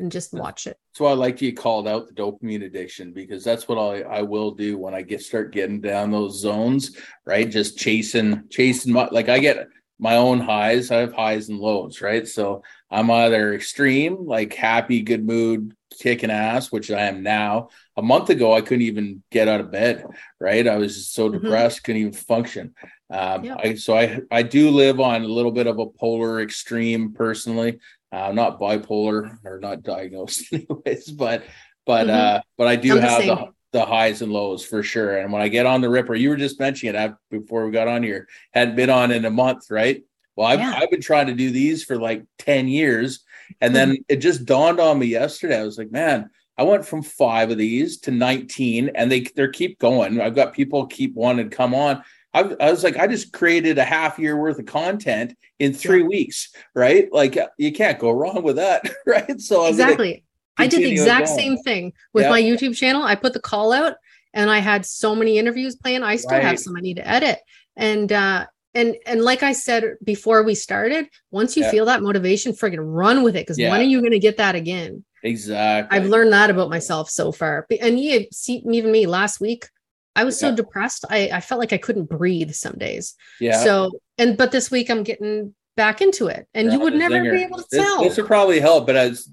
and 0.00 0.10
just 0.10 0.32
watch 0.32 0.66
it. 0.66 0.76
So 0.92 1.06
I 1.06 1.12
like 1.12 1.40
you 1.40 1.52
called 1.52 1.86
out 1.86 2.08
the 2.08 2.14
dopamine 2.14 2.64
addiction 2.64 3.12
because 3.12 3.44
that's 3.44 3.68
what 3.68 3.78
I, 3.78 4.02
I 4.02 4.22
will 4.22 4.50
do 4.50 4.76
when 4.76 4.92
I 4.92 5.02
get 5.02 5.22
start 5.22 5.52
getting 5.52 5.80
down 5.80 6.10
those 6.10 6.40
zones, 6.40 6.98
right? 7.24 7.48
Just 7.48 7.78
chasing, 7.78 8.42
chasing 8.50 8.92
my 8.92 9.08
like 9.12 9.28
I 9.28 9.38
get 9.38 9.68
my 9.98 10.16
own 10.16 10.40
highs. 10.40 10.90
I 10.90 10.96
have 10.96 11.12
highs 11.12 11.48
and 11.48 11.58
lows, 11.58 12.00
right? 12.00 12.26
So 12.26 12.62
I'm 12.90 13.10
either 13.10 13.54
extreme, 13.54 14.26
like 14.26 14.54
happy, 14.54 15.02
good 15.02 15.24
mood, 15.24 15.74
kicking 16.00 16.30
ass, 16.30 16.72
which 16.72 16.90
I 16.90 17.02
am 17.02 17.22
now. 17.22 17.68
A 17.96 18.02
month 18.02 18.30
ago, 18.30 18.54
I 18.54 18.60
couldn't 18.60 18.82
even 18.82 19.22
get 19.30 19.48
out 19.48 19.60
of 19.60 19.70
bed, 19.70 20.06
right? 20.40 20.66
I 20.66 20.76
was 20.76 21.08
so 21.08 21.28
mm-hmm. 21.28 21.42
depressed, 21.42 21.78
mm-hmm. 21.78 21.84
couldn't 21.84 22.00
even 22.00 22.12
function. 22.12 22.74
Um, 23.10 23.44
yeah. 23.44 23.56
I, 23.58 23.74
so 23.74 23.96
I 23.96 24.20
I 24.30 24.42
do 24.42 24.70
live 24.70 24.98
on 24.98 25.22
a 25.22 25.28
little 25.28 25.52
bit 25.52 25.66
of 25.66 25.78
a 25.78 25.86
polar 25.86 26.40
extreme 26.40 27.12
personally. 27.12 27.78
Uh, 28.10 28.32
not 28.32 28.60
bipolar 28.60 29.38
or 29.44 29.58
not 29.58 29.82
diagnosed 29.82 30.44
anyways, 30.52 31.10
but 31.10 31.44
but 31.86 32.06
mm-hmm. 32.06 32.38
uh, 32.38 32.40
but 32.56 32.66
I 32.66 32.76
do 32.76 32.96
I'm 32.96 33.02
have 33.02 33.22
the, 33.22 33.34
the, 33.34 33.52
the 33.74 33.84
highs 33.84 34.22
and 34.22 34.32
lows 34.32 34.64
for 34.64 34.84
sure. 34.84 35.18
And 35.18 35.32
when 35.32 35.42
I 35.42 35.48
get 35.48 35.66
on 35.66 35.80
the 35.80 35.90
Ripper, 35.90 36.14
you 36.14 36.28
were 36.28 36.36
just 36.36 36.60
mentioning 36.60 36.94
it 36.94 37.12
before 37.28 37.66
we 37.66 37.72
got 37.72 37.88
on 37.88 38.04
here, 38.04 38.28
hadn't 38.52 38.76
been 38.76 38.88
on 38.88 39.10
in 39.10 39.24
a 39.24 39.30
month, 39.30 39.68
right? 39.68 40.04
Well, 40.36 40.46
I've, 40.46 40.60
yeah. 40.60 40.74
I've 40.76 40.92
been 40.92 41.00
trying 41.00 41.26
to 41.26 41.34
do 41.34 41.50
these 41.50 41.82
for 41.82 41.96
like 41.96 42.24
10 42.38 42.68
years. 42.68 43.24
And 43.60 43.74
then 43.74 43.90
mm-hmm. 43.90 44.02
it 44.08 44.16
just 44.16 44.44
dawned 44.44 44.78
on 44.78 45.00
me 45.00 45.06
yesterday. 45.06 45.58
I 45.58 45.64
was 45.64 45.76
like, 45.76 45.90
man, 45.90 46.30
I 46.56 46.62
went 46.62 46.86
from 46.86 47.02
five 47.02 47.50
of 47.50 47.58
these 47.58 47.98
to 48.02 48.12
19 48.12 48.92
and 48.94 49.10
they 49.10 49.22
they 49.34 49.48
keep 49.48 49.80
going. 49.80 50.20
I've 50.20 50.36
got 50.36 50.54
people 50.54 50.86
keep 50.86 51.14
wanting 51.14 51.50
to 51.50 51.56
come 51.56 51.74
on. 51.74 52.04
I, 52.32 52.54
I, 52.60 52.70
was 52.70 52.84
like, 52.84 52.96
I 52.96 53.08
just 53.08 53.32
created 53.32 53.78
a 53.78 53.84
half 53.84 54.20
year 54.20 54.36
worth 54.36 54.60
of 54.60 54.66
content 54.66 55.36
in 55.58 55.72
three 55.72 56.02
yeah. 56.02 56.08
weeks, 56.08 56.52
right? 56.74 57.12
Like 57.12 57.36
you 57.58 57.72
can't 57.72 57.98
go 57.98 58.12
wrong 58.12 58.44
with 58.44 58.56
that, 58.56 58.88
right? 59.06 59.40
So 59.40 59.66
exactly. 59.66 60.24
I 60.56 60.66
did 60.66 60.80
the 60.80 60.90
exact 60.90 61.28
same 61.28 61.56
thing 61.58 61.92
with 62.12 62.24
yeah. 62.24 62.30
my 62.30 62.40
YouTube 62.42 62.76
channel. 62.76 63.02
I 63.02 63.14
put 63.14 63.32
the 63.32 63.40
call 63.40 63.72
out 63.72 63.96
and 64.32 64.50
I 64.50 64.58
had 64.58 64.86
so 64.86 65.14
many 65.14 65.38
interviews 65.38 65.76
planned. 65.76 66.04
I 66.04 66.16
still 66.16 66.32
right. 66.32 66.42
have 66.42 66.58
some 66.58 66.76
I 66.76 66.80
need 66.80 66.96
to 66.96 67.08
edit. 67.08 67.38
And 67.76 68.12
uh 68.12 68.46
and 68.74 68.96
and 69.06 69.22
like 69.22 69.42
I 69.42 69.52
said 69.52 69.84
before 70.02 70.42
we 70.42 70.54
started, 70.54 71.08
once 71.30 71.56
you 71.56 71.64
yeah. 71.64 71.70
feel 71.70 71.86
that 71.86 72.02
motivation, 72.02 72.52
friggin' 72.52 72.78
run 72.80 73.22
with 73.22 73.36
it 73.36 73.46
because 73.46 73.58
when 73.58 73.80
are 73.80 73.82
you 73.82 74.02
gonna 74.02 74.18
get 74.18 74.36
that 74.36 74.54
again? 74.54 75.04
Exactly. 75.22 75.96
I've 75.96 76.06
learned 76.06 76.32
that 76.32 76.50
about 76.50 76.68
myself 76.68 77.08
so 77.08 77.32
far. 77.32 77.66
And 77.80 77.98
you 77.98 78.26
see 78.30 78.62
even 78.70 78.92
me 78.92 79.06
last 79.06 79.40
week, 79.40 79.66
I 80.14 80.24
was 80.24 80.38
so 80.38 80.50
yeah. 80.50 80.56
depressed. 80.56 81.04
I, 81.08 81.30
I 81.32 81.40
felt 81.40 81.58
like 81.58 81.72
I 81.72 81.78
couldn't 81.78 82.08
breathe 82.08 82.52
some 82.52 82.74
days. 82.74 83.14
Yeah. 83.40 83.62
So, 83.64 83.90
and, 84.18 84.36
but 84.36 84.52
this 84.52 84.70
week 84.70 84.90
I'm 84.90 85.02
getting 85.02 85.54
back 85.76 86.00
into 86.00 86.28
it 86.28 86.46
and 86.54 86.72
you 86.72 86.78
would 86.80 86.94
never 86.94 87.20
be 87.20 87.42
able 87.42 87.58
to 87.58 87.66
this, 87.70 87.82
tell. 87.82 88.02
This 88.02 88.16
will 88.16 88.26
probably 88.26 88.60
help, 88.60 88.86
but 88.86 88.96
as 88.96 89.28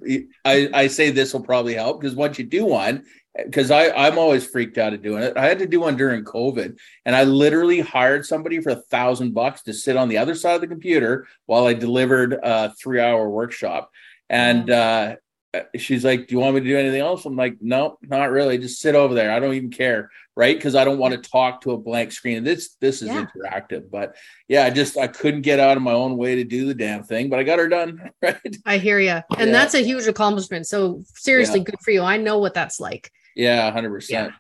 I, 0.46 0.70
I 0.74 0.88
say 0.88 1.12
this 1.12 1.34
will 1.34 1.44
probably 1.44 1.74
help 1.74 2.02
because 2.02 2.16
once 2.16 2.40
you 2.40 2.46
do 2.46 2.66
one, 2.66 3.04
because 3.46 3.72
I 3.72 3.92
I'm 3.92 4.18
always 4.18 4.46
freaked 4.46 4.78
out 4.78 4.94
of 4.94 5.02
doing 5.02 5.24
it. 5.24 5.38
I 5.38 5.46
had 5.46 5.60
to 5.60 5.68
do 5.68 5.80
one 5.80 5.96
during 5.96 6.24
COVID, 6.24 6.78
and 7.06 7.16
I 7.16 7.24
literally 7.24 7.80
hired 7.80 8.26
somebody 8.26 8.60
for 8.60 8.72
a 8.72 8.82
thousand 8.90 9.34
bucks 9.34 9.64
to 9.64 9.74
sit 9.74 9.96
on 9.96 10.10
the 10.10 10.18
other 10.18 10.36
side 10.36 10.56
of 10.56 10.62
the 10.62 10.68
computer 10.68 11.28
while 11.46 11.66
I 11.66 11.74
delivered 11.74 12.34
a 12.34 12.74
three 12.74 13.00
hour 13.00 13.30
workshop. 13.30 13.92
And 14.30 14.70
uh, 14.70 15.16
Uh, 15.54 15.62
she's 15.78 16.06
like, 16.06 16.28
"Do 16.28 16.36
you 16.36 16.40
want 16.40 16.56
me 16.56 16.62
to 16.62 16.68
do 16.68 16.78
anything 16.78 17.02
else?" 17.02 17.26
I'm 17.26 17.36
like, 17.36 17.58
"No, 17.60 17.98
not 18.02 18.32
really. 18.32 18.58
Just 18.58 18.80
sit 18.80 18.96
over 18.96 19.14
there. 19.14 19.32
I 19.32 19.40
don't 19.40 19.54
even 19.54 19.70
care, 19.70 20.10
right? 20.36 20.56
Because 20.56 20.76
I 20.76 20.86
don't 20.86 20.98
want 20.98 21.14
to 21.14 21.30
talk 21.30 21.62
to 21.62 21.72
a 21.72 21.78
blank 21.78 22.14
screen. 22.14 22.44
This 22.44 22.76
this 22.80 23.02
is 23.02 23.10
yeah. 23.10 23.26
interactive, 23.26 23.92
but 23.92 24.16
yeah, 24.48 24.66
I 24.66 24.70
just 24.70 24.98
I 24.98 25.08
couldn't 25.08 25.42
get 25.42 25.60
out 25.60 25.76
of 25.76 25.84
my 25.84 25.92
own 25.92 26.16
way 26.16 26.36
to 26.36 26.46
do 26.46 26.66
the 26.66 26.74
damn 26.74 27.04
thing, 27.04 27.30
but 27.30 27.40
I 27.40 27.44
got 27.44 27.60
her 27.60 27.68
done. 27.68 28.12
Right? 28.22 28.58
I 28.66 28.78
hear 28.78 29.00
you, 29.00 29.20
and 29.38 29.48
yeah. 29.48 29.52
that's 29.52 29.74
a 29.74 29.84
huge 29.84 30.08
accomplishment. 30.08 30.68
So 30.68 31.04
seriously, 31.16 31.60
yeah. 31.60 31.66
good 31.66 31.80
for 31.84 31.92
you. 31.92 32.02
I 32.04 32.18
know 32.18 32.38
what 32.38 32.54
that's 32.54 32.80
like. 32.80 33.12
Yeah, 33.36 33.70
hundred 33.72 33.90
percent. 33.90 34.34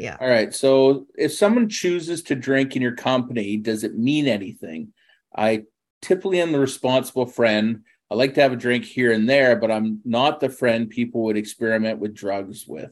Yeah. 0.00 0.16
All 0.18 0.28
right. 0.28 0.54
So 0.54 1.06
if 1.16 1.32
someone 1.32 1.68
chooses 1.68 2.22
to 2.24 2.34
drink 2.34 2.74
in 2.74 2.82
your 2.82 2.96
company, 2.96 3.58
does 3.58 3.84
it 3.84 3.96
mean 3.98 4.26
anything? 4.26 4.94
I 5.36 5.64
typically 6.00 6.40
am 6.40 6.52
the 6.52 6.58
responsible 6.58 7.26
friend 7.26 7.84
I 8.10 8.16
like 8.16 8.34
to 8.34 8.42
have 8.42 8.52
a 8.52 8.56
drink 8.56 8.84
here 8.84 9.12
and 9.12 9.28
there, 9.28 9.54
but 9.56 9.70
I'm 9.70 10.00
not 10.04 10.40
the 10.40 10.48
friend 10.48 10.90
people 10.90 11.22
would 11.24 11.36
experiment 11.36 12.00
with 12.00 12.14
drugs 12.14 12.66
with. 12.66 12.90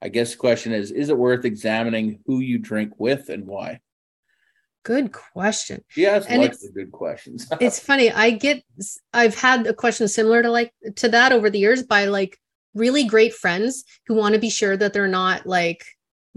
I 0.00 0.08
guess 0.08 0.32
the 0.32 0.38
question 0.38 0.72
is 0.72 0.90
Is 0.90 1.08
it 1.08 1.18
worth 1.18 1.44
examining 1.44 2.20
who 2.26 2.40
you 2.40 2.58
drink 2.58 2.92
with 2.98 3.28
and 3.28 3.46
why? 3.46 3.80
Good 4.82 5.12
question. 5.12 5.84
Yes, 5.94 6.24
and 6.26 6.40
lots 6.40 6.64
of 6.64 6.74
good 6.74 6.90
questions. 6.90 7.46
it's 7.60 7.80
funny. 7.80 8.10
I 8.10 8.30
get, 8.30 8.62
I've 9.12 9.34
had 9.34 9.66
a 9.66 9.74
question 9.74 10.08
similar 10.08 10.42
to 10.42 10.50
like 10.50 10.72
to 10.96 11.08
that 11.08 11.32
over 11.32 11.50
the 11.50 11.58
years 11.58 11.82
by 11.82 12.06
like 12.06 12.38
really 12.74 13.04
great 13.04 13.34
friends 13.34 13.84
who 14.06 14.14
want 14.14 14.34
to 14.34 14.40
be 14.40 14.48
sure 14.48 14.76
that 14.76 14.92
they're 14.92 15.08
not 15.08 15.46
like 15.46 15.84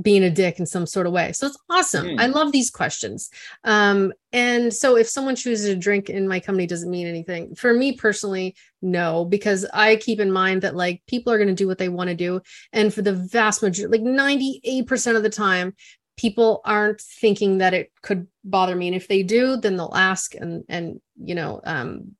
being 0.02 0.24
a 0.24 0.30
dick 0.30 0.60
in 0.60 0.66
some 0.66 0.86
sort 0.88 1.06
of 1.06 1.14
way. 1.14 1.32
So 1.34 1.48
it's 1.48 1.58
awesome. 1.70 2.08
Mm. 2.08 2.20
I 2.20 2.26
love 2.26 2.52
these 2.52 2.72
questions. 2.72 3.30
Um, 3.64 4.12
and 4.32 4.74
so 4.74 4.98
if 4.98 5.08
someone 5.08 5.36
chooses 5.36 5.68
to 5.68 5.76
drink 5.76 6.10
in 6.10 6.28
my 6.28 6.40
company 6.40 6.66
doesn't 6.66 6.90
mean 6.90 7.06
anything. 7.06 7.54
For 7.56 7.74
me 7.74 7.94
personally, 7.94 8.56
no, 8.82 9.26
because 9.26 9.66
I 9.74 9.98
keep 9.98 10.20
in 10.20 10.32
mind 10.32 10.64
that 10.64 10.76
like 10.76 11.04
people 11.08 11.32
are 11.32 11.38
going 11.38 11.48
to 11.50 11.54
do 11.54 11.68
what 11.68 11.78
they 11.78 11.90
want 11.90 12.10
to 12.10 12.16
do. 12.16 12.42
And 12.72 12.94
for 12.94 13.04
the 13.04 13.14
vast 13.14 13.62
majority, 13.62 14.00
like 14.00 14.08
98% 14.08 15.16
of 15.16 15.24
the 15.24 15.30
time, 15.30 15.76
people 16.18 16.62
aren't 16.66 17.02
thinking 17.02 17.60
that 17.60 17.74
it 17.74 17.92
could 18.02 18.28
bother 18.44 18.76
me. 18.76 18.88
And 18.88 18.96
if 18.96 19.08
they 19.08 19.24
do, 19.24 19.58
then 19.58 19.78
they'll 19.78 19.94
ask 19.96 20.36
and 20.36 20.64
and 20.70 21.02
you 21.18 21.36
know, 21.36 21.62
um 21.64 22.16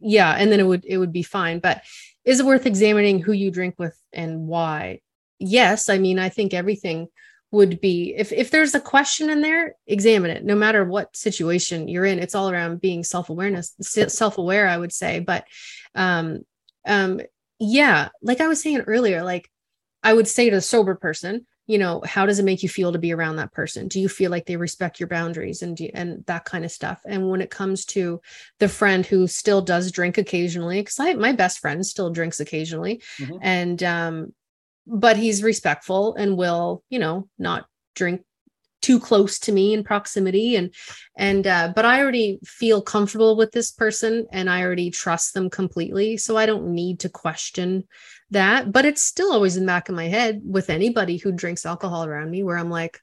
yeah, 0.00 0.34
and 0.36 0.50
then 0.50 0.60
it 0.60 0.66
would 0.66 0.84
it 0.84 0.98
would 0.98 1.12
be 1.12 1.22
fine. 1.22 1.60
But 1.60 1.82
is 2.24 2.40
it 2.40 2.46
worth 2.46 2.66
examining 2.66 3.20
who 3.20 3.32
you 3.32 3.50
drink 3.50 3.76
with 3.78 3.98
and 4.12 4.46
why? 4.46 5.00
Yes, 5.40 5.88
I 5.88 5.98
mean, 5.98 6.18
I 6.18 6.28
think 6.28 6.54
everything 6.54 7.08
would 7.50 7.80
be 7.80 8.14
if 8.16 8.30
if 8.32 8.50
there's 8.50 8.74
a 8.76 8.80
question 8.80 9.28
in 9.28 9.40
there, 9.40 9.74
examine 9.86 10.30
it. 10.30 10.44
No 10.44 10.54
matter 10.54 10.84
what 10.84 11.16
situation 11.16 11.88
you're 11.88 12.04
in, 12.04 12.20
it's 12.20 12.34
all 12.36 12.48
around 12.48 12.80
being 12.80 13.02
self-awareness, 13.02 13.74
self-aware, 13.80 14.68
I 14.68 14.78
would 14.78 14.92
say. 14.92 15.18
But 15.18 15.44
um 15.94 16.42
um 16.86 17.20
yeah, 17.58 18.10
like 18.22 18.40
I 18.40 18.46
was 18.46 18.62
saying 18.62 18.82
earlier, 18.82 19.24
like 19.24 19.50
I 20.02 20.14
would 20.14 20.28
say 20.28 20.48
to 20.48 20.56
a 20.56 20.60
sober 20.60 20.94
person, 20.94 21.46
you 21.66 21.78
know, 21.78 22.02
how 22.04 22.26
does 22.26 22.38
it 22.38 22.44
make 22.44 22.62
you 22.62 22.68
feel 22.68 22.92
to 22.92 22.98
be 22.98 23.12
around 23.12 23.36
that 23.36 23.52
person? 23.52 23.86
Do 23.86 24.00
you 24.00 24.08
feel 24.08 24.30
like 24.30 24.46
they 24.46 24.56
respect 24.56 24.98
your 24.98 25.08
boundaries 25.08 25.62
and 25.62 25.76
do, 25.76 25.88
and 25.92 26.24
that 26.26 26.44
kind 26.44 26.64
of 26.64 26.72
stuff? 26.72 27.00
And 27.04 27.28
when 27.30 27.40
it 27.40 27.50
comes 27.50 27.84
to 27.86 28.20
the 28.58 28.68
friend 28.68 29.04
who 29.04 29.26
still 29.26 29.60
does 29.60 29.92
drink 29.92 30.18
occasionally, 30.18 30.80
because 30.80 30.98
I 30.98 31.14
my 31.14 31.32
best 31.32 31.58
friend 31.58 31.84
still 31.84 32.10
drinks 32.10 32.40
occasionally, 32.40 33.02
mm-hmm. 33.18 33.36
and 33.40 33.82
um, 33.82 34.32
but 34.86 35.16
he's 35.16 35.42
respectful 35.42 36.14
and 36.14 36.36
will, 36.36 36.82
you 36.88 36.98
know, 36.98 37.28
not 37.38 37.66
drink 37.94 38.22
too 38.80 38.98
close 38.98 39.38
to 39.38 39.52
me 39.52 39.74
in 39.74 39.84
proximity 39.84 40.56
and 40.56 40.74
and 41.16 41.46
uh 41.46 41.72
but 41.74 41.84
i 41.84 42.00
already 42.00 42.38
feel 42.44 42.80
comfortable 42.80 43.36
with 43.36 43.52
this 43.52 43.70
person 43.72 44.26
and 44.32 44.48
i 44.48 44.62
already 44.62 44.90
trust 44.90 45.34
them 45.34 45.50
completely 45.50 46.16
so 46.16 46.36
i 46.36 46.46
don't 46.46 46.66
need 46.66 47.00
to 47.00 47.08
question 47.08 47.84
that 48.30 48.72
but 48.72 48.84
it's 48.84 49.02
still 49.02 49.32
always 49.32 49.56
in 49.56 49.64
the 49.64 49.70
back 49.70 49.88
of 49.88 49.94
my 49.94 50.08
head 50.08 50.40
with 50.44 50.70
anybody 50.70 51.18
who 51.18 51.32
drinks 51.32 51.66
alcohol 51.66 52.04
around 52.04 52.30
me 52.30 52.42
where 52.42 52.56
i'm 52.56 52.70
like 52.70 53.00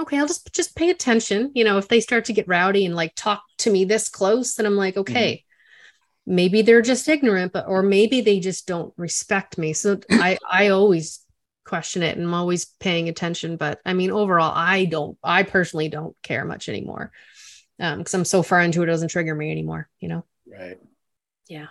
okay 0.00 0.18
i'll 0.18 0.26
just 0.26 0.52
just 0.54 0.74
pay 0.74 0.90
attention 0.90 1.50
you 1.54 1.64
know 1.64 1.76
if 1.76 1.88
they 1.88 2.00
start 2.00 2.24
to 2.24 2.32
get 2.32 2.48
rowdy 2.48 2.86
and 2.86 2.94
like 2.96 3.12
talk 3.14 3.42
to 3.58 3.70
me 3.70 3.84
this 3.84 4.08
close 4.08 4.54
then 4.54 4.64
i'm 4.64 4.76
like 4.76 4.94
mm-hmm. 4.94 5.47
Okay 6.28 6.34
maybe 6.34 6.62
they're 6.62 6.82
just 6.82 7.08
ignorant 7.08 7.52
but 7.52 7.66
or 7.66 7.82
maybe 7.82 8.20
they 8.20 8.40
just 8.40 8.66
don't 8.66 8.92
respect 8.96 9.58
me. 9.58 9.72
So 9.72 9.98
i 10.10 10.38
i 10.48 10.68
always 10.68 11.24
question 11.64 12.02
it 12.02 12.16
and 12.16 12.26
i'm 12.26 12.34
always 12.34 12.64
paying 12.64 13.10
attention 13.10 13.58
but 13.58 13.78
i 13.84 13.92
mean 13.92 14.10
overall 14.10 14.52
i 14.54 14.86
don't 14.86 15.18
i 15.22 15.42
personally 15.42 15.90
don't 15.90 16.16
care 16.22 16.44
much 16.46 16.66
anymore 16.68 17.12
um 17.78 17.98
because 17.98 18.14
i'm 18.14 18.24
so 18.24 18.42
far 18.42 18.62
into 18.62 18.80
it, 18.80 18.84
it 18.84 18.86
doesn't 18.86 19.08
trigger 19.08 19.34
me 19.34 19.50
anymore 19.50 19.86
you 20.00 20.08
know? 20.08 20.24
Right. 20.50 20.78
Yeah. 21.46 21.66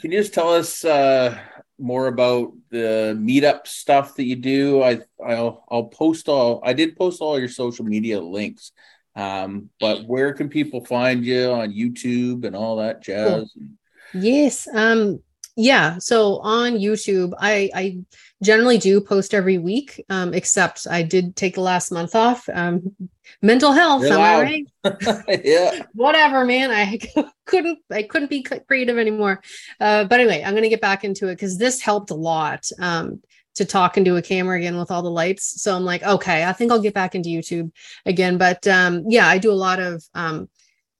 Can 0.00 0.10
you 0.10 0.18
just 0.18 0.34
tell 0.34 0.52
us 0.52 0.84
uh 0.84 1.38
more 1.78 2.08
about 2.08 2.54
the 2.70 3.16
meetup 3.16 3.68
stuff 3.68 4.16
that 4.16 4.24
you 4.24 4.34
do? 4.34 4.82
I 4.82 5.00
i'll 5.24 5.64
i'll 5.70 5.84
post 5.84 6.28
all 6.28 6.60
i 6.64 6.72
did 6.72 6.96
post 6.96 7.20
all 7.20 7.38
your 7.38 7.48
social 7.48 7.84
media 7.84 8.20
links 8.20 8.72
um 9.14 9.70
but 9.78 10.04
where 10.06 10.32
can 10.32 10.48
people 10.48 10.84
find 10.84 11.24
you 11.24 11.50
on 11.52 11.72
youtube 11.72 12.44
and 12.44 12.56
all 12.56 12.76
that 12.76 13.02
jazz? 13.02 13.52
cool. 13.54 13.68
Yes. 14.14 14.68
Um, 14.72 15.20
yeah. 15.56 15.96
So 15.98 16.38
on 16.40 16.74
YouTube, 16.74 17.32
I, 17.38 17.70
I 17.74 17.98
generally 18.42 18.76
do 18.76 19.00
post 19.00 19.32
every 19.32 19.56
week, 19.56 20.04
um, 20.10 20.34
except 20.34 20.86
I 20.88 21.02
did 21.02 21.34
take 21.34 21.54
the 21.54 21.62
last 21.62 21.90
month 21.90 22.14
off. 22.14 22.46
Um, 22.52 22.94
mental 23.40 23.72
health. 23.72 24.04
Am 24.04 24.20
I 24.20 24.42
right? 24.42 24.66
yeah. 25.44 25.82
Whatever, 25.94 26.44
man. 26.44 26.70
I 26.70 26.98
couldn't, 27.46 27.78
I 27.90 28.02
couldn't 28.02 28.28
be 28.28 28.42
creative 28.42 28.98
anymore. 28.98 29.42
Uh, 29.80 30.04
but 30.04 30.20
anyway, 30.20 30.42
I'm 30.44 30.52
going 30.52 30.62
to 30.62 30.68
get 30.68 30.82
back 30.82 31.04
into 31.04 31.28
it 31.28 31.36
because 31.36 31.56
this 31.56 31.80
helped 31.80 32.10
a 32.10 32.14
lot. 32.14 32.68
Um, 32.78 33.22
to 33.54 33.64
talk 33.64 33.96
into 33.96 34.16
a 34.16 34.22
camera 34.22 34.58
again 34.58 34.76
with 34.76 34.90
all 34.90 35.02
the 35.02 35.10
lights. 35.10 35.62
So 35.62 35.74
I'm 35.74 35.84
like, 35.84 36.02
okay, 36.02 36.44
I 36.44 36.52
think 36.52 36.70
I'll 36.70 36.78
get 36.78 36.92
back 36.92 37.14
into 37.14 37.30
YouTube 37.30 37.72
again. 38.04 38.36
But 38.36 38.66
um, 38.66 39.04
yeah, 39.08 39.26
I 39.26 39.38
do 39.38 39.50
a 39.50 39.54
lot 39.54 39.80
of 39.80 40.04
um, 40.14 40.50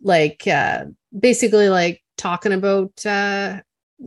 like 0.03 0.47
uh, 0.47 0.87
basically 1.19 1.69
like 1.69 2.03
talking 2.17 2.53
about 2.53 3.05
uh, 3.07 3.61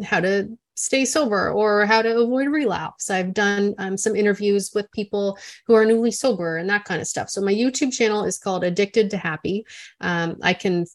how 0.03 0.20
to 0.20 0.57
stay 0.76 1.03
sober 1.03 1.51
or 1.51 1.86
how 1.86 2.01
to 2.01 2.22
avoid 2.22 2.47
relapse. 2.47 3.10
I've 3.10 3.34
done 3.34 3.76
um, 3.78 3.97
some 3.97 4.16
interviews 4.16 4.72
with 4.74 4.91
people 4.91 5.38
who 5.68 5.74
are 5.74 5.86
newly 5.86 6.12
sober 6.12 6.55
and 6.57 6.70
that 6.70 6.86
kind 6.86 7.01
of 7.01 7.07
stuff. 7.07 7.30
So 7.30 7.41
my 7.41 7.53
YouTube 7.53 7.91
channel 7.91 8.24
is 8.24 8.38
called 8.38 8.64
Addicted 8.64 9.10
to 9.10 9.18
Happy. 9.18 9.66
Um, 9.99 10.38
I 10.41 10.53
can 10.53 10.86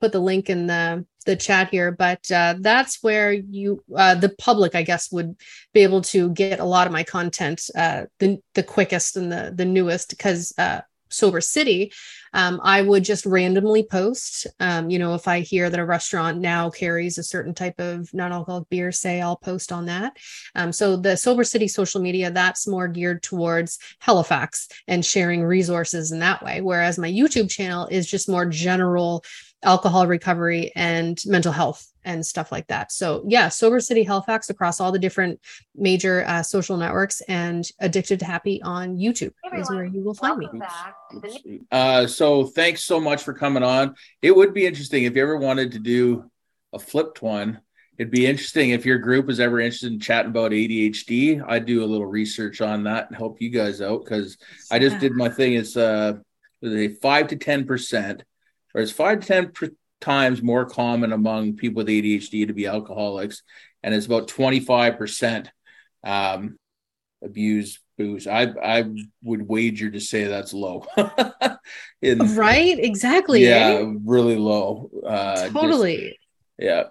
put 0.00 0.12
the 0.12 0.20
link 0.20 0.50
in 0.50 0.66
the 0.66 1.06
the 1.26 1.36
chat 1.36 1.68
here, 1.68 1.92
but 1.92 2.30
uh, 2.30 2.54
that's 2.60 3.02
where 3.02 3.32
you 3.32 3.82
uh, 3.94 4.14
the 4.14 4.30
public, 4.30 4.74
I 4.74 4.82
guess, 4.82 5.12
would 5.12 5.36
be 5.74 5.80
able 5.82 6.00
to 6.02 6.30
get 6.30 6.60
a 6.60 6.64
lot 6.64 6.86
of 6.86 6.92
my 6.92 7.02
content 7.02 7.62
uh, 7.76 8.04
the 8.18 8.38
the 8.54 8.62
quickest 8.62 9.16
and 9.16 9.30
the 9.30 9.52
the 9.54 9.66
newest 9.66 10.10
because 10.10 10.52
uh, 10.58 10.80
Sober 11.10 11.40
City, 11.40 11.92
um, 12.32 12.60
I 12.62 12.82
would 12.82 13.04
just 13.04 13.26
randomly 13.26 13.82
post. 13.82 14.46
Um, 14.60 14.90
you 14.90 14.98
know, 14.98 15.14
if 15.14 15.26
I 15.26 15.40
hear 15.40 15.68
that 15.68 15.80
a 15.80 15.84
restaurant 15.84 16.38
now 16.38 16.70
carries 16.70 17.18
a 17.18 17.22
certain 17.22 17.54
type 17.54 17.78
of 17.80 18.12
non-alcoholic 18.14 18.68
beer, 18.68 18.92
say 18.92 19.20
I'll 19.20 19.36
post 19.36 19.72
on 19.72 19.86
that. 19.86 20.16
Um, 20.54 20.72
so 20.72 20.96
the 20.96 21.16
Sober 21.16 21.44
City 21.44 21.68
social 21.68 22.00
media 22.00 22.30
that's 22.30 22.66
more 22.66 22.88
geared 22.88 23.22
towards 23.22 23.78
Halifax 23.98 24.68
and 24.86 25.04
sharing 25.04 25.42
resources 25.42 26.12
in 26.12 26.20
that 26.20 26.42
way, 26.42 26.60
whereas 26.60 26.98
my 26.98 27.10
YouTube 27.10 27.50
channel 27.50 27.86
is 27.90 28.06
just 28.06 28.28
more 28.28 28.46
general 28.46 29.24
alcohol 29.62 30.06
recovery 30.06 30.72
and 30.74 31.20
mental 31.26 31.52
health 31.52 31.86
and 32.04 32.24
stuff 32.24 32.50
like 32.50 32.66
that. 32.68 32.90
So 32.92 33.22
yeah, 33.26 33.48
Sober 33.48 33.80
City 33.80 34.02
Halifax 34.02 34.48
across 34.48 34.80
all 34.80 34.90
the 34.90 34.98
different 34.98 35.40
major 35.74 36.24
uh, 36.26 36.42
social 36.42 36.76
networks 36.76 37.20
and 37.22 37.68
Addicted 37.78 38.20
to 38.20 38.24
Happy 38.24 38.62
on 38.62 38.96
YouTube 38.96 39.32
hey 39.50 39.60
is 39.60 39.70
where 39.70 39.84
you 39.84 40.02
will 40.02 40.14
find 40.14 40.38
me. 40.38 40.48
Uh, 41.70 42.06
so 42.06 42.46
thanks 42.46 42.84
so 42.84 42.98
much 43.00 43.22
for 43.22 43.34
coming 43.34 43.62
on. 43.62 43.94
It 44.22 44.34
would 44.34 44.54
be 44.54 44.66
interesting 44.66 45.04
if 45.04 45.14
you 45.14 45.22
ever 45.22 45.36
wanted 45.36 45.72
to 45.72 45.78
do 45.78 46.30
a 46.72 46.78
flipped 46.78 47.20
one. 47.20 47.60
It'd 47.98 48.10
be 48.10 48.26
interesting 48.26 48.70
if 48.70 48.86
your 48.86 48.96
group 48.96 49.28
is 49.28 49.40
ever 49.40 49.60
interested 49.60 49.92
in 49.92 50.00
chatting 50.00 50.30
about 50.30 50.52
ADHD. 50.52 51.44
I'd 51.46 51.66
do 51.66 51.84
a 51.84 51.86
little 51.86 52.06
research 52.06 52.62
on 52.62 52.84
that 52.84 53.08
and 53.08 53.16
help 53.16 53.42
you 53.42 53.50
guys 53.50 53.82
out 53.82 54.04
because 54.04 54.38
I 54.70 54.78
just 54.78 54.98
did 55.00 55.12
my 55.12 55.28
thing. 55.28 55.52
It's 55.52 55.76
uh, 55.76 56.14
a 56.64 56.88
five 56.88 57.28
to 57.28 57.36
ten 57.36 57.66
percent, 57.66 58.24
or 58.74 58.80
it's 58.80 58.92
five 58.92 59.20
to 59.20 59.26
ten 59.26 59.52
times 60.00 60.42
more 60.42 60.64
common 60.64 61.12
among 61.12 61.56
people 61.56 61.78
with 61.78 61.88
ADHD 61.88 62.46
to 62.46 62.52
be 62.52 62.66
alcoholics, 62.66 63.42
and 63.82 63.94
it's 63.94 64.06
about 64.06 64.28
25% 64.28 65.48
um, 66.04 66.58
abuse 67.22 67.80
booze. 67.98 68.26
I 68.26 68.42
I 68.62 68.84
would 69.22 69.46
wager 69.46 69.90
to 69.90 70.00
say 70.00 70.24
that's 70.24 70.52
low. 70.52 70.86
In, 72.02 72.18
right? 72.34 72.78
Exactly. 72.78 73.44
Yeah, 73.44 73.80
eh? 73.80 73.94
really 74.04 74.36
low. 74.36 74.90
Uh, 75.06 75.48
totally. 75.48 75.98
Just, 75.98 76.18
yeah. 76.58 76.82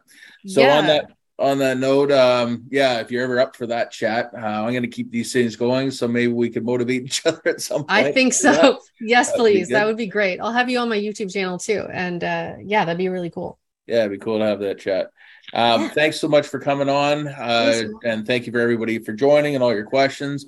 So 0.45 0.61
yeah. 0.61 0.77
on 0.77 0.87
that 0.87 1.11
on 1.39 1.57
that 1.59 1.77
note, 1.77 2.11
um, 2.11 2.65
yeah, 2.69 2.99
if 2.99 3.11
you're 3.11 3.23
ever 3.23 3.39
up 3.39 3.55
for 3.55 3.67
that 3.67 3.91
chat, 3.91 4.31
uh, 4.33 4.37
I'm 4.37 4.71
going 4.71 4.83
to 4.83 4.89
keep 4.89 5.11
these 5.11 5.31
things 5.31 5.55
going. 5.55 5.91
So 5.91 6.07
maybe 6.07 6.31
we 6.31 6.49
could 6.49 6.65
motivate 6.65 7.03
each 7.05 7.25
other 7.25 7.41
at 7.45 7.61
some 7.61 7.85
point. 7.85 7.91
I 7.91 8.11
think 8.11 8.33
so. 8.33 8.51
Yeah. 8.51 8.73
Yes, 9.01 9.27
That'd 9.27 9.39
please. 9.39 9.69
That 9.69 9.85
would 9.87 9.95
be 9.95 10.07
great. 10.07 10.41
I'll 10.41 10.51
have 10.51 10.69
you 10.69 10.77
on 10.79 10.89
my 10.89 10.97
YouTube 10.97 11.31
channel 11.31 11.57
too. 11.57 11.87
And 11.89 12.21
uh, 12.21 12.55
yeah, 12.61 12.83
that'd 12.83 12.97
be 12.97 13.07
really 13.07 13.29
cool. 13.29 13.57
Yeah, 13.87 13.99
it'd 13.99 14.11
be 14.11 14.17
cool 14.17 14.39
to 14.39 14.45
have 14.45 14.59
that 14.59 14.77
chat. 14.77 15.09
Um, 15.53 15.83
yeah. 15.83 15.89
Thanks 15.89 16.19
so 16.19 16.27
much 16.27 16.45
for 16.47 16.59
coming 16.59 16.89
on. 16.89 17.29
Uh, 17.29 17.83
and 18.03 18.27
thank 18.27 18.45
you 18.45 18.51
for 18.51 18.59
everybody 18.59 18.99
for 18.99 19.13
joining 19.13 19.55
and 19.55 19.63
all 19.63 19.73
your 19.73 19.85
questions. 19.85 20.47